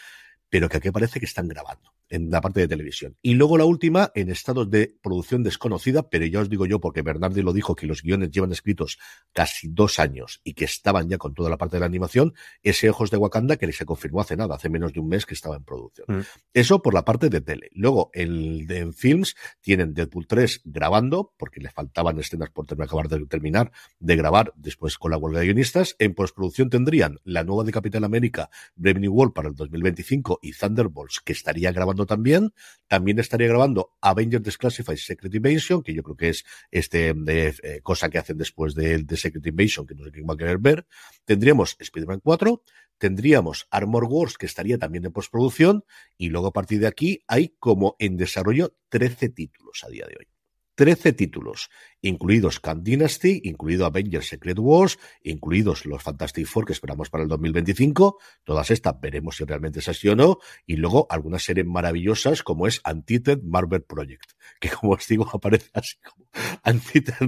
pero 0.50 0.70
que 0.70 0.78
aquí 0.78 0.92
parece 0.92 1.20
que 1.20 1.26
están 1.26 1.48
grabando 1.48 1.97
en 2.10 2.30
la 2.30 2.42
parte 2.42 2.60
de 2.62 2.68
televisión. 2.68 3.18
Y 3.22 3.34
luego 3.34 3.58
la 3.58 3.66
última, 3.66 4.12
en 4.16 4.30
estados 4.30 4.70
de 4.70 4.96
producción 5.02 5.44
desconocida, 5.44 6.10
pero 6.10 6.26
ya 6.26 6.40
os 6.40 6.50
digo 6.50 6.66
yo, 6.66 6.80
porque 6.80 7.02
Bernardi 7.02 7.42
lo 7.42 7.54
dijo, 7.54 7.76
que 7.76 7.86
los 7.86 8.02
guiones 8.02 8.32
llevan 8.32 8.52
escritos 8.52 8.98
casi 9.34 9.68
dos 9.70 10.00
años 10.00 10.42
y 10.44 10.54
que 10.54 10.66
estaban 10.66 11.10
ya 11.10 11.18
con 11.18 11.34
toda 11.34 11.50
la 11.50 11.58
parte 11.58 11.78
de 11.78 11.82
la 11.82 11.86
animación, 11.86 12.34
ese 12.64 12.90
Ojos 12.90 13.12
de 13.12 13.18
Wakanda 13.18 13.58
que 13.58 13.72
se 13.72 13.86
confirmó 13.86 14.22
hace 14.22 14.38
nada, 14.38 14.56
hace 14.56 14.70
menos 14.70 14.94
de 14.94 15.00
un 15.00 15.10
mes 15.10 15.26
que 15.26 15.34
estaba 15.34 15.58
en 15.58 15.64
producción. 15.64 16.06
Mm. 16.08 16.22
Eso 16.54 16.82
por 16.82 16.94
la 16.94 17.04
parte 17.04 17.30
de 17.30 17.42
tele. 17.42 17.70
Luego, 17.74 18.10
el 18.14 18.66
de 18.66 18.78
en 18.80 18.94
films, 18.94 19.36
tienen 19.62 19.94
Deadpool 19.94 20.28
3 20.28 20.62
grabando, 20.66 21.34
porque 21.38 21.60
le 21.60 21.70
faltaban 21.70 22.20
escenas 22.20 22.50
por 22.50 22.66
acabar 22.82 23.08
de 23.08 23.26
terminar 23.26 23.72
de 24.00 24.16
grabar 24.16 24.54
después 24.56 24.98
con 24.98 25.12
la 25.12 25.18
huelga 25.18 25.40
de 25.40 25.48
guionistas. 25.48 25.96
En 26.00 26.14
postproducción 26.14 26.70
tendrían 26.70 27.20
la 27.24 27.44
nueva 27.44 27.64
de 27.64 27.72
Capital 27.72 28.04
América, 28.04 28.50
Brave 28.76 29.00
New 29.00 29.14
World 29.14 29.34
para 29.34 29.50
el 29.50 29.56
2025 29.56 30.40
y 30.42 30.54
Thunderbolts, 30.54 31.22
que 31.24 31.34
estaría 31.34 31.72
grabando 31.72 31.97
también. 32.06 32.54
También 32.88 33.20
estaría 33.20 33.48
grabando 33.48 33.96
Avengers 34.02 34.44
Desclassified 34.44 34.98
Secret 34.98 35.34
Invasion, 35.34 35.84
que 35.84 35.94
yo 35.94 36.04
creo 36.04 36.16
que 36.16 36.30
es 36.30 36.46
este 36.72 37.14
de, 37.14 37.56
eh, 37.64 37.82
cosa 37.82 38.10
que 38.10 38.18
hacen 38.18 38.38
después 38.38 38.76
de, 38.76 39.04
de, 39.04 39.18
Secret 39.18 39.46
Invasion, 39.46 39.86
que 39.86 39.96
no 39.96 40.04
sé 40.06 40.12
quién 40.12 40.28
va 40.28 40.34
a 40.34 40.38
querer 40.38 40.58
ver. 40.58 40.86
Tendríamos 41.26 41.76
Spider-Man 41.80 42.22
4, 42.24 42.64
tendríamos 42.98 43.68
Armor 43.72 44.06
Wars, 44.06 44.38
que 44.38 44.46
estaría 44.46 44.78
también 44.78 45.06
en 45.06 45.12
postproducción, 45.12 45.84
y 46.18 46.30
luego 46.30 46.48
a 46.48 46.54
partir 46.54 46.80
de 46.80 46.88
aquí 46.88 47.24
hay 47.28 47.56
como 47.60 47.96
en 48.00 48.18
desarrollo 48.18 48.76
13 48.90 49.30
títulos 49.30 49.84
a 49.84 49.90
día 49.90 50.06
de 50.08 50.18
hoy. 50.20 50.37
13 50.78 51.14
títulos, 51.14 51.70
incluidos 52.02 52.60
Khan 52.60 52.84
Dynasty, 52.84 53.42
incluido 53.46 53.88
Avengers 53.88 54.28
Secret 54.28 54.60
Wars, 54.60 55.00
incluidos 55.24 55.88
los 55.88 56.04
Fantastic 56.04 56.46
Four 56.46 56.66
que 56.66 56.74
esperamos 56.74 57.10
para 57.10 57.24
el 57.24 57.30
2025. 57.30 58.20
Todas 58.44 58.70
estas 58.70 59.02
veremos 59.02 59.38
si 59.38 59.44
realmente 59.44 59.80
es 59.80 59.88
así 59.88 60.08
o 60.08 60.16
no. 60.16 60.38
Y 60.68 60.76
luego 60.76 61.08
algunas 61.10 61.44
series 61.44 61.66
maravillosas 61.66 62.44
como 62.44 62.68
es 62.68 62.80
Untitled 62.88 63.42
Marvel 63.42 63.82
Project, 63.82 64.34
que 64.60 64.70
como 64.70 64.94
os 64.94 65.08
digo 65.08 65.28
aparece 65.34 65.72
así 65.74 65.96
como 66.04 66.28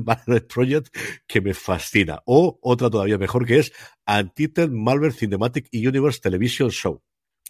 Marvel 0.05 0.45
Project, 0.45 0.95
que 1.25 1.41
me 1.41 1.55
fascina. 1.55 2.21
O 2.25 2.59
otra 2.61 2.91
todavía 2.91 3.17
mejor 3.17 3.47
que 3.47 3.57
es 3.57 3.73
Untitled 4.05 4.69
Marvel 4.69 5.11
Cinematic 5.11 5.69
Universe 5.73 6.19
Television 6.21 6.69
Show. 6.69 7.01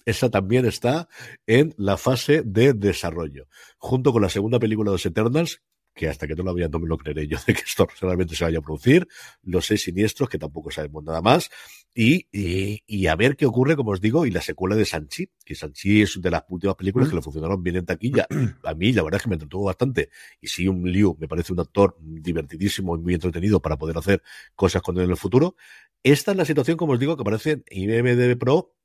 Esa 0.05 0.29
también 0.29 0.65
está 0.65 1.09
en 1.45 1.75
la 1.77 1.97
fase 1.97 2.41
de 2.43 2.73
desarrollo, 2.73 3.47
junto 3.77 4.13
con 4.13 4.21
la 4.21 4.29
segunda 4.29 4.59
película 4.59 4.91
de 4.91 4.95
los 4.95 5.05
Eternals, 5.05 5.62
que 5.93 6.08
hasta 6.08 6.28
que 6.28 6.36
no 6.36 6.43
lo 6.43 6.54
vea 6.54 6.67
no 6.69 6.80
me 6.80 6.88
lo 6.88 6.97
creeré 6.97 7.28
yo 7.28 7.38
de 7.45 7.54
que 7.54 7.62
esto 7.62 7.88
realmente 8.02 8.36
se 8.36 8.43
vaya 8.43 8.60
a 8.60 8.62
producir, 8.62 9.08
los 9.43 9.65
seis 9.65 9.84
siniestros, 9.84 10.30
que 10.30 10.38
tampoco 10.38 10.71
sabemos 10.71 11.04
nada 11.04 11.21
más, 11.21 11.49
y, 11.93 12.28
y, 12.32 13.08
a 13.08 13.15
ver 13.15 13.36
qué 13.36 13.45
ocurre, 13.45 13.75
como 13.75 13.91
os 13.91 13.99
digo, 13.99 14.25
y 14.25 14.32
la 14.32 14.41
secuela 14.41 14.75
de 14.75 14.86
Sanchi, 14.86 15.30
que 15.43 15.56
Sanchi 15.56 16.02
es 16.04 16.21
de 16.21 16.32
las 16.32 16.43
últimas 16.47 16.75
películas 16.75 17.10
que 17.10 17.15
le 17.15 17.21
funcionaron 17.21 17.62
bien 17.63 17.78
en 17.78 17.86
taquilla. 17.86 18.28
A 18.63 18.73
mí, 18.75 18.93
la 18.93 19.04
verdad 19.04 19.17
es 19.17 19.23
que 19.23 19.30
me 19.30 19.36
entretuvo 19.36 19.65
bastante, 19.65 20.10
y 20.39 20.47
sí, 20.47 20.67
un 20.67 20.89
Liu 20.89 21.17
me 21.19 21.28
parece 21.28 21.52
un 21.52 21.60
actor 21.60 21.97
divertidísimo 21.99 22.95
y 22.95 22.99
muy 22.99 23.15
entretenido 23.15 23.62
para 23.62 23.78
poder 23.78 23.97
hacer 23.97 24.21
cosas 24.56 24.82
con 24.82 24.97
él 24.97 25.06
en 25.06 25.10
el 25.10 25.17
futuro. 25.17 25.56
Esta 26.04 26.32
es 26.32 26.38
la 26.38 26.45
situación, 26.45 26.78
como 26.78 26.93
os 26.93 26.99
digo, 26.99 27.17
que 27.17 27.21
aparece 27.21 27.63
en 27.67 27.89
IMDB 27.89 28.38
Pro 28.38 28.75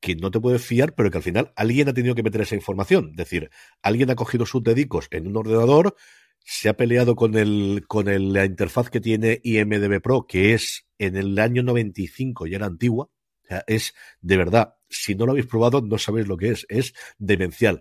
que 0.00 0.14
no 0.16 0.30
te 0.30 0.40
puedes 0.40 0.64
fiar, 0.64 0.94
pero 0.94 1.10
que 1.10 1.18
al 1.18 1.22
final 1.22 1.52
alguien 1.56 1.88
ha 1.88 1.94
tenido 1.94 2.14
que 2.14 2.22
meter 2.22 2.40
esa 2.40 2.54
información. 2.54 3.10
Es 3.10 3.16
decir, 3.16 3.50
alguien 3.82 4.10
ha 4.10 4.16
cogido 4.16 4.46
sus 4.46 4.62
dedicos 4.62 5.08
en 5.10 5.26
un 5.26 5.36
ordenador, 5.36 5.96
se 6.44 6.68
ha 6.68 6.76
peleado 6.76 7.16
con 7.16 7.36
el 7.36 7.84
con 7.88 8.08
el, 8.08 8.32
la 8.32 8.44
interfaz 8.44 8.90
que 8.90 9.00
tiene 9.00 9.40
IMDB 9.42 10.00
Pro, 10.00 10.26
que 10.26 10.54
es 10.54 10.86
en 10.98 11.16
el 11.16 11.38
año 11.38 11.62
95 11.62 12.46
y 12.46 12.54
era 12.54 12.66
antigua. 12.66 13.06
O 13.06 13.48
sea, 13.48 13.64
es 13.66 13.94
de 14.20 14.36
verdad, 14.36 14.74
si 14.88 15.14
no 15.14 15.26
lo 15.26 15.32
habéis 15.32 15.46
probado, 15.46 15.80
no 15.80 15.98
sabéis 15.98 16.28
lo 16.28 16.36
que 16.36 16.50
es. 16.50 16.66
Es 16.68 16.94
demencial. 17.18 17.80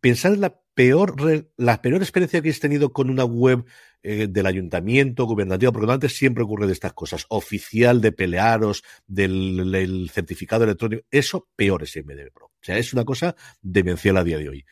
Pensad 0.00 0.34
en 0.34 0.40
la 0.40 0.60
peor, 0.74 1.14
la 1.56 1.82
peor 1.82 2.02
experiencia 2.02 2.38
que 2.38 2.48
habéis 2.48 2.60
tenido 2.60 2.92
con 2.92 3.10
una 3.10 3.24
web 3.24 3.64
eh, 4.02 4.26
del 4.28 4.46
ayuntamiento, 4.46 5.24
gubernativa, 5.24 5.72
porque 5.72 5.92
antes 5.92 6.16
siempre 6.16 6.44
ocurre 6.44 6.66
de 6.66 6.72
estas 6.72 6.92
cosas. 6.92 7.26
Oficial 7.28 8.00
de 8.00 8.12
pelearos, 8.12 8.82
del, 9.06 9.70
del 9.70 10.10
certificado 10.10 10.64
electrónico. 10.64 11.04
Eso 11.10 11.48
peor 11.56 11.82
es 11.82 11.96
IMDB 11.96 12.32
Pro. 12.32 12.46
O 12.46 12.64
sea, 12.64 12.78
es 12.78 12.92
una 12.92 13.04
cosa 13.04 13.34
demencial 13.60 14.16
a 14.16 14.24
día 14.24 14.38
de 14.38 14.48
hoy 14.48 14.64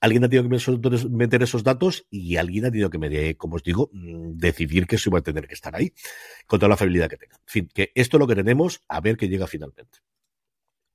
alguien 0.00 0.24
ha 0.24 0.28
tenido 0.28 0.48
que 0.48 1.08
meter 1.08 1.42
esos 1.42 1.62
datos 1.62 2.06
y 2.10 2.36
alguien 2.36 2.66
ha 2.66 2.70
tenido 2.70 2.90
que, 2.90 3.36
como 3.36 3.56
os 3.56 3.62
digo, 3.62 3.90
mm, 3.92 4.36
decidir 4.36 4.86
que 4.86 4.96
eso 4.96 5.10
iba 5.10 5.18
a 5.18 5.22
tener 5.22 5.46
que 5.46 5.54
estar 5.54 5.74
ahí, 5.74 5.92
con 6.46 6.58
toda 6.58 6.70
la 6.70 6.76
fiabilidad 6.76 7.08
que 7.08 7.16
tenga. 7.16 7.36
En 7.36 7.42
fin, 7.46 7.68
que 7.72 7.92
esto 7.94 8.16
es 8.16 8.20
lo 8.20 8.26
que 8.26 8.36
tenemos, 8.36 8.82
a 8.88 9.00
ver 9.00 9.16
qué 9.16 9.28
llega 9.28 9.46
finalmente. 9.46 9.98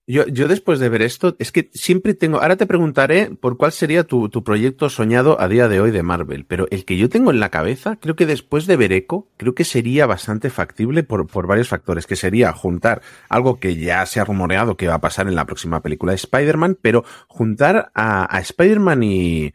Yo, 0.05 0.27
yo 0.27 0.49
después 0.49 0.79
de 0.79 0.89
ver 0.89 1.01
esto, 1.01 1.37
es 1.39 1.53
que 1.53 1.69
siempre 1.73 2.13
tengo, 2.13 2.41
ahora 2.41 2.57
te 2.57 2.65
preguntaré 2.65 3.29
por 3.39 3.55
cuál 3.55 3.71
sería 3.71 4.03
tu, 4.03 4.27
tu, 4.27 4.43
proyecto 4.43 4.89
soñado 4.89 5.39
a 5.39 5.47
día 5.47 5.69
de 5.69 5.79
hoy 5.79 5.91
de 5.91 6.03
Marvel, 6.03 6.43
pero 6.45 6.67
el 6.71 6.83
que 6.83 6.97
yo 6.97 7.07
tengo 7.07 7.31
en 7.31 7.39
la 7.39 7.47
cabeza, 7.47 7.95
creo 7.95 8.17
que 8.17 8.25
después 8.25 8.67
de 8.67 8.75
ver 8.75 8.91
Echo, 8.91 9.29
creo 9.37 9.55
que 9.55 9.63
sería 9.63 10.05
bastante 10.05 10.49
factible 10.49 11.03
por, 11.03 11.25
por 11.27 11.47
varios 11.47 11.69
factores, 11.69 12.05
que 12.05 12.17
sería 12.17 12.51
juntar 12.51 13.01
algo 13.29 13.61
que 13.61 13.77
ya 13.77 14.05
se 14.05 14.19
ha 14.19 14.25
rumoreado 14.25 14.75
que 14.75 14.89
va 14.89 14.95
a 14.95 15.01
pasar 15.01 15.29
en 15.29 15.35
la 15.35 15.45
próxima 15.45 15.81
película 15.81 16.11
de 16.11 16.17
Spider-Man, 16.17 16.77
pero 16.81 17.05
juntar 17.29 17.89
a, 17.95 18.35
a 18.35 18.41
Spider-Man 18.41 19.03
y, 19.03 19.53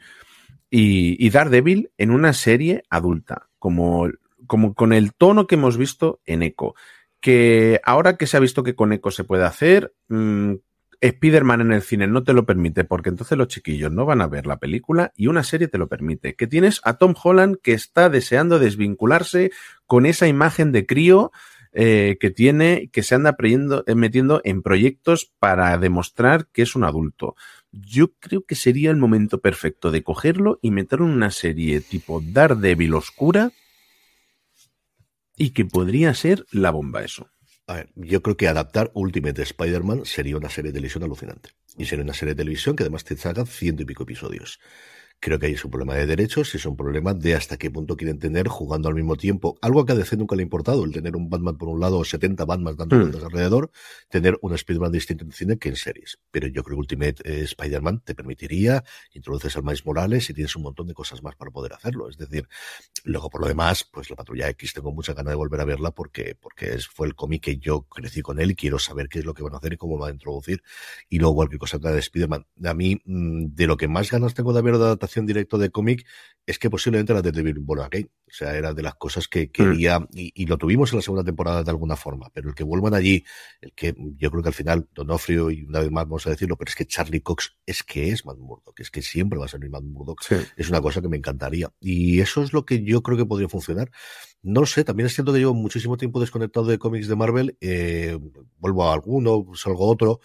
y, 0.71 1.27
y 1.27 1.29
Daredevil 1.29 1.91
en 1.99 2.11
una 2.11 2.33
serie 2.33 2.85
adulta, 2.89 3.49
como, 3.59 4.09
como 4.47 4.73
con 4.73 4.95
el 4.95 5.13
tono 5.13 5.47
que 5.47 5.57
hemos 5.57 5.77
visto 5.77 6.21
en 6.25 6.43
Echo 6.43 6.75
que 7.21 7.81
ahora 7.85 8.17
que 8.17 8.27
se 8.27 8.37
ha 8.37 8.41
visto 8.41 8.63
que 8.63 8.75
con 8.75 8.93
Echo 8.93 9.11
se 9.11 9.25
puede 9.25 9.45
hacer, 9.45 9.95
mmm, 10.09 10.55
Spider-Man 11.01 11.61
en 11.61 11.73
el 11.73 11.83
cine 11.83 12.07
no 12.07 12.25
te 12.25 12.33
lo 12.33 12.45
permite 12.45 12.85
porque 12.85 13.09
entonces 13.09 13.39
los 13.39 13.49
chiquillos 13.49 13.93
no 13.93 14.05
van 14.05 14.21
a 14.21 14.27
ver 14.27 14.47
la 14.47 14.59
película 14.59 15.13
y 15.17 15.29
una 15.29 15.45
serie 15.45 15.69
te 15.69 15.79
lo 15.79 15.89
permite. 15.89 16.35
Que 16.35 16.47
tienes 16.47 16.81
a 16.85 16.99
Tom 16.99 17.15
Holland 17.23 17.59
que 17.63 17.73
está 17.73 18.09
deseando 18.09 18.59
desvincularse 18.59 19.51
con 19.87 20.07
esa 20.07 20.27
imagen 20.27 20.73
de 20.73 20.87
crío 20.87 21.31
eh, 21.73 22.17
que 22.19 22.31
tiene, 22.31 22.89
que 22.93 23.03
se 23.03 23.15
anda 23.15 23.37
eh, 23.39 23.95
metiendo 23.95 24.41
en 24.45 24.63
proyectos 24.63 25.31
para 25.39 25.77
demostrar 25.79 26.49
que 26.49 26.63
es 26.63 26.75
un 26.75 26.85
adulto. 26.85 27.37
Yo 27.71 28.13
creo 28.19 28.43
que 28.45 28.55
sería 28.55 28.91
el 28.91 28.97
momento 28.97 29.41
perfecto 29.41 29.91
de 29.91 30.03
cogerlo 30.03 30.59
y 30.63 30.71
meterlo 30.71 31.07
en 31.07 31.13
una 31.13 31.31
serie 31.31 31.81
tipo 31.81 32.23
Daredevil 32.25 32.95
oscura 32.95 33.53
y 35.39 35.51
que 35.51 35.65
podría 35.65 36.13
ser 36.15 36.45
la 36.51 36.71
bomba 36.71 37.05
eso. 37.05 37.29
A 37.67 37.75
ver, 37.75 37.91
yo 37.97 38.23
creo 38.23 38.37
que 38.37 38.49
adaptar 38.49 38.91
Ultimate 38.95 39.43
Spider-Man 39.43 40.05
sería 40.05 40.37
una 40.37 40.49
serie 40.49 40.71
de 40.71 40.79
televisión 40.79 41.05
alucinante. 41.05 41.51
Y 41.77 41.85
sería 41.85 42.05
una 42.05 42.15
serie 42.15 42.35
de 42.35 42.39
televisión 42.39 42.75
que 42.75 42.83
además 42.83 43.05
te 43.05 43.17
saca 43.17 43.45
ciento 43.45 43.83
y 43.83 43.87
pico 43.87 44.05
episodios. 44.05 44.59
Creo 45.21 45.39
que 45.41 45.47
ahí 45.47 45.55
es 45.55 45.65
un 45.65 45.73
problema 45.73 45.95
de 45.95 46.07
derechos 46.07 46.55
y 46.55 46.59
es 46.59 46.67
un 46.67 46.77
problema 46.77 47.13
de 47.13 47.35
hasta 47.35 47.57
qué 47.57 47.73
punto 47.73 47.97
quieren 47.97 48.21
tener 48.21 48.47
jugando 48.47 48.89
al 48.89 48.95
mismo 48.95 49.17
tiempo. 49.17 49.59
Algo 49.61 49.85
que 49.85 49.93
a 49.93 49.95
DC 49.97 50.17
nunca 50.17 50.37
le 50.37 50.43
ha 50.43 50.45
importado, 50.45 50.85
el 50.85 50.93
tener 50.93 51.17
un 51.17 51.29
Batman 51.29 51.59
por 51.59 51.69
un 51.69 51.81
lado, 51.81 52.05
70 52.05 52.45
Batman 52.45 52.77
dando 52.77 52.95
mm. 52.95 53.01
vueltas 53.01 53.25
alrededor, 53.25 53.71
tener 54.09 54.39
un 54.43 54.55
Spider-Man 54.55 54.93
distinto 54.93 55.25
en 55.25 55.33
cine 55.33 55.59
que 55.59 55.71
en 55.71 55.77
series. 55.77 56.21
Pero 56.31 56.47
yo 56.47 56.63
creo 56.63 56.77
que 56.77 56.81
Ultimate 56.81 57.17
eh, 57.25 57.43
Spider-Man 57.43 58.03
te 58.05 58.15
permitiría, 58.15 58.85
introduces 59.13 59.57
al 59.57 59.65
Miles 59.65 59.85
Morales 59.85 60.31
y 60.31 60.35
tienes 60.35 60.55
un 60.55 60.63
montón 60.63 60.87
de 60.87 60.95
cosas 60.95 61.21
más 61.23 61.35
para 61.35 61.51
poder 61.51 61.73
hacerlo. 61.73 62.09
Es 62.09 62.17
decir, 62.17 62.49
luego 63.03 63.29
por 63.29 63.41
lo 63.41 63.49
demás, 63.49 63.89
pues 63.91 64.11
la 64.11 64.17
Patrulla 64.17 64.49
X 64.51 64.75
tengo 64.75 64.93
mucha 64.93 65.15
ganas 65.15 65.33
de 65.33 65.37
volver 65.37 65.61
a 65.61 65.65
verla 65.65 65.91
porque, 65.91 66.37
porque 66.41 66.75
es, 66.75 66.87
fue 66.87 67.09
el 67.09 67.17
cómic 67.17 67.43
que 67.43 67.57
yo 67.57 67.83
crecí 67.83 68.23
con 68.23 68.39
él 68.39 68.53
y 68.53 68.55
quiero 68.55 68.79
saber 68.79 69.09
qué 69.09 69.19
es 69.19 69.25
lo 69.25 69.35
que 69.35 69.43
van 69.43 69.55
a 69.55 69.57
hacer 69.57 69.73
y 69.73 69.77
cómo 69.77 69.97
lo 69.97 70.03
van 70.03 70.11
a 70.11 70.15
introducir. 70.15 70.63
Y 71.09 71.19
luego 71.19 71.35
cualquier 71.35 71.59
cosa 71.59 71.79
de 71.79 71.99
Spider-Man. 71.99 72.47
A 72.65 72.75
mí, 72.75 73.01
mm, 73.05 73.47
de 73.55 73.67
lo 73.67 73.77
que 73.77 73.89
más 73.89 74.13
ganas 74.13 74.35
tengo 74.35 74.53
de 74.53 74.63
ver 74.63 74.79
de 74.79 75.08
adaptación 75.09 75.27
directa 75.27 75.59
de 75.59 75.71
cómic 75.71 76.07
es 76.47 76.59
que 76.59 76.71
posiblemente 76.71 77.13
la 77.13 77.21
de 77.21 77.33
Devil 77.33 77.59
Born 77.59 77.83
Again. 77.83 78.11
O 78.27 78.31
sea, 78.31 78.57
era 78.57 78.73
de 78.73 78.83
las 78.83 78.95
cosas 78.95 79.29
que 79.29 79.51
quería, 79.51 80.01
mm. 80.01 80.09
y, 80.13 80.47
lo 80.47 80.57
tuvimos 80.59 80.93
en 80.93 80.99
la 80.99 81.03
segunda 81.03 81.25
temporada 81.25 81.63
de 81.63 81.71
alguna 81.71 81.97
forma, 81.97 82.31
pero 82.33 82.49
el 82.49 82.55
que 82.55 82.65
vuelvan 82.65 82.95
allí, 82.95 83.25
el 83.61 83.73
que 83.73 83.95
yo 84.17 84.31
creo 84.31 84.43
que 84.43 84.49
al 84.49 84.55
final, 84.55 84.89
Donofrio, 84.95 85.51
y 85.51 85.65
una 85.65 85.81
vez 85.81 85.91
más 85.91 86.05
vamos 86.05 86.27
a 86.27 86.31
decirlo, 86.31 86.57
pero 86.57 86.69
es 86.69 86.75
que 86.75 86.87
Charlie 86.87 87.21
Cox 87.21 87.57
es 87.67 87.83
que 87.83 88.11
es 88.11 88.25
Matt 88.25 88.39
Murdock, 88.39 88.81
es 88.81 88.91
que 88.91 89.03
siempre 89.03 89.39
va 89.39 89.47
a 89.47 89.49
ser 89.49 89.61
Matt 89.69 89.83
Murdock. 89.83 90.23
Es 90.57 90.69
una 90.69 90.81
cosa 90.81 91.01
que 91.01 91.09
me 91.09 91.17
encantaría. 91.17 91.71
Y 91.81 92.21
eso 92.21 92.43
es 92.43 92.53
lo 92.53 92.65
que 92.65 92.83
yo 92.83 93.03
creo 93.03 93.17
que 93.17 93.27
podría 93.27 93.49
funcionar. 93.49 93.91
No 94.43 94.61
lo 94.61 94.67
sé, 94.67 94.85
también 94.85 95.07
es 95.07 95.15
cierto 95.15 95.33
que 95.33 95.39
llevo 95.39 95.55
muchísimo 95.55 95.97
tiempo 95.97 96.21
desconectado 96.21 96.67
de 96.67 96.79
cómics 96.79 97.09
de 97.09 97.17
Marvel, 97.17 97.57
eh, 97.61 98.19
vuelvo 98.59 98.89
a 98.89 98.95
alguno, 98.95 99.45
salgo 99.55 99.85
a 99.85 99.89
otro, 99.89 100.21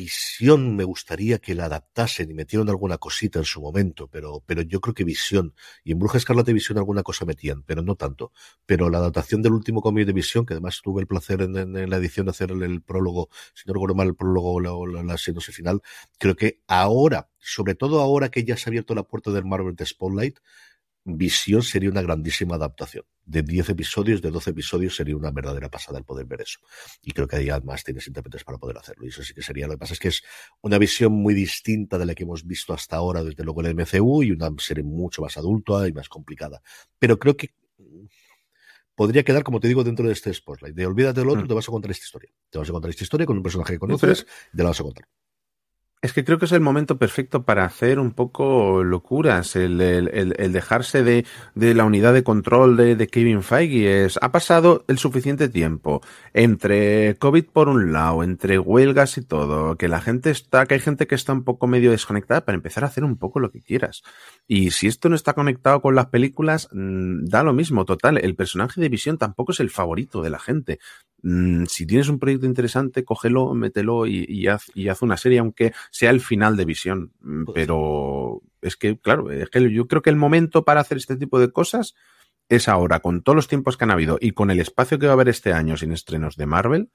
Visión 0.00 0.76
me 0.76 0.84
gustaría 0.84 1.40
que 1.40 1.54
la 1.54 1.66
adaptasen 1.66 2.30
y 2.30 2.32
metieron 2.32 2.70
alguna 2.70 2.96
cosita 2.96 3.38
en 3.38 3.44
su 3.44 3.60
momento, 3.60 4.08
pero, 4.08 4.42
pero 4.46 4.62
yo 4.62 4.80
creo 4.80 4.94
que 4.94 5.04
Visión, 5.04 5.54
y 5.84 5.92
en 5.92 5.98
Bruja 5.98 6.16
Escarlata 6.16 6.52
Visión 6.54 6.78
alguna 6.78 7.02
cosa 7.02 7.26
metían, 7.26 7.64
pero 7.64 7.82
no 7.82 7.96
tanto. 7.96 8.32
Pero 8.64 8.88
la 8.88 8.96
adaptación 8.96 9.42
del 9.42 9.52
último 9.52 9.82
cómic 9.82 10.06
de 10.06 10.14
Visión, 10.14 10.46
que 10.46 10.54
además 10.54 10.80
tuve 10.82 11.02
el 11.02 11.06
placer 11.06 11.42
en, 11.42 11.90
la 11.90 11.96
edición 11.98 12.24
de 12.24 12.30
hacer 12.30 12.50
el, 12.50 12.80
prólogo, 12.80 13.28
si 13.52 13.64
no 13.66 13.74
recuerdo 13.74 13.94
mal, 13.94 14.08
el 14.08 14.16
prólogo 14.16 14.54
o 14.54 14.86
la, 14.86 15.02
la, 15.02 15.18
final, 15.18 15.82
creo 16.18 16.34
que 16.34 16.62
ahora, 16.66 17.28
sobre 17.38 17.74
todo 17.74 18.00
ahora 18.00 18.30
que 18.30 18.44
ya 18.44 18.56
se 18.56 18.68
ha 18.68 18.70
abierto 18.70 18.94
la 18.94 19.02
puerta 19.02 19.30
del 19.32 19.44
Marvel 19.44 19.76
de 19.76 19.84
Spotlight, 19.84 20.38
Visión 21.04 21.62
sería 21.62 21.90
una 21.90 22.00
grandísima 22.00 22.54
adaptación. 22.54 23.04
De 23.30 23.42
10 23.42 23.70
episodios, 23.70 24.20
de 24.20 24.30
12 24.30 24.50
episodios, 24.50 24.96
sería 24.96 25.16
una 25.16 25.30
verdadera 25.30 25.68
pasada 25.68 25.98
el 25.98 26.04
poder 26.04 26.26
ver 26.26 26.40
eso. 26.42 26.58
Y 27.00 27.12
creo 27.12 27.28
que 27.28 27.36
ahí 27.36 27.48
además 27.48 27.84
tienes 27.84 28.06
intérpretes 28.08 28.42
para 28.42 28.58
poder 28.58 28.78
hacerlo. 28.78 29.04
Y 29.04 29.08
eso 29.10 29.22
sí 29.22 29.34
que 29.34 29.42
sería. 29.42 29.68
Lo 29.68 29.74
que 29.74 29.78
pasa 29.78 29.94
es 29.94 30.00
que 30.00 30.08
es 30.08 30.22
una 30.62 30.78
visión 30.78 31.12
muy 31.12 31.32
distinta 31.32 31.96
de 31.96 32.06
la 32.06 32.14
que 32.14 32.24
hemos 32.24 32.44
visto 32.44 32.72
hasta 32.72 32.96
ahora, 32.96 33.22
desde 33.22 33.44
luego 33.44 33.60
en 33.60 33.68
el 33.68 33.74
MCU, 33.76 34.24
y 34.24 34.32
una 34.32 34.50
serie 34.58 34.82
mucho 34.82 35.22
más 35.22 35.36
adulta 35.36 35.86
y 35.86 35.92
más 35.92 36.08
complicada. 36.08 36.60
Pero 36.98 37.18
creo 37.20 37.36
que 37.36 37.54
podría 38.96 39.22
quedar, 39.22 39.44
como 39.44 39.60
te 39.60 39.68
digo, 39.68 39.84
dentro 39.84 40.06
de 40.06 40.12
este 40.12 40.34
spotlight. 40.34 40.74
De 40.74 40.86
olvídate 40.86 41.20
del 41.20 41.28
otro, 41.28 41.44
mm. 41.44 41.48
te 41.48 41.54
vas 41.54 41.68
a 41.68 41.72
contar 41.72 41.90
esta 41.92 42.04
historia. 42.04 42.30
Te 42.50 42.58
vas 42.58 42.68
a 42.68 42.72
contar 42.72 42.90
esta 42.90 43.04
historia 43.04 43.26
con 43.26 43.36
un 43.36 43.42
personaje 43.42 43.74
que 43.74 43.78
conoces, 43.78 44.26
y 44.52 44.56
te 44.56 44.62
la 44.62 44.70
vas 44.70 44.80
a 44.80 44.82
contar. 44.82 45.06
Es 46.02 46.14
que 46.14 46.24
creo 46.24 46.38
que 46.38 46.46
es 46.46 46.52
el 46.52 46.62
momento 46.62 46.96
perfecto 46.96 47.44
para 47.44 47.66
hacer 47.66 47.98
un 47.98 48.12
poco 48.12 48.82
locuras, 48.82 49.54
el, 49.54 49.76
dejarse 49.76 51.02
de, 51.02 51.26
la 51.54 51.84
unidad 51.84 52.14
de 52.14 52.22
control 52.22 52.78
de, 52.78 53.06
Kevin 53.06 53.42
Feige. 53.42 54.06
Es, 54.06 54.18
ha 54.22 54.32
pasado 54.32 54.82
el 54.88 54.96
suficiente 54.96 55.50
tiempo 55.50 56.00
entre 56.32 57.16
COVID 57.18 57.44
por 57.52 57.68
un 57.68 57.92
lado, 57.92 58.22
entre 58.22 58.58
huelgas 58.58 59.18
y 59.18 59.22
todo, 59.22 59.76
que 59.76 59.88
la 59.88 60.00
gente 60.00 60.30
está, 60.30 60.64
que 60.64 60.72
hay 60.72 60.80
gente 60.80 61.06
que 61.06 61.14
está 61.14 61.34
un 61.34 61.44
poco 61.44 61.66
medio 61.66 61.90
desconectada 61.90 62.46
para 62.46 62.56
empezar 62.56 62.82
a 62.84 62.86
hacer 62.86 63.04
un 63.04 63.18
poco 63.18 63.38
lo 63.38 63.50
que 63.50 63.60
quieras. 63.60 64.02
Y 64.48 64.70
si 64.70 64.86
esto 64.86 65.10
no 65.10 65.16
está 65.16 65.34
conectado 65.34 65.82
con 65.82 65.94
las 65.94 66.06
películas, 66.06 66.70
mm, 66.72 67.26
da 67.26 67.42
lo 67.42 67.52
mismo, 67.52 67.84
total. 67.84 68.16
El 68.16 68.36
personaje 68.36 68.80
de 68.80 68.88
Visión 68.88 69.18
tampoco 69.18 69.52
es 69.52 69.60
el 69.60 69.68
favorito 69.68 70.22
de 70.22 70.30
la 70.30 70.38
gente. 70.38 70.78
Mm, 71.22 71.64
si 71.66 71.86
tienes 71.86 72.08
un 72.08 72.18
proyecto 72.18 72.46
interesante, 72.46 73.04
cógelo, 73.04 73.54
mételo 73.54 74.06
y, 74.06 74.46
haz, 74.46 74.66
y 74.74 74.88
haz 74.88 75.02
una 75.02 75.16
serie, 75.16 75.38
aunque 75.38 75.72
sea 75.90 76.10
el 76.10 76.20
final 76.20 76.56
de 76.56 76.64
visión. 76.64 77.12
Mm, 77.20 77.44
pues 77.44 77.54
pero 77.54 78.42
es 78.62 78.76
que, 78.76 78.98
claro, 78.98 79.30
es 79.30 79.50
que 79.50 79.72
yo 79.72 79.86
creo 79.86 80.02
que 80.02 80.10
el 80.10 80.16
momento 80.16 80.64
para 80.64 80.80
hacer 80.80 80.98
este 80.98 81.16
tipo 81.16 81.38
de 81.38 81.52
cosas 81.52 81.94
es 82.48 82.68
ahora, 82.68 83.00
con 83.00 83.22
todos 83.22 83.36
los 83.36 83.48
tiempos 83.48 83.76
que 83.76 83.84
han 83.84 83.92
habido 83.92 84.18
y 84.20 84.32
con 84.32 84.50
el 84.50 84.60
espacio 84.60 84.98
que 84.98 85.06
va 85.06 85.12
a 85.12 85.14
haber 85.14 85.28
este 85.28 85.52
año 85.52 85.76
sin 85.76 85.92
estrenos 85.92 86.36
de 86.36 86.46
Marvel, 86.46 86.90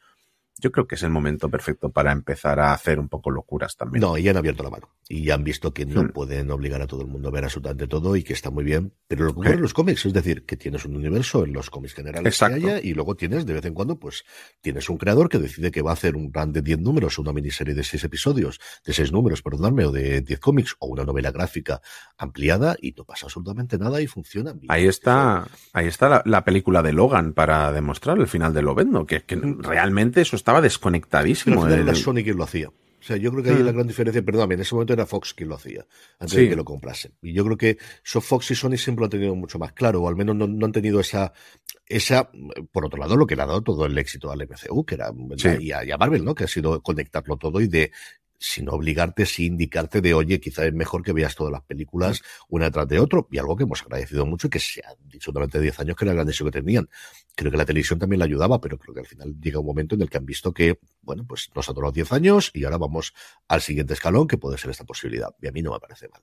yo 0.57 0.71
creo 0.71 0.87
que 0.87 0.95
es 0.95 1.03
el 1.03 1.09
momento 1.09 1.49
perfecto 1.49 1.89
para 1.89 2.11
empezar 2.11 2.59
a 2.59 2.71
hacer 2.71 2.99
un 2.99 3.09
poco 3.09 3.29
locuras 3.29 3.75
también. 3.75 4.01
No, 4.01 4.17
y 4.17 4.27
han 4.29 4.37
abierto 4.37 4.63
la 4.63 4.69
mano. 4.69 4.89
Y 5.07 5.23
ya 5.23 5.35
han 5.35 5.43
visto 5.43 5.73
que 5.73 5.85
no 5.85 6.03
hmm. 6.03 6.09
pueden 6.09 6.49
obligar 6.49 6.81
a 6.81 6.87
todo 6.87 7.01
el 7.01 7.07
mundo 7.07 7.27
a 7.27 7.31
ver 7.31 7.43
absolutamente 7.43 7.87
todo 7.87 8.15
y 8.15 8.23
que 8.23 8.33
está 8.33 8.49
muy 8.51 8.63
bien. 8.63 8.93
Pero 9.07 9.25
lo 9.25 9.33
que 9.33 9.39
ocurre 9.39 9.53
en 9.55 9.61
los 9.61 9.73
cómics, 9.73 10.05
es 10.05 10.13
decir, 10.13 10.45
que 10.45 10.55
tienes 10.55 10.85
un 10.85 10.95
universo 10.95 11.43
en 11.43 11.53
los 11.53 11.69
cómics 11.69 11.93
generales 11.93 12.39
que 12.39 12.45
haya 12.45 12.79
y 12.79 12.93
luego 12.93 13.15
tienes, 13.15 13.45
de 13.45 13.53
vez 13.53 13.65
en 13.65 13.73
cuando, 13.73 13.99
pues 13.99 14.23
tienes 14.61 14.89
un 14.89 14.97
creador 14.97 15.27
que 15.27 15.39
decide 15.39 15.71
que 15.71 15.81
va 15.81 15.91
a 15.91 15.93
hacer 15.93 16.15
un 16.15 16.31
plan 16.31 16.53
de 16.53 16.61
10 16.61 16.79
números, 16.79 17.19
una 17.19 17.33
miniserie 17.33 17.73
de 17.73 17.83
6 17.83 18.05
episodios, 18.05 18.59
de 18.85 18.93
6 18.93 19.11
números, 19.11 19.41
perdonadme, 19.41 19.85
o 19.85 19.91
de 19.91 20.21
10 20.21 20.39
cómics, 20.39 20.75
o 20.79 20.87
una 20.87 21.03
novela 21.03 21.31
gráfica 21.31 21.81
ampliada 22.17 22.77
y 22.81 22.93
no 22.93 23.03
pasa 23.03 23.25
absolutamente 23.25 23.77
nada 23.77 24.01
y 24.01 24.07
funciona 24.07 24.53
bien. 24.53 24.65
Ahí 24.69 24.87
está, 24.87 25.47
ahí 25.73 25.87
está 25.87 26.23
la, 26.25 26.45
película 26.45 26.81
de 26.81 26.93
Logan 26.93 27.33
para 27.33 27.71
demostrar 27.71 28.19
el 28.19 28.27
final 28.27 28.53
de 28.53 28.61
Lovendo, 28.61 29.05
que, 29.05 29.23
que 29.23 29.35
mm. 29.35 29.61
realmente 29.61 30.21
eso 30.21 30.35
estaba 30.45 30.61
desconectadísimo. 30.61 31.63
Pero 31.63 31.81
era 31.81 31.95
Sony 31.95 32.21
quien 32.23 32.37
lo 32.37 32.43
hacía. 32.43 32.69
O 32.69 33.07
sea, 33.07 33.17
yo 33.17 33.31
creo 33.31 33.43
que 33.43 33.49
ahí 33.49 33.63
la 33.63 33.71
mm. 33.71 33.75
gran 33.75 33.87
diferencia, 33.87 34.21
perdón, 34.23 34.51
en 34.51 34.59
ese 34.59 34.75
momento 34.75 34.93
era 34.93 35.07
Fox 35.07 35.33
quien 35.33 35.49
lo 35.49 35.55
hacía, 35.55 35.85
antes 36.19 36.37
de 36.37 36.49
que 36.49 36.55
lo 36.55 36.63
comprasen. 36.63 37.13
Y 37.21 37.33
yo 37.33 37.43
creo 37.43 37.57
que 37.57 37.77
so 38.03 38.21
Fox 38.21 38.51
y 38.51 38.55
Sony 38.55 38.77
siempre 38.77 39.01
lo 39.01 39.05
han 39.05 39.09
tenido 39.09 39.35
mucho 39.35 39.57
más 39.57 39.73
claro, 39.73 40.03
o 40.03 40.07
al 40.07 40.15
menos 40.15 40.35
no, 40.35 40.45
han 40.65 40.71
tenido 40.71 40.99
esa, 40.99 41.33
esa, 41.87 42.29
por 42.71 42.85
otro 42.85 42.99
lado, 42.99 43.15
lo 43.15 43.25
que 43.25 43.35
le 43.35 43.41
ha 43.41 43.47
dado 43.47 43.61
todo 43.61 43.87
el 43.87 43.97
éxito 43.97 44.31
al 44.31 44.47
MCU, 44.47 44.85
que 44.85 44.95
era, 44.95 45.11
y, 45.59 45.71
a, 45.71 45.83
y, 45.83 45.91
a, 45.91 45.97
Marvel, 45.97 46.23
¿no? 46.23 46.35
Que 46.35 46.43
ha 46.43 46.47
sido 46.47 46.81
conectarlo 46.81 47.37
todo 47.37 47.59
y 47.59 47.67
de 47.67 47.91
sin 48.37 48.69
obligarte, 48.69 49.25
sin 49.25 49.53
indicarte 49.53 50.01
de, 50.01 50.13
oye, 50.13 50.39
quizá 50.39 50.65
es 50.65 50.73
mejor 50.73 51.03
que 51.03 51.13
veas 51.13 51.35
todas 51.35 51.51
las 51.51 51.63
películas 51.63 52.21
una 52.49 52.65
detrás 52.65 52.87
de 52.87 52.99
otro, 52.99 53.27
y 53.31 53.37
algo 53.37 53.55
que 53.55 53.63
hemos 53.63 53.81
agradecido 53.81 54.25
mucho 54.25 54.47
y 54.47 54.49
que 54.49 54.59
se 54.59 54.81
ha 54.81 54.93
dicho 55.05 55.31
durante 55.31 55.59
10 55.59 55.79
años 55.79 55.95
que 55.95 56.05
era 56.05 56.11
el 56.11 56.17
gran 56.17 56.27
deseo 56.27 56.45
que 56.45 56.51
tenían. 56.51 56.89
Creo 57.35 57.51
que 57.51 57.57
la 57.57 57.65
televisión 57.65 57.99
también 57.99 58.19
la 58.19 58.25
ayudaba, 58.25 58.59
pero 58.59 58.77
creo 58.77 58.93
que 58.93 59.01
al 59.01 59.07
final 59.07 59.35
llega 59.39 59.59
un 59.59 59.65
momento 59.65 59.95
en 59.95 60.01
el 60.01 60.09
que 60.09 60.17
han 60.17 60.25
visto 60.25 60.53
que, 60.53 60.79
bueno, 61.05 61.25
pues 61.27 61.49
nos 61.55 61.69
ha 61.69 61.73
durado 61.73 61.91
10 61.91 62.11
años 62.11 62.51
y 62.53 62.65
ahora 62.65 62.77
vamos 62.77 63.13
al 63.47 63.61
siguiente 63.61 63.93
escalón, 63.93 64.27
que 64.27 64.37
puede 64.37 64.57
ser 64.57 64.71
esta 64.71 64.83
posibilidad. 64.83 65.35
Y 65.41 65.47
a 65.47 65.51
mí 65.51 65.61
no 65.61 65.71
me 65.71 65.79
parece 65.79 66.09
mal. 66.09 66.21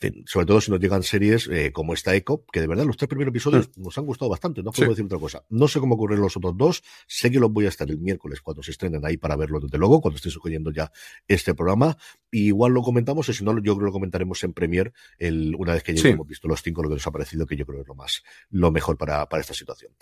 En 0.00 0.12
fin, 0.12 0.24
sobre 0.26 0.46
todo 0.46 0.60
si 0.60 0.70
nos 0.70 0.80
llegan 0.80 1.02
series 1.02 1.48
eh, 1.48 1.72
como 1.72 1.94
esta 1.94 2.14
Echo, 2.14 2.44
que 2.52 2.60
de 2.60 2.66
verdad 2.66 2.84
los 2.84 2.96
tres 2.96 3.08
primeros 3.08 3.30
episodios 3.30 3.70
nos 3.76 3.96
han 3.96 4.04
gustado 4.04 4.30
bastante, 4.30 4.62
no 4.62 4.72
puedo 4.72 4.90
decir 4.90 5.04
otra 5.04 5.18
cosa. 5.18 5.44
No 5.48 5.68
sé 5.68 5.80
cómo 5.80 5.94
ocurren 5.94 6.20
los 6.20 6.36
otros 6.36 6.56
dos, 6.56 6.82
sé 7.06 7.30
que 7.30 7.38
los 7.38 7.50
voy 7.50 7.66
a 7.66 7.68
estar 7.68 7.88
el 7.88 7.98
miércoles 7.98 8.40
cuando 8.40 8.62
se 8.62 8.72
estrenen 8.72 9.04
ahí 9.06 9.16
para 9.16 9.36
verlo 9.36 9.60
desde 9.60 9.78
luego, 9.78 10.00
cuando 10.00 10.16
esté 10.16 10.30
subiendo 10.30 10.70
ya 10.70 10.90
este 11.28 11.54
programa 11.54 11.96
igual 12.34 12.72
lo 12.72 12.82
comentamos, 12.82 13.28
o 13.28 13.32
si 13.32 13.44
no, 13.44 13.52
yo 13.54 13.74
creo 13.74 13.78
que 13.78 13.84
lo 13.84 13.92
comentaremos 13.92 14.42
en 14.44 14.52
Premier 14.52 14.92
el, 15.18 15.54
una 15.56 15.74
vez 15.74 15.82
que 15.82 15.94
ya 15.94 16.08
hemos 16.08 16.26
visto 16.26 16.48
los 16.48 16.62
cinco, 16.62 16.82
lo 16.82 16.88
que 16.88 16.96
nos 16.96 17.06
ha 17.06 17.12
parecido, 17.12 17.46
que 17.46 17.56
yo 17.56 17.64
creo 17.64 17.82
es 17.82 17.86
lo 17.86 17.94
más, 17.94 18.22
lo 18.50 18.70
mejor 18.70 18.96
para, 18.96 19.28
para 19.28 19.40
esta 19.40 19.54
situación. 19.54 19.92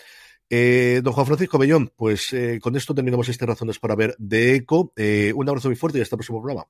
Eh, 0.49 1.01
don 1.03 1.13
Juan 1.13 1.25
Francisco 1.25 1.57
Bellón, 1.57 1.91
pues 1.95 2.31
eh, 2.33 2.59
con 2.61 2.75
esto 2.75 2.93
terminamos 2.93 3.29
este 3.29 3.45
Razones 3.45 3.79
para 3.79 3.95
Ver 3.95 4.15
de 4.17 4.55
ECO. 4.55 4.93
Eh, 4.95 5.33
un 5.35 5.47
abrazo 5.49 5.69
muy 5.69 5.75
fuerte 5.75 5.99
y 5.99 6.01
hasta 6.01 6.15
el 6.15 6.19
próximo 6.19 6.41
programa. 6.41 6.67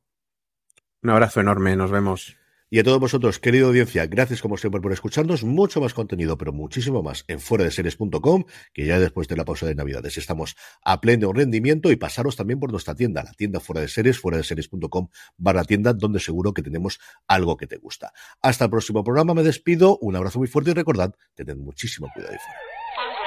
Un 1.01 1.09
abrazo 1.09 1.41
enorme, 1.41 1.76
nos 1.76 1.91
vemos. 1.91 2.38
Y 2.74 2.80
a 2.80 2.84
todos 2.84 2.99
vosotros, 2.99 3.38
querida 3.38 3.67
audiencia, 3.67 4.07
gracias 4.07 4.41
como 4.41 4.57
siempre 4.57 4.82
por 4.82 4.91
escucharnos. 4.91 5.43
Mucho 5.43 5.80
más 5.80 5.93
contenido, 5.93 6.39
pero 6.39 6.51
muchísimo 6.51 7.03
más 7.03 7.24
en 7.28 7.39
fuera 7.39 7.65
de 7.65 7.69
series.com, 7.69 8.45
que 8.74 8.88
ya 8.88 8.99
después 8.99 9.28
de 9.28 9.36
la 9.36 9.45
pausa 9.45 9.67
de 9.67 9.76
Navidades 9.76 10.17
estamos 10.17 10.55
a 10.84 10.99
pleno 10.99 11.32
rendimiento 11.34 11.91
y 11.91 11.97
pasaros 11.97 12.36
también 12.36 12.59
por 12.59 12.71
nuestra 12.71 12.95
tienda, 12.95 13.21
la 13.24 13.34
tienda 13.34 13.59
fuera 13.59 13.82
de 13.82 13.89
series, 13.89 14.17
fuera 14.17 14.39
de 14.39 14.43
series.com 14.43 15.07
barra 15.38 15.65
tienda, 15.65 15.93
donde 15.93 16.19
seguro 16.19 16.51
que 16.51 16.63
tenemos 16.63 16.99
algo 17.28 17.57
que 17.57 17.67
te 17.67 17.78
gusta. 17.78 18.11
Hasta 18.41 18.65
el 18.65 18.71
próximo 18.71 19.03
programa, 19.03 19.36
me 19.36 19.43
despido, 19.43 19.99
un 19.99 20.15
abrazo 20.15 20.39
muy 20.39 20.47
fuerte 20.47 20.71
y 20.71 20.74
recordad, 20.74 21.13
tened 21.36 21.57
muchísimo 21.57 22.09
cuidado 22.11 22.34
y 22.34 22.39
fuera. 22.39 22.72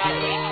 Daddy. 0.07 0.46